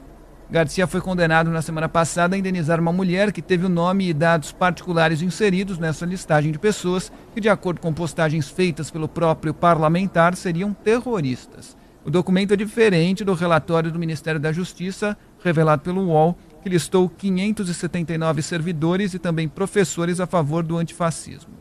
Garcia 0.51 0.87
foi 0.87 0.99
condenado 0.99 1.51
na 1.51 1.61
semana 1.61 1.87
passada 1.87 2.35
a 2.35 2.39
indenizar 2.39 2.79
uma 2.79 2.91
mulher 2.91 3.31
que 3.31 3.39
teve 3.39 3.67
o 3.67 3.69
nome 3.69 4.09
e 4.09 4.13
dados 4.13 4.51
particulares 4.51 5.21
inseridos 5.21 5.77
nessa 5.77 6.07
listagem 6.07 6.51
de 6.51 6.57
pessoas 6.57 7.11
que, 7.35 7.39
de 7.39 7.47
acordo 7.47 7.79
com 7.79 7.93
postagens 7.93 8.49
feitas 8.49 8.89
pelo 8.89 9.07
próprio 9.07 9.53
parlamentar, 9.53 10.35
seriam 10.35 10.73
terroristas. 10.73 11.77
O 12.03 12.09
documento 12.09 12.51
é 12.51 12.57
diferente 12.57 13.23
do 13.23 13.35
relatório 13.35 13.91
do 13.91 13.99
Ministério 13.99 14.39
da 14.39 14.51
Justiça, 14.51 15.15
revelado 15.43 15.83
pelo 15.83 16.07
UOL, 16.07 16.35
que 16.63 16.69
listou 16.69 17.07
579 17.07 18.41
servidores 18.41 19.13
e 19.13 19.19
também 19.19 19.47
professores 19.47 20.19
a 20.19 20.25
favor 20.25 20.63
do 20.63 20.77
antifascismo. 20.77 21.53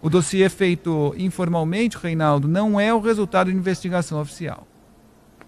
O 0.00 0.08
dossiê 0.08 0.48
feito 0.48 1.12
informalmente, 1.18 1.98
Reinaldo, 1.98 2.46
não 2.46 2.78
é 2.78 2.94
o 2.94 3.00
resultado 3.00 3.50
de 3.50 3.56
investigação 3.56 4.20
oficial. 4.20 4.68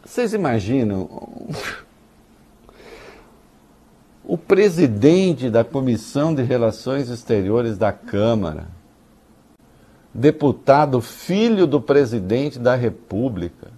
Vocês 0.04 0.34
imaginam 0.34 1.08
o 4.24 4.38
presidente 4.38 5.50
da 5.50 5.64
Comissão 5.64 6.34
de 6.34 6.42
Relações 6.42 7.08
Exteriores 7.08 7.76
da 7.76 7.92
Câmara, 7.92 8.68
deputado 10.14 11.00
filho 11.00 11.66
do 11.66 11.80
presidente 11.80 12.58
da 12.58 12.74
República, 12.74 13.68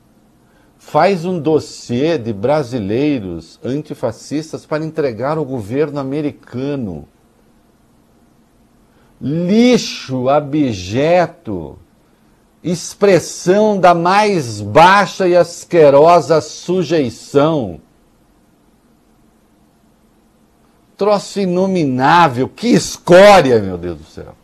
faz 0.76 1.24
um 1.24 1.38
dossiê 1.38 2.18
de 2.18 2.32
brasileiros 2.32 3.58
antifascistas 3.64 4.66
para 4.66 4.84
entregar 4.84 5.38
ao 5.38 5.44
governo 5.44 5.98
americano. 5.98 7.08
Lixo 9.18 10.28
abjeto, 10.28 11.78
expressão 12.62 13.80
da 13.80 13.94
mais 13.94 14.60
baixa 14.60 15.26
e 15.26 15.34
asquerosa 15.34 16.42
sujeição. 16.42 17.80
Troço 20.96 21.40
inominável, 21.40 22.48
que 22.48 22.68
escória, 22.68 23.58
meu 23.60 23.76
Deus 23.76 23.98
do 23.98 24.04
céu. 24.04 24.34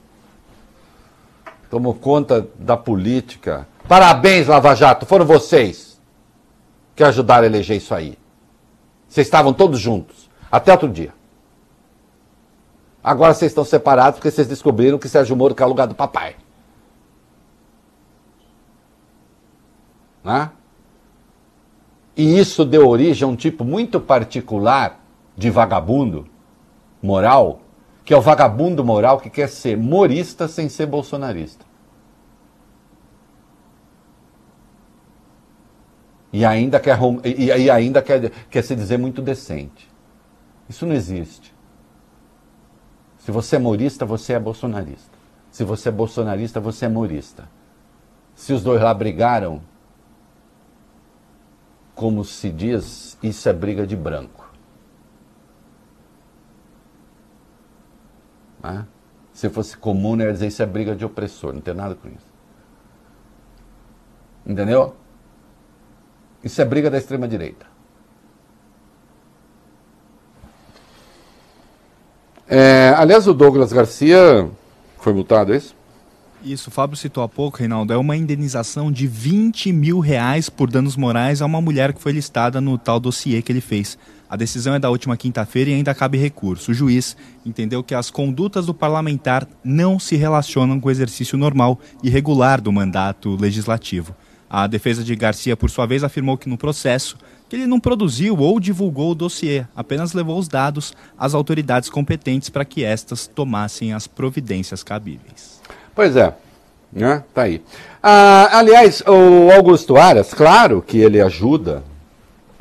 Tomou 1.71 1.95
conta 1.95 2.49
da 2.59 2.77
política. 2.77 3.69
Parabéns, 3.87 4.49
Lava 4.49 4.75
Jato, 4.75 5.07
foram 5.07 5.25
vocês 5.25 6.01
que 6.97 7.05
ajudaram 7.05 7.45
a 7.45 7.47
eleger 7.47 7.77
isso 7.77 7.95
aí. 7.95 8.19
Vocês 9.09 9.27
estavam 9.27 9.53
todos 9.53 9.79
juntos, 9.79 10.29
até 10.51 10.73
outro 10.73 10.89
dia. 10.89 11.13
Agora 13.03 13.33
vocês 13.33 13.51
estão 13.51 13.65
separados 13.65 14.19
porque 14.19 14.31
vocês 14.31 14.47
descobriram 14.47 14.99
que 14.99 15.09
Sérgio 15.09 15.37
Moro 15.37 15.55
quer 15.55 15.65
o 15.65 15.69
lugar 15.69 15.87
do 15.87 15.95
papai. 15.95 16.37
Né? 20.23 20.51
E 22.17 22.39
isso 22.39 22.65
deu 22.65 22.87
origem 22.89 23.27
a 23.27 23.31
um 23.31 23.37
tipo 23.37 23.65
muito 23.65 23.99
particular 23.99 25.01
de 25.37 25.49
vagabundo 25.49 26.27
moral 27.03 27.61
que 28.11 28.15
é 28.15 28.17
o 28.17 28.21
vagabundo 28.21 28.85
moral 28.85 29.21
que 29.21 29.31
quer 29.31 29.49
ser 29.49 29.77
morista 29.77 30.49
sem 30.49 30.69
ser 30.69 30.87
bolsonarista. 30.87 31.65
E 36.33 36.45
ainda 36.45 36.81
quer, 36.81 36.99
e 37.25 37.71
ainda 37.71 38.03
quer, 38.03 38.31
quer 38.51 38.63
se 38.63 38.75
dizer 38.75 38.99
muito 38.99 39.23
decente. 39.23 39.89
Isso 40.69 40.87
não 40.87 40.93
existe. 40.93 41.55
Se 43.19 43.31
você 43.31 43.55
é 43.55 43.59
morista, 43.61 44.05
você 44.05 44.33
é 44.33 44.41
bolsonarista. 44.41 45.17
Se 45.51 45.63
você 45.63 45.89
é 45.89 45.93
bolsonarista, 45.93 46.59
você 46.59 46.87
é 46.87 46.89
morista. 46.89 47.49
Se 48.35 48.53
os 48.53 48.63
dois 48.63 48.83
lá 48.83 48.93
brigaram, 48.93 49.61
como 51.95 52.25
se 52.25 52.51
diz, 52.51 53.19
isso 53.23 53.49
é 53.49 53.53
briga 53.53 53.87
de 53.87 53.95
branco. 53.95 54.40
Né? 58.63 58.87
Se 59.33 59.49
fosse 59.49 59.77
comum, 59.77 60.15
eu 60.21 60.27
ia 60.27 60.33
dizer 60.33 60.49
isso 60.49 60.63
é 60.63 60.67
briga 60.67 60.95
de 60.95 61.05
opressor, 61.05 61.53
não 61.53 61.61
tem 61.61 61.75
nada 61.75 61.95
com 61.95 62.09
isso. 62.09 62.31
Entendeu? 64.47 64.95
Isso 66.43 66.61
é 66.61 66.65
briga 66.65 66.91
da 66.91 66.99
extrema-direita. 66.99 67.67
É, 72.49 72.93
aliás, 72.97 73.29
o 73.29 73.35
Douglas 73.35 73.73
Garcia 73.73 74.51
foi 74.99 75.13
multado, 75.13 75.55
é 75.55 75.57
isso? 75.57 75.77
Isso, 76.43 76.69
o 76.69 76.73
Fábio 76.73 76.97
citou 76.97 77.23
há 77.23 77.29
pouco, 77.29 77.59
Reinaldo, 77.59 77.93
é 77.93 77.97
uma 77.97 78.17
indenização 78.17 78.91
de 78.91 79.07
20 79.07 79.73
mil 79.73 80.01
reais 80.01 80.49
por 80.49 80.71
danos 80.71 80.97
morais 80.97 81.43
a 81.43 81.47
uma 81.47 81.61
mulher 81.61 81.93
que 81.93 82.01
foi 82.01 82.13
listada 82.13 82.61
no 82.61 82.79
tal 82.79 82.99
dossiê 82.99 83.43
que 83.43 83.53
ele 83.53 83.61
fez. 83.61 83.99
A 84.31 84.37
decisão 84.37 84.73
é 84.75 84.79
da 84.79 84.89
última 84.89 85.17
quinta-feira 85.17 85.71
e 85.71 85.75
ainda 85.75 85.93
cabe 85.93 86.17
recurso. 86.17 86.71
O 86.71 86.75
juiz 86.75 87.17
entendeu 87.45 87.83
que 87.83 87.97
as 87.97 88.13
condutas 88.13 88.67
do 88.67 88.73
parlamentar 88.73 89.45
não 89.65 89.99
se 89.99 90.15
relacionam 90.15 90.79
com 90.79 90.87
o 90.87 90.91
exercício 90.91 91.37
normal 91.37 91.81
e 92.01 92.09
regular 92.09 92.61
do 92.61 92.71
mandato 92.71 93.35
legislativo. 93.35 94.15
A 94.49 94.69
defesa 94.69 95.03
de 95.03 95.17
Garcia, 95.17 95.57
por 95.57 95.69
sua 95.69 95.85
vez, 95.85 96.05
afirmou 96.05 96.39
que 96.39 96.49
no 96.49 96.57
processo 96.57 97.19
que 97.49 97.57
ele 97.57 97.67
não 97.67 97.81
produziu 97.81 98.39
ou 98.39 98.61
divulgou 98.61 99.11
o 99.11 99.15
dossiê, 99.17 99.65
apenas 99.75 100.13
levou 100.13 100.39
os 100.39 100.47
dados 100.47 100.95
às 101.19 101.35
autoridades 101.35 101.91
competentes 101.91 102.49
para 102.49 102.65
que 102.65 102.85
estas 102.85 103.27
tomassem 103.27 103.93
as 103.93 104.07
providências 104.07 104.85
cabíveis. 104.85 105.61
Pois 105.93 106.15
é, 106.15 106.33
né? 106.93 107.25
Tá 107.35 107.43
aí. 107.43 107.61
Ah, 108.01 108.59
aliás, 108.59 109.03
o 109.05 109.51
Augusto 109.51 109.97
Aras, 109.97 110.33
claro 110.33 110.81
que 110.81 110.99
ele 110.99 111.21
ajuda, 111.21 111.83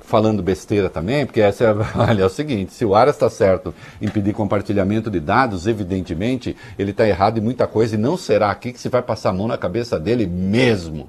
falando 0.10 0.42
besteira 0.42 0.90
também, 0.90 1.24
porque 1.24 1.40
essa 1.40 1.64
é, 1.64 1.68
olha, 1.96 2.24
é 2.24 2.26
o 2.26 2.30
seguinte, 2.30 2.74
se 2.74 2.84
o 2.84 2.96
Aras 2.96 3.16
está 3.16 3.30
certo 3.30 3.74
em 4.02 4.10
pedir 4.10 4.34
compartilhamento 4.34 5.10
de 5.10 5.20
dados, 5.20 5.68
evidentemente 5.68 6.58
ele 6.80 6.90
está 6.92 7.08
errado 7.08 7.38
em 7.38 7.42
muita 7.42 7.68
coisa 7.68 7.94
e 7.94 7.98
não 7.98 8.18
será 8.18 8.50
aqui 8.50 8.74
que 8.74 8.80
se 8.80 8.90
vai 8.90 9.04
passar 9.04 9.30
a 9.30 9.34
mão 9.34 9.48
na 9.48 9.58
cabeça 9.58 10.00
dele 10.00 10.26
mesmo. 10.26 11.08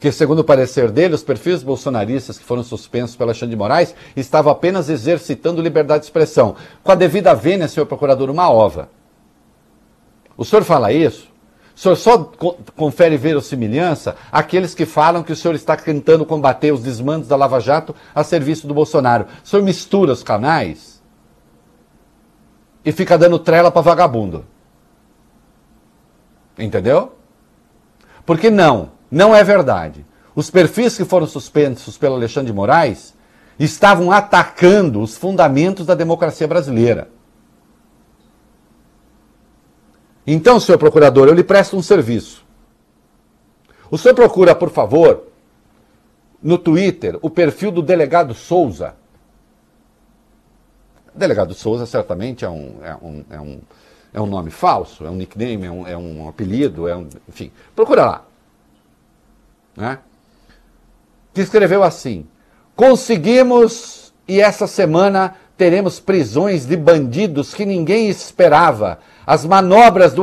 Que, 0.00 0.10
segundo 0.10 0.38
o 0.40 0.44
parecer 0.44 0.90
dele, 0.90 1.14
os 1.14 1.22
perfis 1.22 1.62
bolsonaristas 1.62 2.38
que 2.38 2.44
foram 2.44 2.62
suspensos 2.62 3.14
pela 3.14 3.34
Xande 3.34 3.50
de 3.50 3.56
Moraes 3.56 3.94
estavam 4.16 4.50
apenas 4.50 4.88
exercitando 4.88 5.62
liberdade 5.62 6.00
de 6.00 6.06
expressão. 6.06 6.56
Com 6.82 6.92
a 6.92 6.94
devida 6.94 7.34
vênia, 7.34 7.68
senhor 7.68 7.86
procurador, 7.86 8.30
uma 8.30 8.50
ova. 8.50 8.88
O 10.36 10.44
senhor 10.44 10.64
fala 10.64 10.92
isso? 10.92 11.28
O 11.74 11.78
senhor 11.78 11.96
só 11.96 12.18
co- 12.18 12.56
confere 12.76 13.16
verossimilhança 13.16 14.16
àqueles 14.30 14.74
que 14.74 14.86
falam 14.86 15.22
que 15.24 15.32
o 15.32 15.36
senhor 15.36 15.54
está 15.54 15.76
tentando 15.76 16.24
combater 16.24 16.72
os 16.72 16.80
desmandos 16.82 17.26
da 17.26 17.34
Lava 17.36 17.58
Jato 17.58 17.94
a 18.14 18.22
serviço 18.22 18.66
do 18.68 18.74
Bolsonaro. 18.74 19.26
O 19.44 19.48
senhor 19.48 19.62
mistura 19.62 20.12
os 20.12 20.22
canais 20.22 21.02
e 22.84 22.92
fica 22.92 23.18
dando 23.18 23.38
trela 23.38 23.70
para 23.70 23.82
vagabundo. 23.82 24.44
Entendeu? 26.56 27.16
Porque 28.24 28.50
não, 28.50 28.92
não 29.10 29.34
é 29.34 29.42
verdade. 29.42 30.06
Os 30.34 30.50
perfis 30.50 30.96
que 30.96 31.04
foram 31.04 31.26
suspensos 31.26 31.98
pelo 31.98 32.14
Alexandre 32.14 32.52
de 32.52 32.56
Moraes 32.56 33.14
estavam 33.58 34.12
atacando 34.12 35.00
os 35.00 35.16
fundamentos 35.16 35.86
da 35.86 35.94
democracia 35.94 36.46
brasileira. 36.46 37.08
Então, 40.26 40.58
senhor 40.58 40.78
procurador, 40.78 41.28
eu 41.28 41.34
lhe 41.34 41.44
presto 41.44 41.76
um 41.76 41.82
serviço. 41.82 42.44
O 43.90 43.98
senhor 43.98 44.14
procura, 44.14 44.54
por 44.54 44.70
favor, 44.70 45.24
no 46.42 46.58
Twitter, 46.58 47.18
o 47.22 47.30
perfil 47.30 47.70
do 47.70 47.82
delegado 47.82 48.34
Souza. 48.34 48.94
Delegado 51.14 51.54
Souza 51.54 51.86
certamente 51.86 52.44
é 52.44 52.48
um, 52.48 52.78
é 52.82 52.94
um, 52.96 53.24
é 53.30 53.40
um, 53.40 53.60
é 54.14 54.20
um 54.20 54.26
nome 54.26 54.50
falso, 54.50 55.04
é 55.04 55.10
um 55.10 55.14
nickname, 55.14 55.66
é 55.66 55.70
um, 55.70 55.86
é 55.88 55.96
um 55.96 56.28
apelido, 56.28 56.88
é 56.88 56.96
um, 56.96 57.08
enfim. 57.28 57.52
Procura 57.74 58.04
lá. 58.04 58.24
Né? 59.76 59.98
Que 61.32 61.40
escreveu 61.40 61.82
assim: 61.82 62.26
Conseguimos 62.74 64.12
e 64.26 64.40
essa 64.40 64.66
semana 64.66 65.36
teremos 65.56 66.00
prisões 66.00 66.66
de 66.66 66.76
bandidos 66.76 67.54
que 67.54 67.64
ninguém 67.64 68.08
esperava. 68.08 68.98
As 69.26 69.44
manobras 69.44 70.12
do 70.12 70.22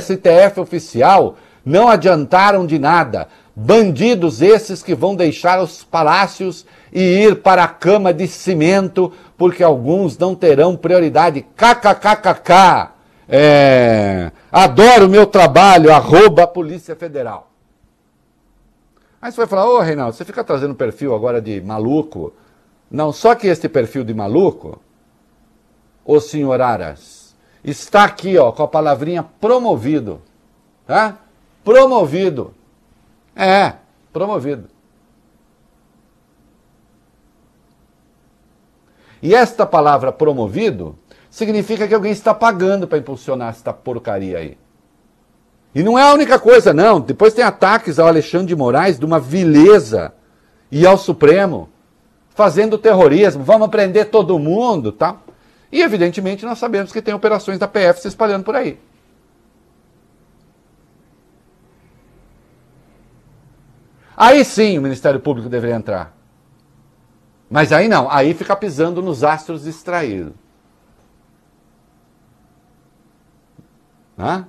STF 0.00 0.60
oficial 0.60 1.36
não 1.64 1.88
adiantaram 1.88 2.66
de 2.66 2.78
nada. 2.78 3.28
Bandidos 3.54 4.42
esses 4.42 4.82
que 4.82 4.94
vão 4.94 5.16
deixar 5.16 5.60
os 5.62 5.82
palácios 5.82 6.66
e 6.92 7.00
ir 7.00 7.36
para 7.36 7.64
a 7.64 7.68
cama 7.68 8.12
de 8.12 8.28
cimento, 8.28 9.12
porque 9.36 9.62
alguns 9.62 10.16
não 10.18 10.34
terão 10.34 10.76
prioridade. 10.76 11.44
KKKKK. 11.56 12.90
É, 13.28 14.30
adoro 14.52 15.06
o 15.06 15.08
meu 15.08 15.26
trabalho, 15.26 15.92
arroba 15.92 16.46
Polícia 16.46 16.94
Federal. 16.94 17.50
Aí 19.20 19.32
você 19.32 19.38
vai 19.38 19.46
falar, 19.46 19.68
ô 19.68 19.80
Reinaldo, 19.80 20.14
você 20.14 20.24
fica 20.24 20.44
trazendo 20.44 20.74
perfil 20.74 21.14
agora 21.14 21.40
de 21.40 21.60
maluco. 21.60 22.32
Não, 22.90 23.12
só 23.12 23.34
que 23.34 23.48
este 23.48 23.68
perfil 23.68 24.04
de 24.04 24.14
maluco, 24.14 24.80
ô 26.04 26.20
senhor 26.20 26.60
Aras, 26.60 27.36
está 27.64 28.04
aqui, 28.04 28.38
ó, 28.38 28.52
com 28.52 28.62
a 28.62 28.68
palavrinha 28.68 29.22
promovido. 29.22 30.22
Tá? 30.86 31.18
Promovido. 31.64 32.54
É, 33.34 33.74
promovido. 34.12 34.68
E 39.20 39.34
esta 39.34 39.66
palavra 39.66 40.12
promovido 40.12 40.96
significa 41.28 41.88
que 41.88 41.94
alguém 41.94 42.12
está 42.12 42.32
pagando 42.32 42.86
para 42.86 42.98
impulsionar 42.98 43.50
esta 43.50 43.72
porcaria 43.72 44.38
aí. 44.38 44.56
E 45.74 45.82
não 45.82 45.98
é 45.98 46.02
a 46.02 46.14
única 46.14 46.38
coisa, 46.38 46.72
não. 46.72 47.00
Depois 47.00 47.34
tem 47.34 47.44
ataques 47.44 47.98
ao 47.98 48.06
Alexandre 48.06 48.46
de 48.46 48.56
Moraes 48.56 48.98
de 48.98 49.04
uma 49.04 49.20
vileza 49.20 50.14
e 50.70 50.86
ao 50.86 50.96
Supremo, 50.96 51.68
fazendo 52.36 52.76
terrorismo, 52.76 53.42
vamos 53.42 53.68
prender 53.68 54.10
todo 54.10 54.38
mundo, 54.38 54.92
tá? 54.92 55.16
E 55.72 55.80
evidentemente 55.80 56.44
nós 56.44 56.58
sabemos 56.58 56.92
que 56.92 57.00
tem 57.00 57.14
operações 57.14 57.58
da 57.58 57.66
PF 57.66 57.98
se 57.98 58.08
espalhando 58.08 58.44
por 58.44 58.54
aí. 58.54 58.78
Aí 64.14 64.44
sim 64.44 64.78
o 64.78 64.82
Ministério 64.82 65.18
Público 65.18 65.48
deveria 65.48 65.76
entrar. 65.76 66.14
Mas 67.48 67.72
aí 67.72 67.88
não, 67.88 68.10
aí 68.10 68.34
fica 68.34 68.54
pisando 68.54 69.00
nos 69.00 69.24
astros 69.24 69.62
distraídos. 69.64 70.34
Né? 74.14 74.44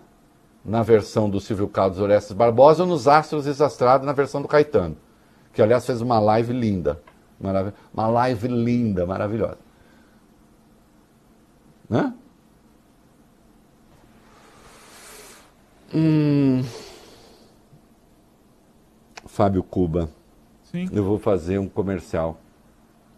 Na 0.63 0.83
versão 0.83 1.29
do 1.29 1.39
Silvio 1.39 1.69
Carlos 1.69 2.01
Orestes 2.01 2.33
Barbosa 2.33 2.83
ou 2.83 2.89
nos 2.89 3.07
astros 3.07 3.45
desastrados 3.45 4.05
na 4.05 4.11
versão 4.11 4.41
do 4.41 4.47
Caetano. 4.47 4.97
Que 5.53 5.61
aliás 5.61 5.85
fez 5.85 6.01
uma 6.01 6.19
live 6.19 6.51
linda. 6.51 7.01
Marav 7.39 7.71
uma 7.93 8.07
live 8.07 8.47
linda, 8.47 9.05
maravilhosa. 9.05 9.59
Né? 11.89 12.13
Hum. 15.93 16.63
Fábio 19.25 19.63
Cuba. 19.63 20.09
Sim, 20.63 20.89
Eu 20.91 21.03
vou 21.03 21.17
fazer 21.19 21.59
um 21.59 21.69
comercial. 21.69 22.39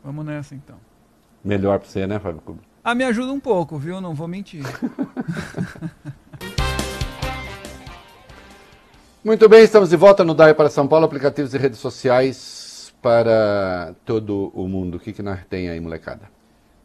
vamos 0.03 0.25
nessa 0.25 0.53
então. 0.53 0.75
Melhor 1.43 1.79
pra 1.79 1.87
você, 1.87 2.05
né, 2.05 2.19
Fábio 2.19 2.41
Cuba? 2.41 2.59
Ah, 2.83 2.93
me 2.93 3.03
ajuda 3.03 3.31
um 3.31 3.39
pouco, 3.39 3.77
viu? 3.77 3.99
Não 4.01 4.13
vou 4.13 4.27
mentir. 4.27 4.63
Muito 9.23 9.49
bem, 9.49 9.63
estamos 9.63 9.89
de 9.89 9.95
volta 9.95 10.23
no 10.23 10.33
DAI 10.33 10.53
para 10.53 10.69
São 10.69 10.87
Paulo, 10.87 11.05
aplicativos 11.05 11.53
e 11.53 11.57
redes 11.57 11.79
sociais 11.79 12.58
para 13.01 13.95
todo 14.05 14.51
o 14.53 14.67
mundo. 14.67 14.95
O 14.95 14.99
que, 14.99 15.13
que 15.13 15.21
nós 15.21 15.39
tem 15.49 15.69
aí, 15.69 15.79
molecada? 15.79 16.29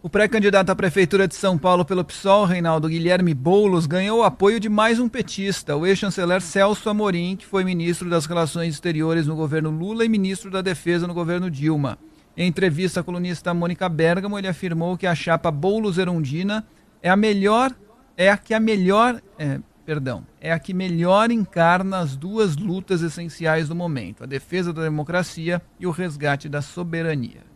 O 0.02 0.10
pré-candidato 0.10 0.68
à 0.68 0.76
Prefeitura 0.76 1.26
de 1.26 1.34
São 1.34 1.56
Paulo 1.56 1.82
pelo 1.82 2.04
PSOL, 2.04 2.44
Reinaldo 2.44 2.90
Guilherme 2.90 3.32
Boulos, 3.32 3.86
ganhou 3.86 4.18
o 4.18 4.22
apoio 4.22 4.60
de 4.60 4.68
mais 4.68 5.00
um 5.00 5.08
petista, 5.08 5.74
o 5.74 5.86
ex-chanceler 5.86 6.42
Celso 6.42 6.90
Amorim, 6.90 7.36
que 7.36 7.46
foi 7.46 7.64
ministro 7.64 8.10
das 8.10 8.26
Relações 8.26 8.74
Exteriores 8.74 9.26
no 9.26 9.34
governo 9.34 9.70
Lula 9.70 10.04
e 10.04 10.08
ministro 10.10 10.50
da 10.50 10.60
Defesa 10.60 11.06
no 11.06 11.14
governo 11.14 11.50
Dilma. 11.50 11.98
Em 12.36 12.46
entrevista 12.46 13.00
à 13.00 13.02
colunista 13.02 13.54
Mônica 13.54 13.88
Bergamo, 13.88 14.38
ele 14.38 14.46
afirmou 14.46 14.98
que 14.98 15.06
a 15.06 15.14
chapa 15.14 15.50
Boulos-Erundina 15.50 16.66
é 17.02 17.08
a 17.08 17.16
melhor, 17.16 17.72
é 18.14 18.28
a 18.28 18.36
que 18.36 18.52
a 18.52 18.60
melhor, 18.60 19.22
é, 19.38 19.58
perdão, 19.85 20.26
é 20.41 20.53
a 20.53 20.59
que 20.59 20.74
melhor 20.74 21.30
encarna 21.30 21.99
as 21.99 22.16
duas 22.16 22.57
lutas 22.57 23.03
essenciais 23.03 23.68
do 23.68 23.74
momento: 23.74 24.24
a 24.24 24.26
defesa 24.26 24.72
da 24.72 24.82
democracia 24.82 25.62
e 25.78 25.87
o 25.87 25.91
resgate 25.91 26.49
da 26.49 26.62
soberania. 26.62 27.55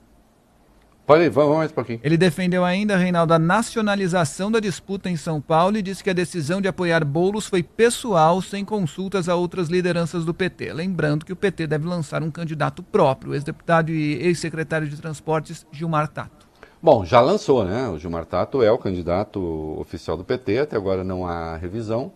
Pode 1.08 1.24
ir, 1.24 1.30
vamos 1.30 1.56
mais 1.56 1.70
um 1.70 1.74
pouquinho. 1.74 2.00
Ele 2.02 2.18
defendeu 2.18 2.66
ainda, 2.66 2.94
Reinaldo, 2.94 3.32
a 3.32 3.38
nacionalização 3.38 4.52
da 4.52 4.60
disputa 4.60 5.08
em 5.08 5.16
São 5.16 5.40
Paulo 5.40 5.78
e 5.78 5.82
disse 5.82 6.04
que 6.04 6.10
a 6.10 6.12
decisão 6.12 6.60
de 6.60 6.68
apoiar 6.68 7.02
Boulos 7.02 7.46
foi 7.46 7.62
pessoal, 7.62 8.42
sem 8.42 8.62
consultas 8.62 9.26
a 9.26 9.34
outras 9.34 9.70
lideranças 9.70 10.26
do 10.26 10.34
PT. 10.34 10.70
Lembrando 10.70 11.24
que 11.24 11.32
o 11.32 11.36
PT 11.36 11.66
deve 11.66 11.86
lançar 11.86 12.22
um 12.22 12.30
candidato 12.30 12.82
próprio, 12.82 13.32
o 13.32 13.34
ex-deputado 13.34 13.90
e 13.90 14.16
ex-secretário 14.16 14.86
de 14.86 14.98
Transportes 14.98 15.66
Gilmar 15.72 16.08
Tato. 16.08 16.37
Bom, 16.80 17.04
já 17.04 17.20
lançou, 17.20 17.64
né? 17.64 17.88
O 17.88 17.98
Gilmar 17.98 18.24
Tato 18.24 18.62
é 18.62 18.70
o 18.70 18.78
candidato 18.78 19.40
oficial 19.80 20.16
do 20.16 20.22
PT, 20.22 20.58
até 20.58 20.76
agora 20.76 21.02
não 21.02 21.26
há 21.26 21.56
revisão. 21.56 22.12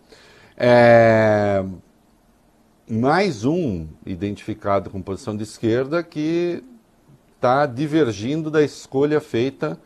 É... 0.55 1.61
Mais 2.89 3.43
um 3.43 3.85
identificado 4.05 4.89
com 4.89 5.01
posição 5.01 5.35
de 5.35 5.43
esquerda 5.43 6.01
que 6.01 6.63
está 7.35 7.65
divergindo 7.65 8.49
da 8.49 8.63
escolha 8.63 9.19
feita 9.19 9.77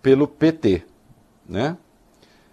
pelo 0.00 0.26
PT, 0.26 0.82
né? 1.46 1.76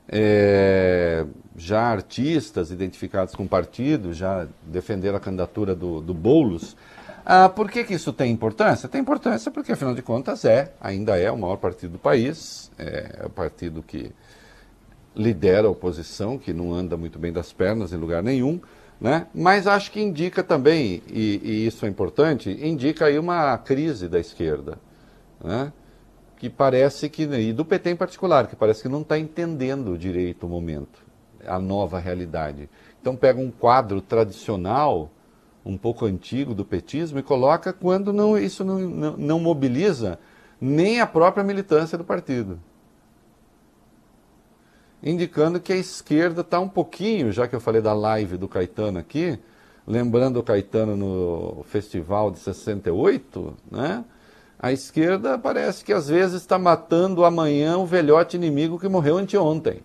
É, 0.10 1.26
já 1.56 1.82
artistas 1.82 2.72
identificados 2.72 3.36
com 3.36 3.44
o 3.44 3.48
partido 3.48 4.14
já 4.14 4.48
defenderam 4.64 5.18
a 5.18 5.20
candidatura 5.20 5.74
do, 5.74 6.02
do 6.02 6.14
Boulos. 6.14 6.76
Ah, 7.30 7.50
por 7.50 7.70
que, 7.70 7.84
que 7.84 7.94
isso 7.94 8.14
tem 8.14 8.32
importância? 8.32 8.88
Tem 8.88 9.02
importância 9.02 9.52
porque, 9.52 9.74
afinal 9.74 9.94
de 9.94 10.02
contas, 10.02 10.46
é, 10.46 10.72
ainda 10.80 11.20
é 11.20 11.30
o 11.30 11.38
maior 11.38 11.58
partido 11.58 11.92
do 11.92 12.00
país, 12.00 12.72
é, 12.80 13.18
é 13.20 13.26
o 13.26 13.30
partido 13.30 13.84
que 13.84 14.14
lidera 15.14 15.68
a 15.68 15.72
oposição, 15.72 16.38
que 16.38 16.54
não 16.54 16.74
anda 16.74 16.96
muito 16.96 17.20
bem 17.20 17.34
das 17.34 17.52
pernas 17.52 17.92
em 17.92 17.98
lugar 17.98 18.24
nenhum. 18.24 18.62
Né? 19.02 19.28
Mas 19.36 19.68
acho 19.68 19.92
que 19.92 20.00
indica 20.00 20.42
também, 20.42 21.04
e, 21.06 21.42
e, 21.44 21.68
isso 21.68 21.86
é 21.86 21.90
importante, 21.90 22.50
indica 22.50 23.08
aí 23.08 23.20
uma 23.20 23.58
crise 23.58 24.08
da 24.08 24.22
esquerda, 24.22 24.80
né? 25.44 25.74
que 26.38 26.50
parece 26.50 27.10
que, 27.10 27.24
e 27.24 27.52
do 27.52 27.66
PT 27.66 27.90
em 27.90 27.96
particular, 27.98 28.48
que 28.48 28.56
parece 28.56 28.84
que 28.84 28.88
não 28.88 29.02
está 29.02 29.20
entendendo 29.20 29.98
direito 29.98 30.46
o 30.46 30.50
momento, 30.50 31.04
a 31.46 31.60
nova 31.60 32.00
realidade. 32.00 32.70
Então 33.02 33.18
pega 33.18 33.38
um 33.38 33.52
quadro 33.52 34.00
tradicional, 34.00 35.12
um 35.68 35.78
pouco 35.78 36.06
antigo 36.06 36.54
do 36.54 36.66
petismo, 36.66 37.20
e 37.20 37.24
coloca 37.24 37.74
quando 37.74 38.14
não, 38.14 38.38
isso 38.38 38.64
não, 38.64 38.80
não, 38.80 39.18
não 39.18 39.40
mobiliza 39.40 40.20
nem 40.60 41.02
a 41.02 41.08
própria 41.08 41.44
militância 41.44 41.98
do 41.98 42.04
partido 42.04 42.60
indicando 45.02 45.60
que 45.60 45.72
a 45.72 45.76
esquerda 45.76 46.42
está 46.42 46.60
um 46.60 46.68
pouquinho, 46.68 47.32
já 47.32 47.48
que 47.48 47.56
eu 47.56 47.60
falei 47.60 47.82
da 47.82 47.94
live 47.94 48.38
do 48.38 48.48
Caetano 48.48 49.00
aqui, 49.00 49.40
lembrando 49.86 50.38
o 50.38 50.44
Caetano 50.44 50.96
no 50.96 51.64
festival 51.64 52.32
de 52.32 52.40
68, 52.40 53.54
né? 53.72 54.04
A 54.60 54.72
esquerda 54.72 55.38
parece 55.38 55.86
que 55.86 55.94
às 55.94 56.10
vezes 56.10 56.42
está 56.42 56.58
matando 56.58 57.24
amanhã 57.24 57.78
o 57.78 57.86
velhote 57.86 58.36
inimigo 58.36 58.80
que 58.80 58.88
morreu 58.88 59.18
anteontem. 59.18 59.82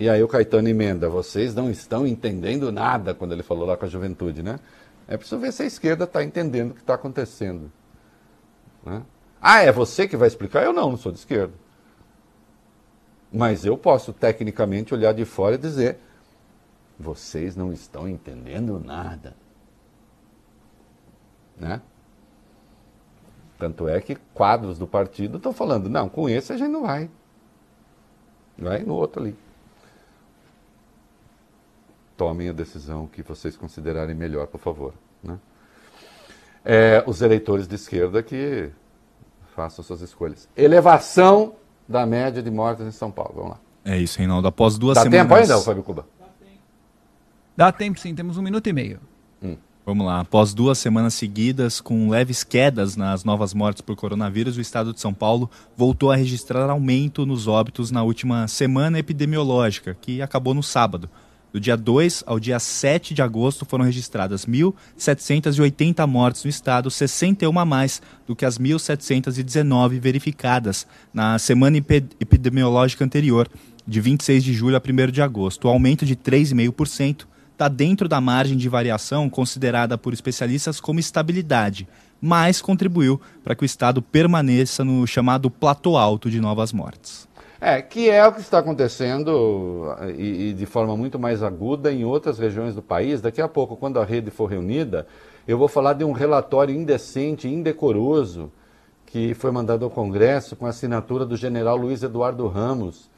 E 0.00 0.08
aí 0.08 0.22
o 0.22 0.28
Caetano 0.28 0.66
emenda, 0.66 1.10
vocês 1.10 1.54
não 1.54 1.70
estão 1.70 2.06
entendendo 2.06 2.72
nada 2.72 3.12
quando 3.12 3.32
ele 3.32 3.42
falou 3.42 3.66
lá 3.66 3.76
com 3.76 3.84
a 3.84 3.88
juventude, 3.88 4.42
né? 4.42 4.58
É 5.06 5.14
preciso 5.14 5.38
ver 5.38 5.52
se 5.52 5.62
a 5.62 5.66
esquerda 5.66 6.04
está 6.04 6.24
entendendo 6.24 6.70
o 6.70 6.74
que 6.74 6.80
está 6.80 6.94
acontecendo. 6.94 7.70
Né? 8.82 9.02
Ah, 9.42 9.60
é 9.60 9.70
você 9.70 10.08
que 10.08 10.16
vai 10.16 10.26
explicar? 10.26 10.64
Eu 10.64 10.72
não, 10.72 10.92
não 10.92 10.96
sou 10.96 11.12
de 11.12 11.18
esquerda. 11.18 11.52
Mas 13.30 13.66
eu 13.66 13.76
posso 13.76 14.10
tecnicamente 14.10 14.94
olhar 14.94 15.12
de 15.12 15.26
fora 15.26 15.56
e 15.56 15.58
dizer: 15.58 15.98
vocês 16.98 17.54
não 17.54 17.70
estão 17.70 18.08
entendendo 18.08 18.80
nada. 18.80 19.36
Né? 21.58 21.82
Tanto 23.58 23.86
é 23.86 24.00
que 24.00 24.16
quadros 24.32 24.78
do 24.78 24.86
partido 24.86 25.36
estão 25.36 25.52
falando: 25.52 25.90
não, 25.90 26.08
com 26.08 26.26
esse 26.26 26.54
a 26.54 26.56
gente 26.56 26.70
não 26.70 26.84
vai. 26.84 27.10
Vai 28.56 28.82
no 28.82 28.94
outro 28.94 29.20
ali. 29.20 29.49
Tomem 32.20 32.50
a 32.50 32.52
decisão 32.52 33.06
que 33.06 33.22
vocês 33.22 33.56
considerarem 33.56 34.14
melhor, 34.14 34.46
por 34.46 34.60
favor. 34.60 34.92
Né? 35.24 35.38
É, 36.62 37.02
os 37.06 37.22
eleitores 37.22 37.66
de 37.66 37.74
esquerda 37.74 38.22
que 38.22 38.68
façam 39.56 39.82
suas 39.82 40.02
escolhas. 40.02 40.46
Elevação 40.54 41.54
da 41.88 42.04
média 42.04 42.42
de 42.42 42.50
mortes 42.50 42.86
em 42.86 42.90
São 42.90 43.10
Paulo. 43.10 43.32
Vamos 43.36 43.50
lá. 43.52 43.60
É 43.86 43.96
isso, 43.96 44.18
Reinaldo. 44.18 44.46
Após 44.46 44.76
duas 44.76 44.96
Dá 44.96 45.04
semanas. 45.04 45.22
tempo 45.22 45.34
ainda, 45.34 45.64
Fábio 45.64 45.82
Cuba? 45.82 46.06
Dá 47.56 47.72
tempo 47.72 47.98
sim, 47.98 48.14
temos 48.14 48.36
um 48.36 48.42
minuto 48.42 48.66
e 48.66 48.72
meio. 48.74 49.00
Hum. 49.42 49.56
Vamos 49.86 50.04
lá. 50.04 50.20
Após 50.20 50.52
duas 50.52 50.76
semanas 50.76 51.14
seguidas 51.14 51.80
com 51.80 52.10
leves 52.10 52.44
quedas 52.44 52.96
nas 52.96 53.24
novas 53.24 53.54
mortes 53.54 53.80
por 53.80 53.96
coronavírus, 53.96 54.58
o 54.58 54.60
estado 54.60 54.92
de 54.92 55.00
São 55.00 55.14
Paulo 55.14 55.50
voltou 55.74 56.12
a 56.12 56.16
registrar 56.16 56.68
aumento 56.68 57.24
nos 57.24 57.48
óbitos 57.48 57.90
na 57.90 58.02
última 58.02 58.46
semana 58.46 58.98
epidemiológica, 58.98 59.96
que 59.98 60.20
acabou 60.20 60.52
no 60.52 60.62
sábado. 60.62 61.08
Do 61.52 61.58
dia 61.58 61.76
2 61.76 62.22
ao 62.26 62.38
dia 62.38 62.60
7 62.60 63.12
de 63.12 63.22
agosto 63.22 63.64
foram 63.64 63.84
registradas 63.84 64.46
1.780 64.46 66.06
mortes 66.06 66.44
no 66.44 66.50
estado, 66.50 66.90
61 66.90 67.58
a 67.58 67.64
mais 67.64 68.00
do 68.26 68.36
que 68.36 68.44
as 68.44 68.56
1.719 68.56 69.98
verificadas 69.98 70.86
na 71.12 71.38
semana 71.38 71.76
epidemiológica 71.76 73.04
anterior, 73.04 73.48
de 73.86 74.00
26 74.00 74.44
de 74.44 74.52
julho 74.52 74.76
a 74.76 74.80
1 74.80 75.10
de 75.10 75.20
agosto. 75.20 75.64
O 75.64 75.68
aumento 75.68 76.06
de 76.06 76.14
3,5% 76.14 77.26
está 77.52 77.66
dentro 77.66 78.08
da 78.08 78.20
margem 78.20 78.56
de 78.56 78.68
variação 78.68 79.28
considerada 79.28 79.98
por 79.98 80.14
especialistas 80.14 80.80
como 80.80 81.00
estabilidade, 81.00 81.88
mas 82.20 82.62
contribuiu 82.62 83.20
para 83.42 83.56
que 83.56 83.64
o 83.64 83.66
estado 83.66 84.00
permaneça 84.00 84.84
no 84.84 85.06
chamado 85.06 85.50
platô 85.50 85.96
alto 85.96 86.30
de 86.30 86.40
novas 86.40 86.72
mortes. 86.72 87.28
É, 87.60 87.82
que 87.82 88.08
é 88.08 88.26
o 88.26 88.32
que 88.32 88.40
está 88.40 88.58
acontecendo 88.58 89.94
e, 90.16 90.48
e, 90.48 90.52
de 90.54 90.64
forma 90.64 90.96
muito 90.96 91.18
mais 91.18 91.42
aguda 91.42 91.92
em 91.92 92.06
outras 92.06 92.38
regiões 92.38 92.74
do 92.74 92.80
país. 92.80 93.20
Daqui 93.20 93.42
a 93.42 93.48
pouco, 93.48 93.76
quando 93.76 94.00
a 94.00 94.04
rede 94.04 94.30
for 94.30 94.46
reunida, 94.46 95.06
eu 95.46 95.58
vou 95.58 95.68
falar 95.68 95.92
de 95.92 96.02
um 96.02 96.12
relatório 96.12 96.74
indecente, 96.74 97.46
indecoroso, 97.46 98.50
que 99.04 99.34
foi 99.34 99.50
mandado 99.50 99.84
ao 99.84 99.90
Congresso 99.90 100.56
com 100.56 100.64
a 100.64 100.70
assinatura 100.70 101.26
do 101.26 101.36
general 101.36 101.76
Luiz 101.76 102.02
Eduardo 102.02 102.48
Ramos. 102.48 103.10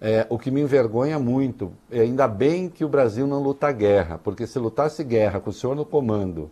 É, 0.00 0.24
o 0.30 0.38
que 0.38 0.48
me 0.48 0.60
envergonha 0.60 1.18
muito. 1.18 1.72
É, 1.90 2.02
ainda 2.02 2.28
bem 2.28 2.68
que 2.68 2.84
o 2.84 2.88
Brasil 2.88 3.26
não 3.26 3.42
luta 3.42 3.72
guerra, 3.72 4.16
porque 4.22 4.46
se 4.46 4.60
lutasse 4.60 5.02
guerra 5.02 5.40
com 5.40 5.50
o 5.50 5.52
senhor 5.52 5.74
no 5.74 5.84
comando, 5.84 6.48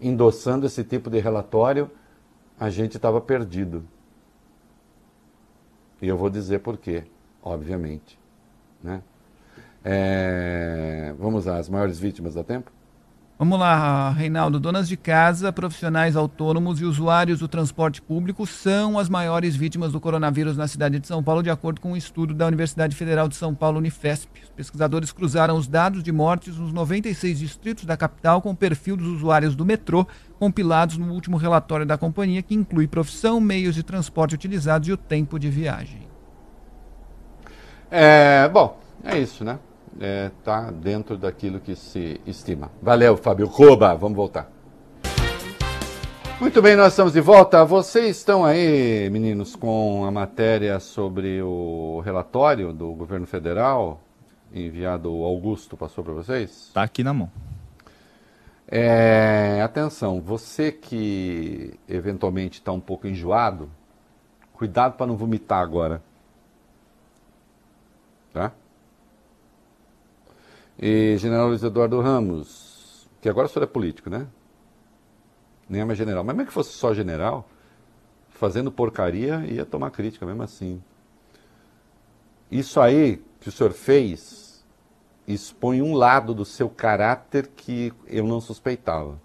endossando 0.00 0.64
esse 0.64 0.82
tipo 0.82 1.10
de 1.10 1.18
relatório, 1.18 1.90
a 2.58 2.70
gente 2.70 2.96
estava 2.96 3.20
perdido. 3.20 3.84
E 6.02 6.08
eu 6.08 6.18
vou 6.18 6.28
dizer 6.28 6.58
por 6.58 6.76
quê, 6.76 7.04
obviamente. 7.40 8.18
Né? 8.82 9.00
É... 9.84 11.14
Vamos 11.16 11.46
lá, 11.46 11.58
as 11.58 11.68
maiores 11.68 12.00
vítimas 12.00 12.34
da 12.34 12.42
tempo? 12.42 12.72
Vamos 13.38 13.58
lá, 13.58 14.10
Reinaldo. 14.10 14.60
Donas 14.60 14.88
de 14.88 14.96
casa, 14.96 15.52
profissionais 15.52 16.14
autônomos 16.14 16.80
e 16.80 16.84
usuários 16.84 17.40
do 17.40 17.48
transporte 17.48 18.00
público 18.00 18.46
são 18.46 18.98
as 18.98 19.08
maiores 19.08 19.56
vítimas 19.56 19.90
do 19.90 20.00
coronavírus 20.00 20.56
na 20.56 20.68
cidade 20.68 21.00
de 21.00 21.08
São 21.08 21.22
Paulo, 21.22 21.42
de 21.42 21.50
acordo 21.50 21.80
com 21.80 21.92
um 21.92 21.96
estudo 21.96 22.34
da 22.34 22.46
Universidade 22.46 22.94
Federal 22.94 23.28
de 23.28 23.34
São 23.34 23.52
Paulo, 23.52 23.78
Unifesp. 23.78 24.28
Os 24.44 24.50
pesquisadores 24.50 25.10
cruzaram 25.10 25.56
os 25.56 25.66
dados 25.66 26.04
de 26.04 26.12
mortes 26.12 26.56
nos 26.56 26.72
96 26.72 27.38
distritos 27.38 27.84
da 27.84 27.96
capital 27.96 28.40
com 28.40 28.50
o 28.50 28.56
perfil 28.56 28.96
dos 28.96 29.08
usuários 29.08 29.56
do 29.56 29.64
metrô, 29.64 30.06
compilados 30.42 30.98
no 30.98 31.12
último 31.12 31.36
relatório 31.36 31.86
da 31.86 31.96
companhia, 31.96 32.42
que 32.42 32.52
inclui 32.52 32.88
profissão, 32.88 33.40
meios 33.40 33.76
de 33.76 33.84
transporte 33.84 34.34
utilizados 34.34 34.88
e 34.88 34.92
o 34.92 34.96
tempo 34.96 35.38
de 35.38 35.48
viagem. 35.48 36.02
É, 37.88 38.48
bom, 38.48 38.76
é 39.04 39.16
isso, 39.16 39.44
né? 39.44 39.60
Está 39.94 40.04
é, 40.04 40.30
tá 40.42 40.70
dentro 40.72 41.16
daquilo 41.16 41.60
que 41.60 41.76
se 41.76 42.20
estima. 42.26 42.72
Valeu, 42.82 43.16
Fábio 43.16 43.48
Coba. 43.48 43.94
Vamos 43.94 44.16
voltar. 44.16 44.50
Muito 46.40 46.60
bem, 46.60 46.74
nós 46.74 46.92
estamos 46.92 47.12
de 47.12 47.20
volta. 47.20 47.64
Vocês 47.64 48.16
estão 48.16 48.44
aí, 48.44 49.08
meninos, 49.10 49.54
com 49.54 50.04
a 50.04 50.10
matéria 50.10 50.80
sobre 50.80 51.40
o 51.40 52.02
relatório 52.04 52.72
do 52.72 52.92
governo 52.94 53.28
federal 53.28 54.00
enviado 54.52 55.10
o 55.10 55.24
Augusto 55.24 55.76
passou 55.76 56.02
para 56.02 56.12
vocês? 56.12 56.50
Está 56.50 56.82
aqui 56.82 57.04
na 57.04 57.14
mão. 57.14 57.30
É, 58.74 59.60
atenção, 59.60 60.18
você 60.18 60.72
que 60.72 61.78
eventualmente 61.86 62.58
está 62.58 62.72
um 62.72 62.80
pouco 62.80 63.06
enjoado, 63.06 63.70
cuidado 64.54 64.96
para 64.96 65.06
não 65.06 65.14
vomitar 65.14 65.60
agora. 65.60 66.02
Tá? 68.32 68.50
E 70.78 71.18
General 71.18 71.48
Luiz 71.48 71.62
Eduardo 71.62 72.00
Ramos, 72.00 73.06
que 73.20 73.28
agora 73.28 73.46
o 73.46 73.50
senhor 73.50 73.64
é 73.64 73.66
político, 73.66 74.08
né? 74.08 74.26
Nem 75.68 75.82
é 75.82 75.84
mais 75.84 75.98
general. 75.98 76.24
Mas 76.24 76.34
mesmo 76.34 76.48
que 76.48 76.54
fosse 76.54 76.72
só 76.72 76.94
general, 76.94 77.46
fazendo 78.30 78.72
porcaria, 78.72 79.44
ia 79.50 79.66
tomar 79.66 79.90
crítica 79.90 80.24
mesmo 80.24 80.42
assim. 80.42 80.82
Isso 82.50 82.80
aí 82.80 83.22
que 83.38 83.50
o 83.50 83.52
senhor 83.52 83.72
fez 83.72 84.41
expõe 85.32 85.82
um 85.82 85.94
lado 85.94 86.34
do 86.34 86.44
seu 86.44 86.68
caráter 86.68 87.48
que 87.56 87.92
eu 88.06 88.26
não 88.26 88.40
suspeitava. 88.40 89.20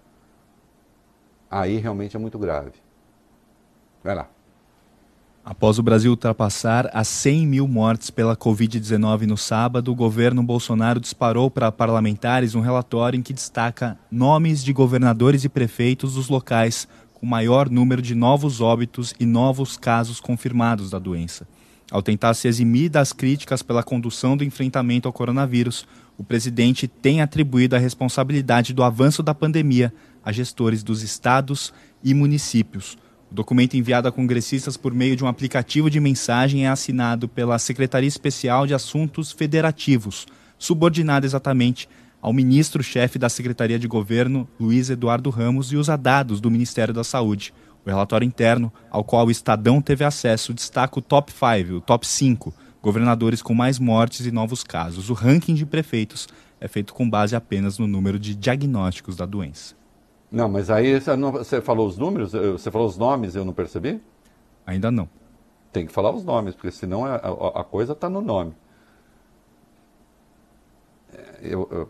Aí 1.50 1.78
realmente 1.78 2.16
é 2.16 2.18
muito 2.18 2.38
grave. 2.38 2.72
Vai 4.02 4.14
lá. 4.14 4.28
Após 5.44 5.78
o 5.78 5.82
Brasil 5.82 6.10
ultrapassar 6.10 6.90
as 6.92 7.08
100 7.08 7.46
mil 7.46 7.66
mortes 7.66 8.10
pela 8.10 8.36
Covid-19 8.36 9.22
no 9.22 9.36
sábado, 9.36 9.90
o 9.90 9.94
governo 9.94 10.42
Bolsonaro 10.42 11.00
disparou 11.00 11.50
para 11.50 11.72
parlamentares 11.72 12.54
um 12.54 12.60
relatório 12.60 13.18
em 13.18 13.22
que 13.22 13.32
destaca 13.32 13.98
nomes 14.10 14.62
de 14.62 14.74
governadores 14.74 15.44
e 15.44 15.48
prefeitos 15.48 16.14
dos 16.16 16.28
locais 16.28 16.86
com 17.14 17.24
maior 17.24 17.70
número 17.70 18.02
de 18.02 18.14
novos 18.14 18.60
óbitos 18.60 19.14
e 19.18 19.24
novos 19.24 19.78
casos 19.78 20.20
confirmados 20.20 20.90
da 20.90 20.98
doença. 20.98 21.48
Ao 21.90 22.02
tentar 22.02 22.34
se 22.34 22.46
eximir 22.46 22.90
das 22.90 23.12
críticas 23.12 23.62
pela 23.62 23.82
condução 23.82 24.36
do 24.36 24.44
enfrentamento 24.44 25.08
ao 25.08 25.12
coronavírus, 25.12 25.86
o 26.18 26.24
presidente 26.24 26.86
tem 26.86 27.22
atribuído 27.22 27.74
a 27.74 27.78
responsabilidade 27.78 28.74
do 28.74 28.82
avanço 28.82 29.22
da 29.22 29.34
pandemia 29.34 29.92
a 30.22 30.32
gestores 30.32 30.82
dos 30.82 31.02
estados 31.02 31.72
e 32.04 32.12
municípios. 32.12 32.98
O 33.30 33.34
documento 33.34 33.76
enviado 33.76 34.08
a 34.08 34.12
congressistas 34.12 34.76
por 34.76 34.92
meio 34.92 35.16
de 35.16 35.24
um 35.24 35.26
aplicativo 35.26 35.88
de 35.88 35.98
mensagem 36.00 36.66
é 36.66 36.68
assinado 36.68 37.28
pela 37.28 37.58
Secretaria 37.58 38.08
Especial 38.08 38.66
de 38.66 38.74
Assuntos 38.74 39.32
Federativos, 39.32 40.26
subordinada 40.58 41.24
exatamente 41.24 41.88
ao 42.20 42.32
ministro-chefe 42.32 43.18
da 43.18 43.28
Secretaria 43.28 43.78
de 43.78 43.86
Governo, 43.86 44.46
Luiz 44.58 44.90
Eduardo 44.90 45.30
Ramos, 45.30 45.72
e 45.72 45.76
os 45.76 45.86
dados 45.86 46.40
do 46.40 46.50
Ministério 46.50 46.92
da 46.92 47.04
Saúde. 47.04 47.54
O 47.88 47.90
relatório 47.90 48.26
interno, 48.26 48.70
ao 48.90 49.02
qual 49.02 49.26
o 49.26 49.30
Estadão 49.30 49.80
teve 49.80 50.04
acesso, 50.04 50.52
destaca 50.52 50.98
o 50.98 51.02
top 51.02 51.32
5, 51.32 51.72
o 51.74 51.80
top 51.80 52.06
5, 52.06 52.52
governadores 52.82 53.40
com 53.40 53.54
mais 53.54 53.78
mortes 53.78 54.26
e 54.26 54.30
novos 54.30 54.62
casos. 54.62 55.08
O 55.08 55.14
ranking 55.14 55.54
de 55.54 55.64
prefeitos 55.64 56.28
é 56.60 56.68
feito 56.68 56.92
com 56.92 57.08
base 57.08 57.34
apenas 57.34 57.78
no 57.78 57.86
número 57.86 58.18
de 58.18 58.34
diagnósticos 58.34 59.16
da 59.16 59.24
doença. 59.24 59.74
Não, 60.30 60.50
mas 60.50 60.68
aí 60.68 61.00
você, 61.00 61.62
falou 61.62 61.88
os 61.88 61.96
números, 61.96 62.32
você 62.32 62.70
falou 62.70 62.86
os 62.86 62.98
nomes, 62.98 63.34
eu 63.34 63.42
não 63.42 63.54
percebi? 63.54 64.02
Ainda 64.66 64.90
não. 64.90 65.08
Tem 65.72 65.86
que 65.86 65.92
falar 65.92 66.10
os 66.14 66.22
nomes, 66.22 66.54
porque 66.54 66.70
senão 66.70 67.06
a, 67.06 67.14
a- 67.14 67.60
a 67.60 67.64
coisa 67.64 67.94
está 67.94 68.10
no 68.10 68.20
nome. 68.20 68.52
É, 71.14 71.38
Eu, 71.40 71.66
eu- 71.72 71.88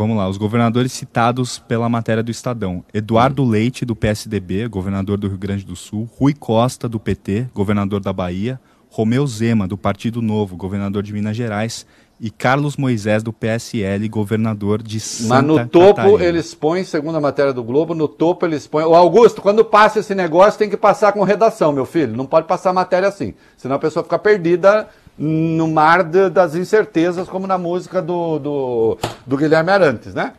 Vamos 0.00 0.16
lá, 0.16 0.26
os 0.30 0.38
governadores 0.38 0.92
citados 0.92 1.58
pela 1.58 1.86
matéria 1.86 2.22
do 2.22 2.30
Estadão. 2.30 2.82
Eduardo 2.94 3.44
Leite, 3.44 3.84
do 3.84 3.94
PSDB, 3.94 4.66
governador 4.66 5.18
do 5.18 5.28
Rio 5.28 5.36
Grande 5.36 5.62
do 5.62 5.76
Sul. 5.76 6.08
Rui 6.16 6.32
Costa, 6.32 6.88
do 6.88 6.98
PT, 6.98 7.48
governador 7.52 8.00
da 8.00 8.10
Bahia. 8.10 8.58
Romeu 8.88 9.26
Zema, 9.26 9.68
do 9.68 9.76
Partido 9.76 10.22
Novo, 10.22 10.56
governador 10.56 11.02
de 11.02 11.12
Minas 11.12 11.36
Gerais. 11.36 11.84
E 12.18 12.30
Carlos 12.30 12.78
Moisés, 12.78 13.22
do 13.22 13.30
PSL, 13.30 14.08
governador 14.08 14.82
de 14.82 14.98
Santa 14.98 15.34
mas 15.34 15.44
no 15.44 15.68
topo 15.68 15.96
Catarina. 15.96 16.24
eles 16.24 16.54
põem, 16.54 16.82
segundo 16.82 17.16
a 17.16 17.20
matéria 17.20 17.52
do 17.52 17.62
Globo, 17.62 17.94
no 17.94 18.08
topo 18.08 18.46
eles 18.46 18.66
põem. 18.66 18.86
Ô 18.86 18.94
Augusto, 18.94 19.42
quando 19.42 19.62
passa 19.62 19.98
esse 19.98 20.14
negócio 20.14 20.58
tem 20.58 20.70
que 20.70 20.78
passar 20.78 21.12
com 21.12 21.22
redação, 21.24 21.72
meu 21.72 21.84
filho. 21.84 22.16
Não 22.16 22.24
pode 22.24 22.46
passar 22.46 22.72
matéria 22.72 23.10
assim. 23.10 23.34
Senão 23.54 23.76
a 23.76 23.78
pessoa 23.78 24.02
fica 24.02 24.18
perdida 24.18 24.88
no 25.22 25.68
mar 25.68 26.02
de- 26.02 26.30
das 26.30 26.54
incertezas, 26.54 27.28
como 27.28 27.46
na 27.46 27.58
música 27.58 28.00
do, 28.00 28.38
do, 28.38 28.98
do 29.26 29.36
Guilherme 29.36 29.70
Arantes, 29.70 30.14
né? 30.14 30.32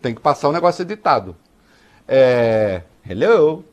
Tem 0.00 0.14
que 0.14 0.20
passar 0.20 0.48
o 0.48 0.52
negócio 0.52 0.82
editado. 0.82 1.34
É, 2.06 2.82
hello, 3.04 3.64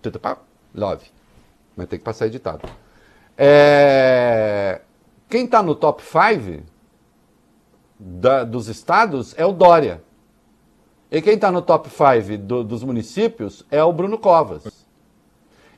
tudo 0.00 0.18
bom? 0.18 0.36
Love. 0.74 1.04
Mas 1.76 1.88
tem 1.88 1.98
que 1.98 2.04
passar 2.06 2.26
editado. 2.26 2.66
É, 3.36 4.80
quem 5.28 5.44
está 5.44 5.62
no 5.62 5.74
top 5.74 6.02
5 6.02 6.62
dos 8.46 8.68
estados 8.68 9.34
é 9.36 9.44
o 9.44 9.52
Dória. 9.52 10.02
E 11.10 11.20
quem 11.20 11.34
está 11.34 11.52
no 11.52 11.60
top 11.60 11.90
5 11.90 12.64
dos 12.64 12.82
municípios 12.82 13.66
é 13.70 13.84
o 13.84 13.92
Bruno 13.92 14.16
Covas. 14.16 14.86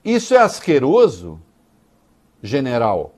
Isso 0.04 0.34
é 0.34 0.38
asqueroso, 0.38 1.40
general, 2.40 3.14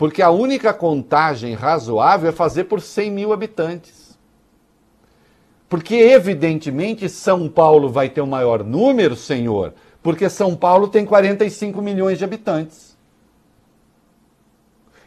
porque 0.00 0.22
a 0.22 0.30
única 0.30 0.72
contagem 0.72 1.52
razoável 1.52 2.30
é 2.30 2.32
fazer 2.32 2.64
por 2.64 2.80
100 2.80 3.10
mil 3.10 3.34
habitantes. 3.34 4.18
Porque, 5.68 5.94
evidentemente, 5.94 7.06
São 7.06 7.50
Paulo 7.50 7.90
vai 7.90 8.08
ter 8.08 8.22
o 8.22 8.26
maior 8.26 8.64
número, 8.64 9.14
senhor, 9.14 9.74
porque 10.02 10.30
São 10.30 10.56
Paulo 10.56 10.88
tem 10.88 11.04
45 11.04 11.82
milhões 11.82 12.16
de 12.16 12.24
habitantes. 12.24 12.96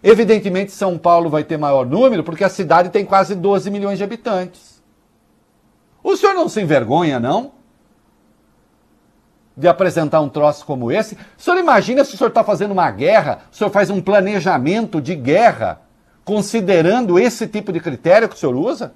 Evidentemente, 0.03 0.71
São 0.71 0.95
Paulo 0.95 1.27
vai 1.27 1.43
ter 1.43 1.57
maior 1.57 1.87
número 1.87 2.23
porque 2.23 2.43
a 2.43 2.49
cidade 2.49 2.89
tem 2.89 3.03
quase 3.03 3.33
12 3.33 3.71
milhões 3.71 3.97
de 3.97 4.03
habitantes. 4.03 4.79
O 6.03 6.15
senhor 6.15 6.35
não 6.35 6.47
se 6.47 6.61
envergonha, 6.61 7.19
não? 7.19 7.53
De 9.55 9.67
apresentar 9.67 10.19
um 10.21 10.29
troço 10.29 10.65
como 10.65 10.91
esse? 10.91 11.15
O 11.15 11.41
senhor 11.41 11.59
imagina 11.59 12.03
se 12.03 12.15
o 12.15 12.17
senhor 12.17 12.29
está 12.29 12.43
fazendo 12.43 12.71
uma 12.71 12.89
guerra, 12.89 13.41
o 13.51 13.55
senhor 13.55 13.69
faz 13.69 13.89
um 13.89 14.01
planejamento 14.01 14.99
de 14.99 15.15
guerra, 15.15 15.81
considerando 16.25 17.19
esse 17.19 17.47
tipo 17.47 17.71
de 17.71 17.79
critério 17.79 18.27
que 18.27 18.35
o 18.35 18.37
senhor 18.37 18.55
usa? 18.55 18.93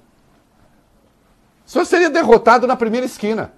O 1.66 1.70
senhor 1.70 1.84
seria 1.84 2.10
derrotado 2.10 2.66
na 2.66 2.74
primeira 2.74 3.06
esquina. 3.06 3.52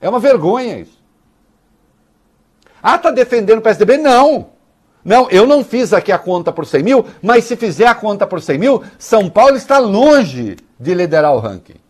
É 0.00 0.08
uma 0.08 0.18
vergonha 0.18 0.78
isso. 0.78 1.02
Ah, 2.82 2.98
tá 2.98 3.10
defendendo 3.10 3.58
o 3.58 3.62
PSDB? 3.62 3.96
Não. 3.98 4.50
Não, 5.04 5.28
eu 5.30 5.46
não 5.46 5.62
fiz 5.62 5.92
aqui 5.92 6.10
a 6.10 6.18
conta 6.18 6.50
por 6.50 6.64
100 6.64 6.82
mil, 6.82 7.06
mas 7.22 7.44
se 7.44 7.56
fizer 7.56 7.86
a 7.86 7.94
conta 7.94 8.26
por 8.26 8.40
100 8.40 8.58
mil, 8.58 8.82
São 8.98 9.28
Paulo 9.28 9.56
está 9.56 9.78
longe 9.78 10.56
de 10.80 10.94
liderar 10.94 11.34
o 11.34 11.38
ranking. 11.38 11.83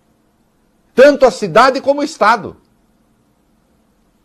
Tanto 0.94 1.26
a 1.26 1.30
cidade 1.30 1.80
como 1.80 2.00
o 2.00 2.04
Estado. 2.04 2.56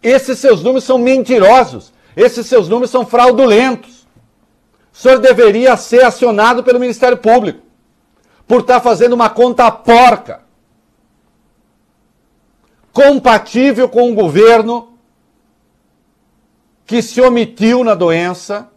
Esses 0.01 0.39
seus 0.39 0.61
números 0.61 0.84
são 0.84 0.97
mentirosos. 0.97 1.91
Esses 2.15 2.45
seus 2.47 2.70
números 2.70 2.91
são 2.91 3.05
fraudulentos. 3.05 4.07
O 4.93 4.97
senhor 4.97 5.20
deveria 5.20 5.76
ser 5.78 6.03
acionado 6.03 6.63
pelo 6.63 6.80
Ministério 6.80 7.17
Público 7.17 7.61
por 8.47 8.61
estar 8.61 8.82
fazendo 8.82 9.13
uma 9.13 9.30
conta 9.30 9.70
porca, 9.70 10.41
compatível 12.91 13.88
com 13.88 14.09
um 14.09 14.15
governo 14.15 14.97
que 16.84 17.01
se 17.03 17.22
omitiu 17.22 17.84
na 17.84 17.93
doença 17.93 18.67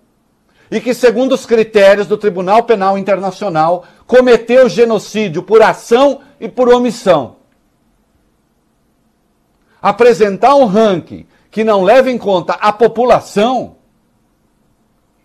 e 0.70 0.78
que, 0.78 0.93
segundo 0.93 1.32
os 1.32 1.47
critérios 1.47 2.07
do 2.07 2.18
Tribunal 2.18 2.64
Penal 2.64 2.99
Internacional, 2.99 3.86
cometeu 4.07 4.68
genocídio 4.68 5.43
por 5.43 5.62
ação 5.62 6.20
e 6.38 6.49
por 6.49 6.68
omissão. 6.68 7.36
Apresentar 9.83 10.55
um 10.55 10.64
ranking 10.64 11.26
que 11.51 11.64
não 11.64 11.83
leva 11.83 12.11
em 12.11 12.16
conta 12.16 12.53
a 12.55 12.72
população 12.72 13.76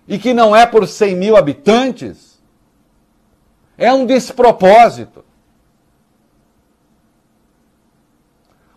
e 0.08 0.18
que 0.18 0.34
não 0.34 0.55
é 0.55 0.66
por 0.66 0.88
100 0.88 1.16
mil 1.16 1.38
habitantes 1.38 2.41
é 3.78 3.93
um 3.93 4.05
despropósito. 4.05 5.24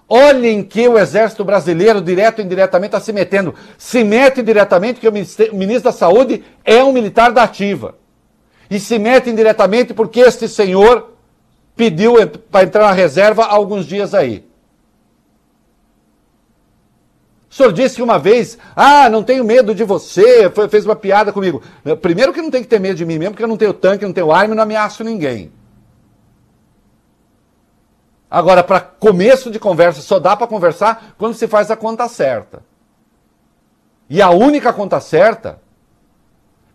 Olhem 0.07 0.63
que 0.63 0.89
o 0.89 0.99
Exército 0.99 1.45
Brasileiro, 1.45 2.03
direto 2.03 2.41
ou 2.41 2.45
indiretamente, 2.45 2.97
está 2.97 3.01
se 3.01 3.13
metendo. 3.13 3.55
Se 3.79 4.03
mete 4.03 4.43
diretamente 4.43 5.01
porque 5.01 5.09
o 5.09 5.57
ministro 5.57 5.85
da 5.85 5.97
Saúde 5.97 6.45
é 6.65 6.83
um 6.83 6.93
militar 6.93 7.31
da 7.31 7.45
ativa. 7.45 7.97
E 8.69 8.79
se 8.81 8.99
mete 8.99 9.31
indiretamente 9.31 9.95
porque 9.95 10.21
este 10.21 10.49
senhor 10.49 11.15
pediu 11.77 12.15
para 12.51 12.65
entrar 12.65 12.89
na 12.89 12.93
reserva 12.93 13.45
há 13.45 13.55
alguns 13.55 13.87
dias 13.87 14.13
aí. 14.13 14.50
O 17.51 17.55
senhor 17.55 17.73
disse 17.73 18.01
uma 18.01 18.17
vez, 18.17 18.57
ah, 18.77 19.11
não 19.11 19.25
tenho 19.25 19.43
medo 19.45 19.75
de 19.75 19.83
você, 19.83 20.49
foi- 20.51 20.69
fez 20.69 20.87
uma 20.87 20.95
piada 20.95 21.33
comigo. 21.33 21.61
Primeiro 22.01 22.33
que 22.33 22.41
não 22.41 22.51
tem 22.51 22.63
que 22.63 22.69
ter 22.69 22.79
medo 22.79 22.95
de 22.95 23.05
mim 23.05 23.19
mesmo, 23.19 23.33
porque 23.33 23.43
eu 23.43 23.49
não 23.49 23.57
tenho 23.57 23.75
tanque, 23.75 24.07
não 24.07 24.13
tenho 24.13 24.31
arma 24.31 24.55
não 24.55 24.63
ameaço 24.63 25.03
ninguém. 25.03 25.51
Agora, 28.31 28.63
para 28.63 28.81
começo 28.81 29.51
de 29.51 29.59
conversa, 29.59 30.01
só 30.01 30.21
dá 30.21 30.37
para 30.37 30.47
conversar 30.47 31.17
quando 31.19 31.35
se 31.35 31.49
faz 31.49 31.69
a 31.73 31.77
conta 31.77 32.07
certa. 32.07 32.63
E 34.09 34.23
a 34.23 34.31
única 34.31 34.73
conta 34.73 35.01
certa 35.01 35.61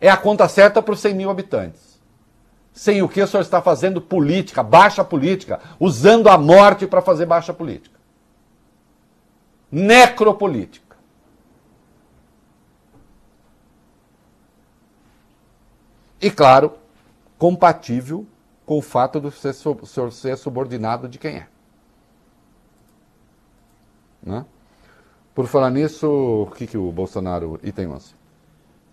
é 0.01 0.09
a 0.09 0.17
conta 0.17 0.49
certa 0.49 0.82
por 0.82 0.97
100 0.97 1.13
mil 1.13 1.30
habitantes. 1.30 2.01
Sem 2.73 3.01
o 3.01 3.07
que 3.07 3.21
o 3.21 3.28
senhor 3.28 3.41
está 3.41 3.61
fazendo 3.61 4.01
política, 4.01 4.61
baixa 4.61 5.05
política, 5.05 5.61
usando 5.80 6.28
a 6.28 6.38
morte 6.38 6.86
para 6.86 7.01
fazer 7.01 7.26
baixa 7.26 7.53
política. 7.53 7.95
Necropolítica. 9.76 10.95
E 16.21 16.32
claro, 16.32 16.78
compatível 17.38 18.26
com 18.65 18.78
o 18.78 18.82
fato 18.82 19.19
de 19.19 19.30
senhor 19.30 20.13
ser 20.13 20.38
subordinado 20.38 21.09
de 21.09 21.19
quem 21.19 21.36
é. 21.36 21.47
Né? 24.23 24.45
Por 25.34 25.45
falar 25.45 25.69
nisso, 25.71 26.07
o 26.07 26.51
que, 26.51 26.65
que 26.65 26.78
o 26.78 26.89
Bolsonaro. 26.89 27.59
Item 27.61 27.89
11. 27.89 28.15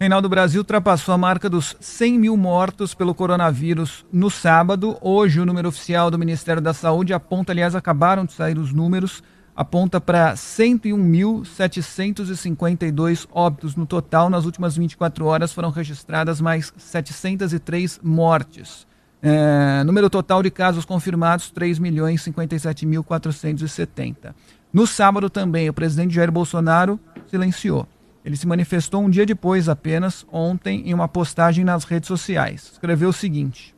Reinaldo 0.00 0.28
Brasil 0.28 0.62
ultrapassou 0.62 1.14
a 1.14 1.18
marca 1.18 1.48
dos 1.48 1.76
100 1.78 2.18
mil 2.18 2.36
mortos 2.36 2.92
pelo 2.92 3.14
coronavírus 3.14 4.04
no 4.12 4.28
sábado. 4.28 4.98
Hoje, 5.00 5.38
o 5.38 5.46
número 5.46 5.68
oficial 5.68 6.10
do 6.10 6.18
Ministério 6.18 6.60
da 6.60 6.74
Saúde 6.74 7.14
aponta, 7.14 7.52
aliás, 7.52 7.76
acabaram 7.76 8.24
de 8.24 8.32
sair 8.32 8.58
os 8.58 8.72
números, 8.72 9.22
aponta 9.54 10.00
para 10.00 10.32
101.752 10.34 13.28
óbitos 13.32 13.76
no 13.76 13.86
total. 13.86 14.28
Nas 14.30 14.44
últimas 14.44 14.76
24 14.76 15.24
horas 15.26 15.52
foram 15.52 15.70
registradas 15.70 16.40
mais 16.40 16.72
703 16.76 18.00
mortes. 18.02 18.84
É, 19.22 19.84
número 19.84 20.10
total 20.10 20.42
de 20.42 20.50
casos 20.50 20.84
confirmados, 20.84 21.52
3.057.470. 21.52 24.34
No 24.72 24.84
sábado 24.86 25.30
também, 25.30 25.68
o 25.68 25.74
presidente 25.74 26.14
Jair 26.14 26.32
Bolsonaro 26.32 26.98
silenciou. 27.28 27.86
Ele 28.24 28.36
se 28.36 28.46
manifestou 28.46 29.02
um 29.02 29.10
dia 29.10 29.26
depois 29.26 29.68
apenas, 29.68 30.24
ontem, 30.32 30.88
em 30.88 30.94
uma 30.94 31.08
postagem 31.08 31.64
nas 31.64 31.82
redes 31.84 32.06
sociais. 32.08 32.70
Escreveu 32.72 33.10
o 33.10 33.12
seguinte: 33.12 33.74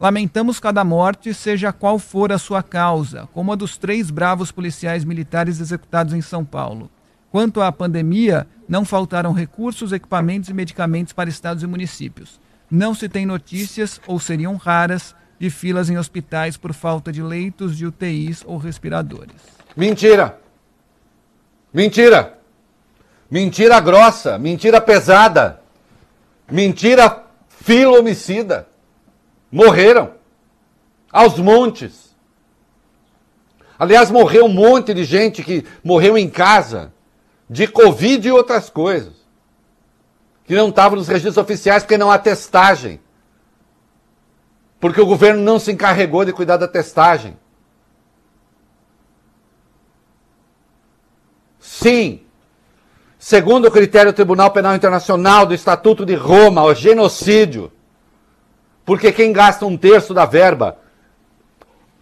Lamentamos 0.00 0.58
cada 0.58 0.82
morte, 0.82 1.34
seja 1.34 1.74
qual 1.74 1.98
for 1.98 2.32
a 2.32 2.38
sua 2.38 2.62
causa, 2.62 3.28
como 3.34 3.52
a 3.52 3.54
dos 3.54 3.76
três 3.76 4.10
bravos 4.10 4.50
policiais 4.50 5.04
militares 5.04 5.60
executados 5.60 6.14
em 6.14 6.22
São 6.22 6.42
Paulo. 6.42 6.90
Quanto 7.30 7.60
à 7.60 7.70
pandemia, 7.70 8.46
não 8.66 8.82
faltaram 8.82 9.34
recursos, 9.34 9.92
equipamentos 9.92 10.48
e 10.48 10.54
medicamentos 10.54 11.12
para 11.12 11.28
estados 11.28 11.62
e 11.62 11.66
municípios. 11.66 12.40
Não 12.70 12.94
se 12.94 13.10
tem 13.10 13.26
notícias, 13.26 14.00
ou 14.06 14.18
seriam 14.18 14.56
raras, 14.56 15.14
de 15.38 15.50
filas 15.50 15.90
em 15.90 15.98
hospitais 15.98 16.56
por 16.56 16.72
falta 16.72 17.12
de 17.12 17.22
leitos 17.22 17.76
de 17.76 17.84
UTIs 17.84 18.42
ou 18.46 18.56
respiradores. 18.56 19.36
Mentira! 19.76 20.38
Mentira! 21.74 22.38
Mentira 23.30 23.78
grossa, 23.80 24.38
mentira 24.38 24.80
pesada, 24.80 25.60
mentira 26.50 27.22
filo 27.48 27.98
homicida. 27.98 28.69
Morreram 29.50 30.12
aos 31.10 31.38
montes. 31.38 32.16
Aliás, 33.78 34.10
morreu 34.10 34.44
um 34.44 34.52
monte 34.52 34.92
de 34.92 35.04
gente 35.04 35.42
que 35.42 35.66
morreu 35.82 36.16
em 36.16 36.28
casa 36.28 36.92
de 37.48 37.66
Covid 37.66 38.28
e 38.28 38.30
outras 38.30 38.68
coisas. 38.68 39.14
Que 40.44 40.54
não 40.54 40.68
estavam 40.68 40.98
nos 40.98 41.08
registros 41.08 41.38
oficiais 41.38 41.82
porque 41.82 41.96
não 41.98 42.10
há 42.10 42.18
testagem. 42.18 43.00
Porque 44.78 45.00
o 45.00 45.06
governo 45.06 45.42
não 45.42 45.58
se 45.58 45.72
encarregou 45.72 46.24
de 46.24 46.32
cuidar 46.32 46.56
da 46.56 46.68
testagem. 46.68 47.36
Sim, 51.58 52.22
segundo 53.18 53.68
o 53.68 53.70
critério 53.70 54.12
do 54.12 54.14
Tribunal 54.14 54.50
Penal 54.50 54.74
Internacional 54.74 55.46
do 55.46 55.54
Estatuto 55.54 56.04
de 56.04 56.14
Roma, 56.14 56.62
o 56.62 56.74
genocídio. 56.74 57.72
Porque 58.90 59.12
quem 59.12 59.32
gasta 59.32 59.64
um 59.64 59.76
terço 59.76 60.12
da 60.12 60.26
verba 60.26 60.78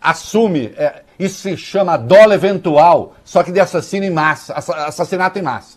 assume, 0.00 0.72
é, 0.74 1.02
isso 1.18 1.38
se 1.42 1.54
chama 1.54 1.98
dolo 1.98 2.32
eventual, 2.32 3.14
só 3.22 3.42
que 3.42 3.52
de 3.52 3.60
assassino 3.60 4.06
em 4.06 4.10
massa, 4.10 4.54
assassinato 4.54 5.38
em 5.38 5.42
massa. 5.42 5.76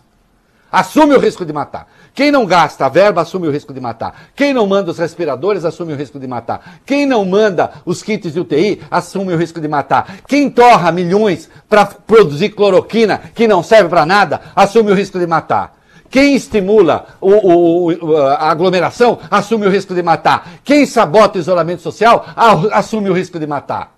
Assume 0.72 1.14
o 1.14 1.20
risco 1.20 1.44
de 1.44 1.52
matar. 1.52 1.86
Quem 2.14 2.30
não 2.30 2.46
gasta 2.46 2.86
a 2.86 2.88
verba 2.88 3.20
assume 3.20 3.46
o 3.46 3.50
risco 3.50 3.74
de 3.74 3.78
matar. 3.78 4.30
Quem 4.34 4.54
não 4.54 4.66
manda 4.66 4.90
os 4.90 4.98
respiradores 4.98 5.66
assume 5.66 5.92
o 5.92 5.96
risco 5.96 6.18
de 6.18 6.26
matar. 6.26 6.80
Quem 6.86 7.04
não 7.04 7.26
manda 7.26 7.72
os 7.84 8.02
kits 8.02 8.32
de 8.32 8.40
UTI 8.40 8.80
assume 8.90 9.34
o 9.34 9.36
risco 9.36 9.60
de 9.60 9.68
matar. 9.68 10.20
Quem 10.26 10.48
torra 10.48 10.90
milhões 10.90 11.50
para 11.68 11.84
produzir 11.84 12.48
cloroquina 12.54 13.20
que 13.34 13.46
não 13.46 13.62
serve 13.62 13.90
para 13.90 14.06
nada 14.06 14.40
assume 14.56 14.90
o 14.90 14.94
risco 14.94 15.18
de 15.18 15.26
matar. 15.26 15.81
Quem 16.12 16.34
estimula 16.34 17.06
o, 17.22 17.86
o, 17.88 18.16
a 18.18 18.50
aglomeração 18.50 19.18
assume 19.30 19.66
o 19.66 19.70
risco 19.70 19.94
de 19.94 20.02
matar. 20.02 20.60
Quem 20.62 20.84
sabota 20.84 21.38
o 21.38 21.40
isolamento 21.40 21.80
social 21.80 22.26
assume 22.70 23.08
o 23.08 23.14
risco 23.14 23.38
de 23.38 23.46
matar. 23.46 23.96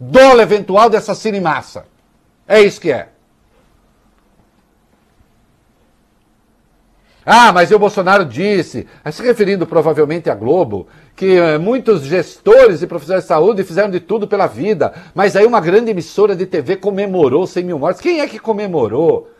Dolo 0.00 0.40
eventual 0.40 0.88
de 0.88 0.96
assassino 0.96 1.36
em 1.36 1.42
massa. 1.42 1.84
É 2.48 2.58
isso 2.58 2.80
que 2.80 2.90
é. 2.90 3.10
Ah, 7.26 7.52
mas 7.52 7.70
o 7.70 7.78
Bolsonaro 7.78 8.24
disse, 8.24 8.88
se 9.12 9.22
referindo 9.22 9.66
provavelmente 9.66 10.30
à 10.30 10.34
Globo, 10.34 10.88
que 11.14 11.36
eh, 11.36 11.58
muitos 11.58 12.04
gestores 12.04 12.80
e 12.80 12.86
profissionais 12.86 13.24
de 13.24 13.28
saúde 13.28 13.62
fizeram 13.62 13.90
de 13.90 14.00
tudo 14.00 14.26
pela 14.26 14.46
vida, 14.46 14.94
mas 15.14 15.36
aí 15.36 15.44
uma 15.44 15.60
grande 15.60 15.90
emissora 15.90 16.34
de 16.34 16.46
TV 16.46 16.76
comemorou 16.76 17.46
100 17.46 17.64
mil 17.64 17.78
mortes. 17.78 18.00
Quem 18.00 18.20
é 18.20 18.26
que 18.26 18.38
comemorou? 18.38 19.30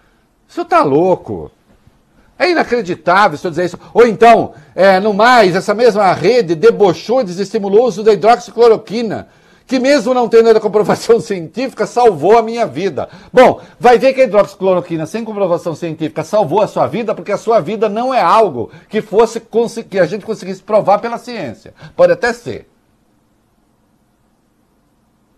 Isso 0.52 0.66
tá 0.66 0.82
louco. 0.82 1.50
É 2.38 2.50
inacreditável 2.50 3.38
se 3.38 3.46
eu 3.46 3.50
dizer 3.50 3.64
isso. 3.64 3.78
Ou 3.94 4.06
então, 4.06 4.52
é, 4.74 5.00
no 5.00 5.14
mais, 5.14 5.56
essa 5.56 5.72
mesma 5.72 6.12
rede 6.12 6.54
debochou 6.54 7.22
e 7.22 7.24
desestimulou 7.24 7.84
o 7.84 7.86
uso 7.86 8.02
da 8.02 8.12
hidroxicloroquina 8.12 9.28
que 9.66 9.78
mesmo 9.78 10.12
não 10.12 10.28
tendo 10.28 10.50
a 10.50 10.60
comprovação 10.60 11.18
científica, 11.22 11.86
salvou 11.86 12.36
a 12.36 12.42
minha 12.42 12.66
vida. 12.66 13.08
Bom, 13.32 13.62
vai 13.80 13.96
ver 13.96 14.12
que 14.12 14.20
a 14.20 14.24
hidroxicloroquina 14.24 15.06
sem 15.06 15.24
comprovação 15.24 15.74
científica 15.74 16.22
salvou 16.22 16.60
a 16.60 16.66
sua 16.66 16.86
vida, 16.86 17.14
porque 17.14 17.32
a 17.32 17.38
sua 17.38 17.58
vida 17.58 17.88
não 17.88 18.12
é 18.12 18.20
algo 18.20 18.70
que 18.90 19.00
fosse 19.00 19.40
que 19.88 19.98
a 19.98 20.04
gente 20.04 20.26
conseguisse 20.26 20.62
provar 20.62 20.98
pela 20.98 21.16
ciência. 21.16 21.72
Pode 21.96 22.12
até 22.12 22.34
ser. 22.34 22.71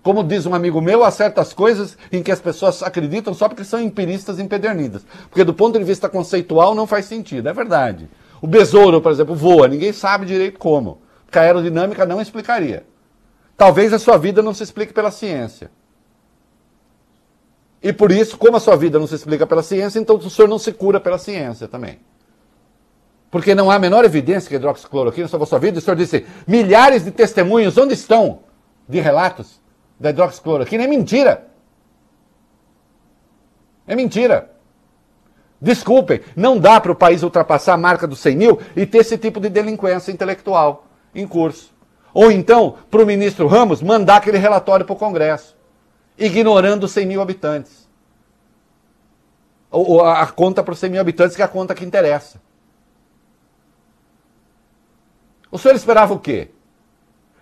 Como 0.05 0.23
diz 0.23 0.45
um 0.45 0.55
amigo 0.55 0.83
meu, 0.83 1.03
há 1.03 1.11
certas 1.11 1.55
coisas 1.55 1.97
em 2.13 2.23
que 2.23 2.31
as 2.31 2.39
pessoas 2.39 2.83
acreditam 2.83 3.33
só 3.33 3.49
porque 3.49 3.65
são 3.65 3.81
empiristas 3.81 4.39
empedernidas. 4.39 5.03
Porque 5.31 5.43
do 5.43 5.55
ponto 5.55 5.79
de 5.79 5.85
vista 5.85 6.11
conceitual 6.11 6.75
não 6.75 6.87
faz 6.87 7.07
sentido, 7.07 7.49
é 7.49 7.55
verdade. 7.55 8.07
O 8.43 8.47
besouro, 8.47 9.01
por 9.01 9.11
exemplo, 9.11 9.35
voa, 9.35 9.67
ninguém 9.67 9.95
sabe 9.95 10.27
direito 10.27 10.59
como. 10.59 11.01
Porque 11.25 11.39
a 11.39 11.43
aerodinâmica 11.43 12.05
não 12.05 12.21
explicaria. 12.21 12.85
Talvez 13.57 13.95
a 13.95 13.99
sua 13.99 14.19
vida 14.19 14.43
não 14.43 14.53
se 14.53 14.63
explique 14.63 14.93
pela 14.93 15.11
ciência. 15.11 15.71
E 17.83 17.91
por 17.91 18.13
isso, 18.13 18.37
como 18.37 18.59
a 18.59 18.61
sua 18.61 18.77
vida 18.77 18.99
não 18.99 19.07
se 19.07 19.15
explica 19.15 19.47
pela 19.47 19.63
ciência, 19.63 19.99
então 19.99 20.17
o 20.17 20.31
senhor 20.31 20.49
não 20.49 20.59
se 20.59 20.71
cura 20.71 21.01
pela 21.01 21.17
ciência 21.17 21.67
também. 21.67 21.99
Porque 23.31 23.55
não 23.55 23.71
há 23.71 23.77
a 23.77 23.79
menor 23.79 24.05
evidência 24.05 24.51
que 24.51 24.57
hidroxicloroquina 24.57 25.29
salvou 25.29 25.45
a 25.45 25.49
sua 25.49 25.59
vida. 25.59 25.79
O 25.79 25.81
senhor 25.81 25.97
disse, 25.97 26.27
milhares 26.47 27.03
de 27.03 27.11
testemunhos, 27.11 27.79
onde 27.79 27.95
estão? 27.95 28.41
De 28.87 29.01
relatos 29.01 29.64
da 30.05 30.11
hidroxicloroquina. 30.11 30.85
É 30.85 30.87
mentira. 30.87 31.47
É 33.87 33.97
mentira. 33.97 34.51
Desculpem, 35.61 36.21
não 36.37 36.59
dá 36.59 36.79
para 36.79 36.93
o 36.93 36.95
país 36.95 37.23
ultrapassar 37.23 37.73
a 37.73 37.79
marca 37.79 38.07
dos 38.07 38.19
100 38.19 38.37
mil 38.37 38.61
e 38.77 38.85
ter 38.85 38.99
esse 38.99 39.17
tipo 39.17 39.41
de 39.41 39.49
delinquência 39.49 40.13
intelectual 40.13 40.87
em 41.15 41.27
curso. 41.27 41.73
Ou 42.13 42.31
então, 42.31 42.77
para 42.91 43.03
o 43.03 43.07
ministro 43.07 43.47
Ramos 43.47 43.81
mandar 43.81 44.17
aquele 44.17 44.37
relatório 44.37 44.85
para 44.85 44.93
o 44.93 44.99
Congresso, 44.99 45.57
ignorando 46.19 46.87
100 46.87 47.07
mil 47.07 47.23
habitantes. 47.23 47.89
Ou, 49.71 50.05
a, 50.05 50.21
a 50.21 50.27
conta 50.27 50.63
para 50.63 50.73
os 50.73 50.79
100 50.79 50.91
mil 50.91 51.01
habitantes, 51.01 51.35
que 51.35 51.41
é 51.41 51.45
a 51.47 51.49
conta 51.49 51.75
que 51.75 51.85
interessa. 51.85 52.41
O 55.51 55.59
senhor 55.59 55.75
esperava 55.75 56.13
o 56.13 56.19
quê? 56.19 56.51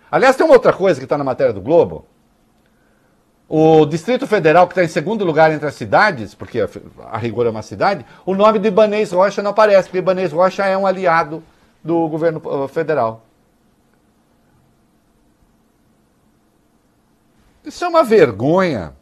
Aliás, 0.09 0.35
tem 0.35 0.45
uma 0.45 0.55
outra 0.55 0.71
coisa 0.71 0.99
que 0.99 1.05
está 1.05 1.17
na 1.17 1.23
matéria 1.23 1.51
do 1.51 1.61
Globo. 1.61 2.07
O 3.55 3.85
Distrito 3.85 4.25
Federal, 4.25 4.65
que 4.65 4.71
está 4.71 4.83
em 4.83 4.87
segundo 4.87 5.23
lugar 5.23 5.51
entre 5.51 5.67
as 5.67 5.75
cidades, 5.75 6.33
porque 6.33 6.59
a, 6.59 6.67
a 7.11 7.19
rigor 7.19 7.45
é 7.45 7.51
uma 7.51 7.61
cidade, 7.61 8.03
o 8.25 8.33
nome 8.33 8.57
de 8.57 8.69
Ibanez 8.69 9.11
Rocha 9.11 9.43
não 9.43 9.51
aparece, 9.51 9.89
porque 9.89 9.99
Ibanez 9.99 10.31
Rocha 10.31 10.65
é 10.65 10.75
um 10.75 10.87
aliado 10.87 11.43
do 11.83 12.07
governo 12.07 12.41
uh, 12.43 12.67
federal. 12.67 13.23
Isso 17.63 17.85
é 17.85 17.87
uma 17.87 18.03
vergonha. 18.03 18.95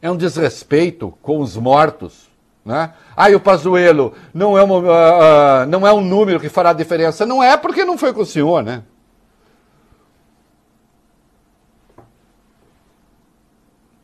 É 0.00 0.08
um 0.08 0.16
desrespeito 0.16 1.12
com 1.20 1.40
os 1.40 1.56
mortos. 1.56 2.30
Né? 2.64 2.92
Ah, 3.16 3.28
e 3.28 3.34
o 3.34 3.40
Pazuello 3.40 4.14
não 4.32 4.56
é, 4.56 4.62
uh, 4.62 5.66
não 5.66 5.84
é 5.84 5.92
um 5.92 6.00
número 6.00 6.38
que 6.38 6.48
fará 6.48 6.72
diferença. 6.72 7.26
Não 7.26 7.42
é 7.42 7.56
porque 7.56 7.84
não 7.84 7.98
foi 7.98 8.12
com 8.12 8.20
o 8.22 8.26
senhor, 8.26 8.62
né? 8.62 8.84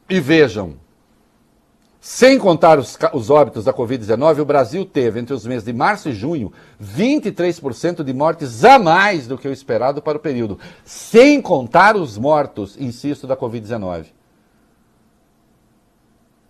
E 0.08 0.20
vejam, 0.20 0.76
sem 2.00 2.38
contar 2.38 2.78
os, 2.78 2.96
os 3.12 3.28
óbitos 3.28 3.64
da 3.64 3.72
Covid-19, 3.72 4.40
o 4.40 4.44
Brasil 4.44 4.84
teve, 4.86 5.20
entre 5.20 5.34
os 5.34 5.44
meses 5.44 5.64
de 5.64 5.72
março 5.72 6.08
e 6.08 6.12
junho, 6.12 6.52
23% 6.82 8.02
de 8.02 8.14
mortes 8.14 8.64
a 8.64 8.78
mais 8.78 9.26
do 9.26 9.36
que 9.36 9.48
o 9.48 9.52
esperado 9.52 10.00
para 10.00 10.16
o 10.16 10.20
período. 10.20 10.58
Sem 10.84 11.42
contar 11.42 11.96
os 11.96 12.16
mortos, 12.16 12.80
insisto, 12.80 13.26
da 13.26 13.36
Covid-19. 13.36 14.06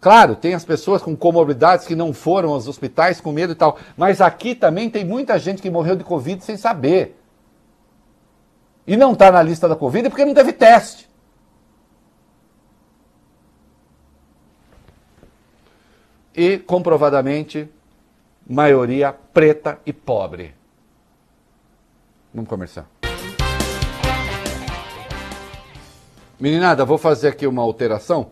Claro, 0.01 0.37
tem 0.37 0.55
as 0.55 0.65
pessoas 0.65 1.03
com 1.03 1.17
comorbidades 1.17 1.87
que 1.87 1.97
não 1.97 2.13
foram 2.13 2.51
aos 2.51 2.69
hospitais 2.69 3.21
com 3.21 3.33
medo 3.33 3.53
e 3.53 3.57
tal, 3.57 3.77
mas 3.97 4.21
aqui 4.21 4.55
também 4.55 4.89
tem 4.89 5.05
muita 5.05 5.39
gente 5.39 5.61
que 5.61 5.71
morreu 5.71 5.97
de 5.97 6.05
Covid 6.05 6.45
sem 6.45 6.57
saber. 6.57 7.21
E 8.87 8.97
não 8.97 9.13
está 9.13 9.33
na 9.33 9.43
lista 9.43 9.69
da 9.69 9.75
Covid 9.75 10.09
porque 10.09 10.25
não 10.25 10.35
teve 10.35 10.53
teste. 10.53 11.08
E 16.35 16.59
comprovadamente 16.59 17.69
maioria 18.49 19.13
preta 19.13 19.79
e 19.85 19.93
pobre. 19.93 20.55
Vamos 22.33 22.49
começar. 22.49 22.89
Meninada, 26.41 26.85
vou 26.85 26.99
fazer 26.99 27.29
aqui 27.29 27.47
uma 27.47 27.63
alteração. 27.63 28.31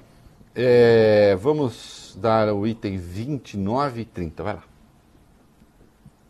É, 0.55 1.37
vamos 1.41 2.17
dar 2.21 2.53
o 2.53 2.67
item 2.67 2.97
29 2.97 4.03
e 4.03 4.05
30. 4.05 4.43
Vai 4.43 4.55
lá. 4.55 4.76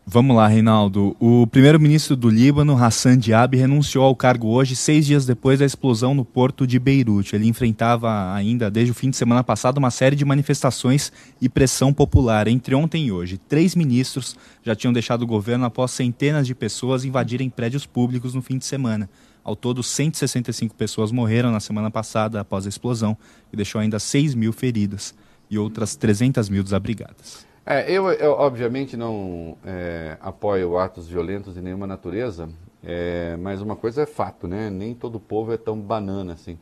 Vamos 0.09 0.37
lá, 0.37 0.47
Reinaldo. 0.47 1.17
O 1.19 1.49
primeiro-ministro 1.49 2.15
do 2.15 2.31
Líbano, 2.31 2.81
Hassan 2.81 3.19
Diab, 3.19 3.57
renunciou 3.57 4.05
ao 4.05 4.15
cargo 4.15 4.47
hoje, 4.47 4.77
seis 4.77 5.05
dias 5.05 5.27
depois 5.27 5.59
da 5.59 5.67
explosão 5.67 6.15
no 6.15 6.25
porto 6.25 6.65
de 6.65 6.79
Beirute. 6.79 7.35
Ele 7.35 7.49
enfrentava 7.49 8.33
ainda, 8.33 8.71
desde 8.71 8.93
o 8.93 8.95
fim 8.95 9.11
de 9.11 9.17
semana 9.17 9.43
passado, 9.43 9.79
uma 9.79 9.91
série 9.91 10.15
de 10.15 10.25
manifestações 10.25 11.11
e 11.43 11.49
pressão 11.49 11.93
popular. 11.93 12.47
Entre 12.47 12.73
ontem 12.73 13.07
e 13.07 13.11
hoje, 13.11 13.37
três 13.37 13.75
ministros 13.75 14.37
já 14.63 14.77
tinham 14.77 14.93
deixado 14.93 15.23
o 15.23 15.27
governo 15.27 15.65
após 15.65 15.91
centenas 15.91 16.47
de 16.47 16.55
pessoas 16.55 17.05
invadirem 17.05 17.51
prédios 17.51 17.85
públicos 17.85 18.33
no 18.33 18.41
fim 18.41 18.59
de 18.59 18.65
semana. 18.65 19.11
Ao 19.43 19.57
todo, 19.57 19.83
165 19.83 20.77
pessoas 20.77 21.11
morreram 21.11 21.51
na 21.51 21.59
semana 21.59 21.91
passada 21.91 22.41
após 22.41 22.65
a 22.65 22.69
explosão, 22.69 23.19
que 23.51 23.57
deixou 23.57 23.81
ainda 23.81 23.99
6 23.99 24.37
mil 24.37 24.53
feridas 24.53 25.13
e 25.51 25.59
outras 25.59 25.97
300 25.97 26.49
mil 26.49 26.63
desabrigadas. 26.63 27.46
É, 27.69 27.91
eu, 27.91 28.09
eu, 28.13 28.31
obviamente 28.33 28.97
não 28.97 29.59
é, 29.65 30.17
apoio 30.21 30.79
atos 30.79 31.09
violentos 31.09 31.55
de 31.55 31.61
nenhuma 31.61 31.85
natureza, 31.85 32.49
é, 32.83 33.37
mas 33.39 33.61
uma 33.61 33.75
coisa 33.75 34.03
é 34.03 34.07
fato, 34.07 34.47
né? 34.47 34.71
Nem 34.71 34.95
todo 34.95 35.19
povo 35.19 35.53
é 35.53 35.57
tão 35.57 35.77
banana 35.81 36.35
assim. 36.35 36.57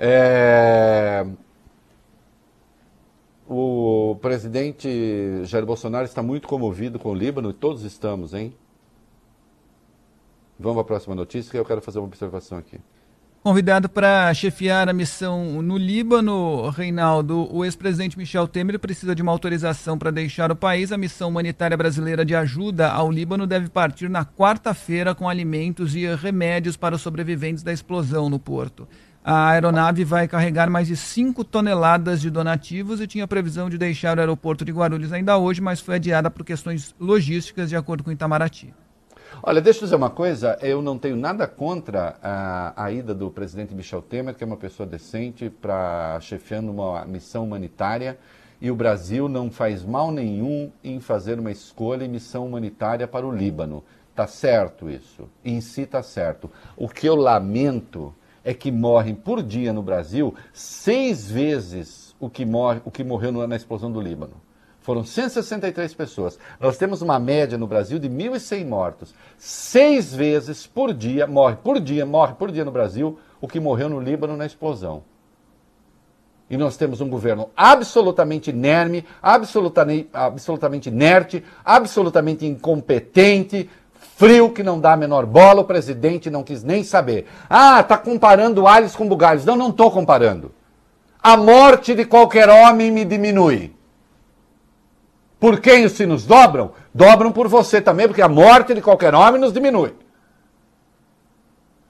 É, 0.00 1.24
o 3.48 4.16
presidente 4.20 5.44
Jair 5.44 5.64
Bolsonaro 5.64 6.06
está 6.06 6.22
muito 6.22 6.48
comovido 6.48 6.98
com 6.98 7.10
o 7.10 7.14
Líbano 7.14 7.50
e 7.50 7.52
todos 7.52 7.84
estamos, 7.84 8.34
hein? 8.34 8.52
Vamos 10.58 10.74
para 10.74 10.82
a 10.82 10.86
próxima 10.86 11.14
notícia 11.14 11.52
que 11.52 11.58
eu 11.58 11.64
quero 11.64 11.80
fazer 11.80 12.00
uma 12.00 12.06
observação 12.08 12.58
aqui. 12.58 12.80
Convidado 13.42 13.88
para 13.88 14.32
chefiar 14.34 14.88
a 14.88 14.92
missão 14.92 15.60
no 15.60 15.76
Líbano, 15.76 16.70
Reinaldo, 16.70 17.52
o 17.52 17.64
ex-presidente 17.64 18.16
Michel 18.16 18.46
Temer 18.46 18.78
precisa 18.78 19.16
de 19.16 19.22
uma 19.22 19.32
autorização 19.32 19.98
para 19.98 20.12
deixar 20.12 20.52
o 20.52 20.56
país. 20.56 20.92
A 20.92 20.96
missão 20.96 21.28
humanitária 21.28 21.76
brasileira 21.76 22.24
de 22.24 22.36
ajuda 22.36 22.88
ao 22.92 23.10
Líbano 23.10 23.44
deve 23.44 23.68
partir 23.68 24.08
na 24.08 24.24
quarta-feira 24.24 25.12
com 25.12 25.28
alimentos 25.28 25.96
e 25.96 26.06
remédios 26.14 26.76
para 26.76 26.94
os 26.94 27.02
sobreviventes 27.02 27.64
da 27.64 27.72
explosão 27.72 28.30
no 28.30 28.38
porto. 28.38 28.86
A 29.24 29.48
aeronave 29.48 30.04
vai 30.04 30.28
carregar 30.28 30.70
mais 30.70 30.86
de 30.86 30.96
5 30.96 31.42
toneladas 31.42 32.20
de 32.20 32.30
donativos 32.30 33.00
e 33.00 33.08
tinha 33.08 33.26
previsão 33.26 33.68
de 33.68 33.76
deixar 33.76 34.18
o 34.18 34.20
aeroporto 34.20 34.64
de 34.64 34.70
Guarulhos 34.70 35.12
ainda 35.12 35.36
hoje, 35.36 35.60
mas 35.60 35.80
foi 35.80 35.96
adiada 35.96 36.30
por 36.30 36.44
questões 36.44 36.94
logísticas, 36.96 37.68
de 37.68 37.74
acordo 37.74 38.04
com 38.04 38.12
Itamaraty. 38.12 38.72
Olha, 39.44 39.60
deixa 39.60 39.80
eu 39.80 39.82
dizer 39.86 39.96
uma 39.96 40.08
coisa, 40.08 40.56
eu 40.62 40.80
não 40.80 40.96
tenho 40.96 41.16
nada 41.16 41.48
contra 41.48 42.16
a, 42.22 42.84
a 42.84 42.92
ida 42.92 43.12
do 43.12 43.28
presidente 43.28 43.74
Michel 43.74 44.00
Temer, 44.00 44.36
que 44.36 44.44
é 44.44 44.46
uma 44.46 44.56
pessoa 44.56 44.86
decente, 44.86 45.50
para 45.50 46.16
chefiando 46.20 46.70
uma 46.70 47.04
missão 47.04 47.42
humanitária, 47.42 48.16
e 48.60 48.70
o 48.70 48.76
Brasil 48.76 49.28
não 49.28 49.50
faz 49.50 49.84
mal 49.84 50.12
nenhum 50.12 50.70
em 50.84 51.00
fazer 51.00 51.40
uma 51.40 51.50
escolha 51.50 52.04
em 52.04 52.08
missão 52.08 52.46
humanitária 52.46 53.08
para 53.08 53.26
o 53.26 53.34
Líbano. 53.34 53.82
Tá 54.14 54.28
certo 54.28 54.88
isso, 54.88 55.28
em 55.44 55.60
si 55.60 55.86
tá 55.86 56.04
certo. 56.04 56.48
O 56.76 56.88
que 56.88 57.08
eu 57.08 57.16
lamento 57.16 58.14
é 58.44 58.54
que 58.54 58.70
morrem 58.70 59.16
por 59.16 59.42
dia 59.42 59.72
no 59.72 59.82
Brasil 59.82 60.32
seis 60.52 61.28
vezes 61.28 62.14
o 62.20 62.30
que, 62.30 62.46
morre, 62.46 62.80
o 62.84 62.92
que 62.92 63.02
morreu 63.02 63.32
na 63.32 63.56
explosão 63.56 63.90
do 63.90 64.00
Líbano. 64.00 64.41
Foram 64.82 65.04
163 65.04 65.94
pessoas. 65.94 66.38
Nós 66.60 66.76
temos 66.76 67.02
uma 67.02 67.18
média 67.18 67.56
no 67.56 67.68
Brasil 67.68 68.00
de 68.00 68.08
1.100 68.08 68.66
mortos. 68.66 69.14
Seis 69.38 70.12
vezes 70.12 70.66
por 70.66 70.92
dia, 70.92 71.24
morre 71.26 71.56
por 71.56 71.78
dia, 71.78 72.04
morre 72.04 72.34
por 72.34 72.50
dia 72.50 72.64
no 72.64 72.72
Brasil 72.72 73.18
o 73.40 73.46
que 73.46 73.60
morreu 73.60 73.88
no 73.88 74.00
Líbano 74.00 74.36
na 74.36 74.44
explosão. 74.44 75.04
E 76.50 76.56
nós 76.56 76.76
temos 76.76 77.00
um 77.00 77.08
governo 77.08 77.48
absolutamente 77.56 78.50
inerme, 78.50 79.06
absolutamente, 79.22 80.08
absolutamente 80.12 80.88
inerte, 80.88 81.44
absolutamente 81.64 82.44
incompetente, 82.44 83.70
frio, 84.16 84.50
que 84.50 84.64
não 84.64 84.80
dá 84.80 84.94
a 84.94 84.96
menor 84.96 85.24
bola. 85.26 85.62
O 85.62 85.64
presidente 85.64 86.28
não 86.28 86.42
quis 86.42 86.64
nem 86.64 86.82
saber. 86.82 87.26
Ah, 87.48 87.80
está 87.80 87.96
comparando 87.96 88.66
alhos 88.66 88.96
com 88.96 89.08
bugalhos. 89.08 89.44
Não, 89.44 89.56
não 89.56 89.70
estou 89.70 89.92
comparando. 89.92 90.52
A 91.22 91.36
morte 91.36 91.94
de 91.94 92.04
qualquer 92.04 92.48
homem 92.48 92.90
me 92.90 93.04
diminui. 93.04 93.72
Por 95.42 95.58
quem 95.58 95.84
os 95.84 95.90
sinos 95.90 96.24
dobram? 96.24 96.70
Dobram 96.94 97.32
por 97.32 97.48
você 97.48 97.80
também, 97.80 98.06
porque 98.06 98.22
a 98.22 98.28
morte 98.28 98.74
de 98.74 98.80
qualquer 98.80 99.12
homem 99.12 99.40
nos 99.40 99.52
diminui. 99.52 99.92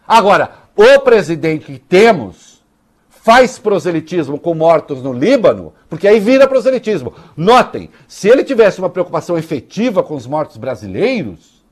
Agora, 0.08 0.52
o 0.74 0.98
presidente 1.00 1.66
que 1.66 1.78
temos 1.78 2.64
faz 3.10 3.58
proselitismo 3.58 4.40
com 4.40 4.54
mortos 4.54 5.02
no 5.02 5.12
Líbano, 5.12 5.74
porque 5.86 6.08
aí 6.08 6.18
vira 6.18 6.48
proselitismo. 6.48 7.12
Notem, 7.36 7.90
se 8.08 8.26
ele 8.26 8.42
tivesse 8.42 8.78
uma 8.78 8.88
preocupação 8.88 9.36
efetiva 9.36 10.02
com 10.02 10.14
os 10.14 10.26
mortos 10.26 10.56
brasileiros, 10.56 11.62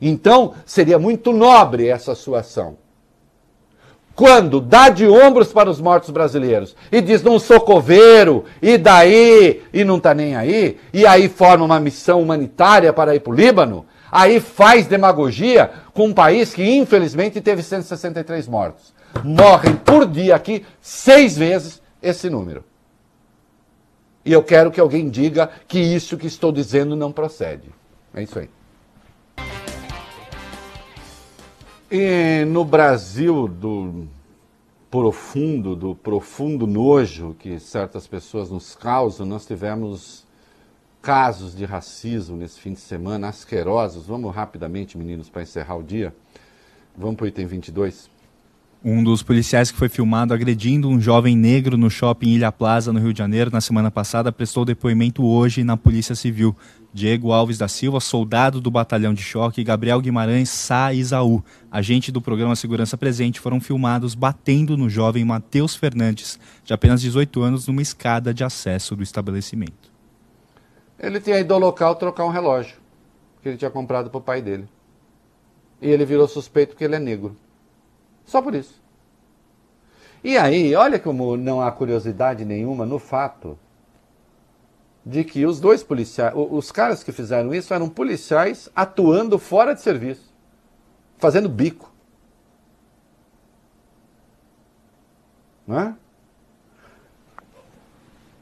então 0.00 0.54
seria 0.64 0.98
muito 0.98 1.34
nobre 1.34 1.86
essa 1.86 2.14
sua 2.14 2.40
ação 2.40 2.78
quando 4.20 4.60
dá 4.60 4.90
de 4.90 5.08
ombros 5.08 5.50
para 5.50 5.70
os 5.70 5.80
mortos 5.80 6.10
brasileiros 6.10 6.76
e 6.92 7.00
diz 7.00 7.22
não 7.22 7.38
sou 7.38 7.58
coveiro, 7.58 8.44
e 8.60 8.76
daí, 8.76 9.62
e 9.72 9.82
não 9.82 9.96
está 9.96 10.12
nem 10.12 10.36
aí, 10.36 10.78
e 10.92 11.06
aí 11.06 11.26
forma 11.26 11.64
uma 11.64 11.80
missão 11.80 12.20
humanitária 12.20 12.92
para 12.92 13.16
ir 13.16 13.20
para 13.20 13.32
o 13.32 13.34
Líbano, 13.34 13.86
aí 14.12 14.38
faz 14.38 14.86
demagogia 14.86 15.70
com 15.94 16.08
um 16.08 16.12
país 16.12 16.52
que 16.52 16.62
infelizmente 16.62 17.40
teve 17.40 17.62
163 17.62 18.46
mortos. 18.46 18.92
Morrem 19.24 19.74
por 19.74 20.06
dia 20.06 20.36
aqui 20.36 20.66
seis 20.82 21.38
vezes 21.38 21.80
esse 22.02 22.28
número. 22.28 22.62
E 24.22 24.34
eu 24.34 24.42
quero 24.42 24.70
que 24.70 24.80
alguém 24.80 25.08
diga 25.08 25.48
que 25.66 25.78
isso 25.78 26.18
que 26.18 26.26
estou 26.26 26.52
dizendo 26.52 26.94
não 26.94 27.10
procede. 27.10 27.70
É 28.12 28.22
isso 28.22 28.38
aí. 28.38 28.50
E 31.92 32.44
no 32.44 32.64
Brasil 32.64 33.48
do 33.48 34.06
profundo, 34.88 35.74
do 35.74 35.92
profundo 35.92 36.64
nojo 36.64 37.34
que 37.36 37.58
certas 37.58 38.06
pessoas 38.06 38.48
nos 38.48 38.76
causam, 38.76 39.26
nós 39.26 39.44
tivemos 39.44 40.24
casos 41.02 41.52
de 41.52 41.64
racismo 41.64 42.36
nesse 42.36 42.60
fim 42.60 42.74
de 42.74 42.78
semana, 42.78 43.26
asquerosos. 43.26 44.06
Vamos 44.06 44.32
rapidamente, 44.32 44.96
meninos, 44.96 45.28
para 45.28 45.42
encerrar 45.42 45.78
o 45.78 45.82
dia. 45.82 46.14
Vamos 46.96 47.16
para 47.16 47.24
o 47.24 47.26
item 47.26 47.46
22. 47.46 48.08
Um 48.82 49.04
dos 49.04 49.22
policiais 49.22 49.70
que 49.70 49.76
foi 49.76 49.90
filmado 49.90 50.32
agredindo 50.32 50.88
um 50.88 50.98
jovem 50.98 51.36
negro 51.36 51.76
no 51.76 51.90
shopping 51.90 52.30
Ilha 52.30 52.50
Plaza, 52.50 52.90
no 52.90 52.98
Rio 52.98 53.12
de 53.12 53.18
Janeiro, 53.18 53.50
na 53.52 53.60
semana 53.60 53.90
passada, 53.90 54.32
prestou 54.32 54.64
depoimento 54.64 55.22
hoje 55.22 55.62
na 55.62 55.76
Polícia 55.76 56.14
Civil. 56.14 56.56
Diego 56.90 57.30
Alves 57.30 57.58
da 57.58 57.68
Silva, 57.68 58.00
soldado 58.00 58.58
do 58.58 58.70
Batalhão 58.70 59.12
de 59.12 59.22
Choque, 59.22 59.60
e 59.60 59.64
Gabriel 59.64 60.00
Guimarães 60.00 60.48
Sá 60.48 60.94
Isaú, 60.94 61.44
agente 61.70 62.10
do 62.10 62.22
programa 62.22 62.56
Segurança 62.56 62.96
Presente, 62.96 63.38
foram 63.38 63.60
filmados 63.60 64.14
batendo 64.14 64.78
no 64.78 64.88
jovem 64.88 65.26
Matheus 65.26 65.76
Fernandes, 65.76 66.40
de 66.64 66.72
apenas 66.72 67.02
18 67.02 67.42
anos, 67.42 67.66
numa 67.66 67.82
escada 67.82 68.32
de 68.32 68.42
acesso 68.42 68.96
do 68.96 69.02
estabelecimento. 69.02 69.92
Ele 70.98 71.20
tinha 71.20 71.38
ido 71.38 71.52
ao 71.52 71.60
local 71.60 71.96
trocar 71.96 72.24
um 72.24 72.30
relógio 72.30 72.76
que 73.42 73.48
ele 73.50 73.58
tinha 73.58 73.70
comprado 73.70 74.08
para 74.08 74.18
o 74.18 74.22
pai 74.22 74.40
dele. 74.40 74.66
E 75.82 75.88
ele 75.88 76.06
virou 76.06 76.26
suspeito 76.26 76.70
porque 76.70 76.84
ele 76.84 76.96
é 76.96 76.98
negro. 76.98 77.36
Só 78.30 78.40
por 78.40 78.54
isso. 78.54 78.80
E 80.22 80.38
aí, 80.38 80.72
olha 80.76 81.00
como 81.00 81.36
não 81.36 81.60
há 81.60 81.72
curiosidade 81.72 82.44
nenhuma 82.44 82.86
no 82.86 82.96
fato 82.96 83.58
de 85.04 85.24
que 85.24 85.44
os 85.44 85.58
dois 85.58 85.82
policiais, 85.82 86.32
os 86.36 86.70
caras 86.70 87.02
que 87.02 87.10
fizeram 87.10 87.52
isso 87.52 87.74
eram 87.74 87.88
policiais 87.88 88.68
atuando 88.72 89.36
fora 89.36 89.74
de 89.74 89.80
serviço, 89.80 90.32
fazendo 91.18 91.48
bico. 91.48 91.92
Não 95.66 95.80
é? 95.80 95.94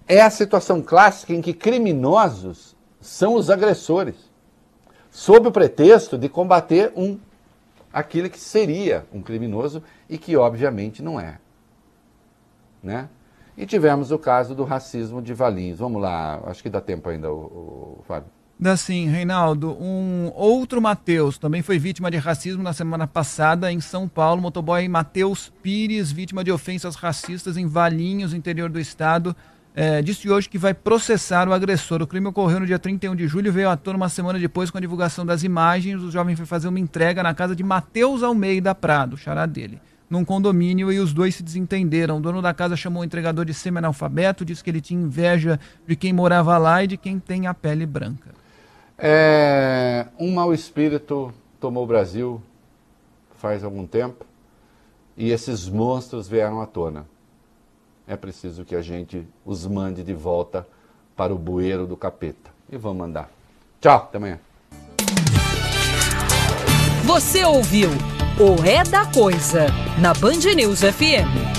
É 0.07 0.21
a 0.21 0.29
situação 0.29 0.83
clássica 0.83 1.33
em 1.33 1.41
que 1.41 1.55
criminosos 1.55 2.77
são 3.01 3.33
os 3.33 3.49
agressores, 3.49 4.17
sob 5.11 5.49
o 5.49 5.53
pretexto 5.53 6.19
de 6.19 6.29
combater 6.29 6.93
um 6.95 7.19
aquele 7.93 8.29
que 8.29 8.39
seria 8.39 9.07
um 9.13 9.23
criminoso 9.23 9.83
e 10.09 10.19
que 10.19 10.37
obviamente 10.37 11.03
não 11.03 11.19
é. 11.19 11.39
Né? 12.83 13.09
E 13.57 13.67
tivemos 13.67 14.11
o 14.13 14.19
caso 14.19 14.55
do 14.55 14.65
racismo 14.65 15.21
de 15.21 15.35
Valinhos. 15.35 15.79
Vamos 15.79 16.01
lá, 16.01 16.41
acho 16.47 16.63
que 16.63 16.71
dá 16.71 16.81
tempo 16.81 17.09
ainda, 17.09 17.31
o, 17.33 17.99
o 17.99 18.05
Fábio. 18.07 18.31
Dá 18.61 18.77
sim, 18.77 19.07
Reinaldo. 19.07 19.77
Um 19.81 20.33
outro 20.35 20.83
Matheus 20.83 21.39
também 21.39 21.63
foi 21.63 21.79
vítima 21.79 22.11
de 22.11 22.17
racismo 22.17 22.61
na 22.61 22.73
semana 22.73 23.07
passada 23.07 23.71
em 23.71 23.81
São 23.81 24.09
Paulo. 24.09 24.43
Motoboy 24.43 24.89
Matheus 24.89 25.53
Pires, 25.63 26.11
vítima 26.11 26.43
de 26.43 26.51
ofensas 26.51 26.97
racistas 26.97 27.57
em 27.57 27.67
Valinhos, 27.67 28.35
interior 28.35 28.69
do 28.69 28.81
estado. 28.81 29.35
É, 29.81 30.03
disse 30.03 30.29
hoje 30.29 30.49
que 30.49 30.59
vai 30.59 30.75
processar 30.75 31.49
o 31.49 31.53
agressor. 31.53 32.03
O 32.03 32.07
crime 32.09 32.27
ocorreu 32.27 32.59
no 32.59 32.67
dia 32.67 32.81
31 32.81 33.15
de 33.15 33.29
julho 33.29 33.47
e 33.47 33.51
veio 33.53 33.71
à 33.71 33.77
tona 33.77 33.97
uma 33.97 34.09
semana 34.09 34.37
depois 34.37 34.73
com 34.73 34.79
a 34.79 34.81
divulgação 34.81 35.25
das 35.25 35.45
imagens. 35.45 36.03
O 36.03 36.11
jovem 36.11 36.35
foi 36.35 36.47
fazer 36.47 36.67
uma 36.67 36.81
entrega 36.81 37.23
na 37.23 37.33
casa 37.33 37.55
de 37.55 37.63
Matheus 37.63 38.25
Almeida 38.25 38.75
Prado, 38.75 39.17
xará 39.17 39.47
dele, 39.47 39.81
num 40.11 40.25
condomínio 40.25 40.91
e 40.91 40.99
os 40.99 41.13
dois 41.13 41.37
se 41.37 41.45
desentenderam. 41.45 42.19
O 42.19 42.21
dono 42.21 42.43
da 42.43 42.53
casa 42.53 42.75
chamou 42.75 43.03
o 43.03 43.05
entregador 43.05 43.45
de 43.45 43.55
semi-analfabeto, 43.55 44.45
disse 44.45 44.65
que 44.65 44.71
ele 44.71 44.81
tinha 44.81 45.01
inveja 45.01 45.61
de 45.87 45.95
quem 45.95 46.13
morava 46.13 46.59
lá 46.59 46.83
e 46.83 46.89
de 46.89 46.97
quem 46.97 47.21
tem 47.21 47.47
a 47.47 47.55
pele 47.55 47.87
branca. 47.87 48.31
É, 48.99 50.09
um 50.19 50.35
mau 50.35 50.53
espírito 50.53 51.33
tomou 51.61 51.85
o 51.85 51.87
Brasil 51.87 52.43
faz 53.37 53.63
algum 53.63 53.87
tempo 53.87 54.27
e 55.17 55.31
esses 55.31 55.69
monstros 55.69 56.27
vieram 56.27 56.61
à 56.61 56.67
tona 56.67 57.07
é 58.09 58.17
preciso 58.17 58.65
que 58.65 58.75
a 58.75 58.81
gente 58.81 59.29
os 59.45 59.67
mande 59.67 60.03
de 60.03 60.15
volta 60.15 60.67
para 61.15 61.33
o 61.33 61.39
bueiro 61.39 61.87
do 61.87 61.97
capeta. 61.97 62.51
E 62.71 62.77
vamos 62.77 62.99
mandar. 62.99 63.31
Tchau, 63.81 63.97
até 63.97 64.17
amanhã. 64.17 64.41
Você 67.05 67.45
ouviu 67.45 67.91
o 68.41 68.65
É 68.65 68.83
da 68.83 69.05
Coisa 69.07 69.67
na 70.01 70.15
Band 70.15 70.55
News 70.57 70.81
FM. 70.81 71.58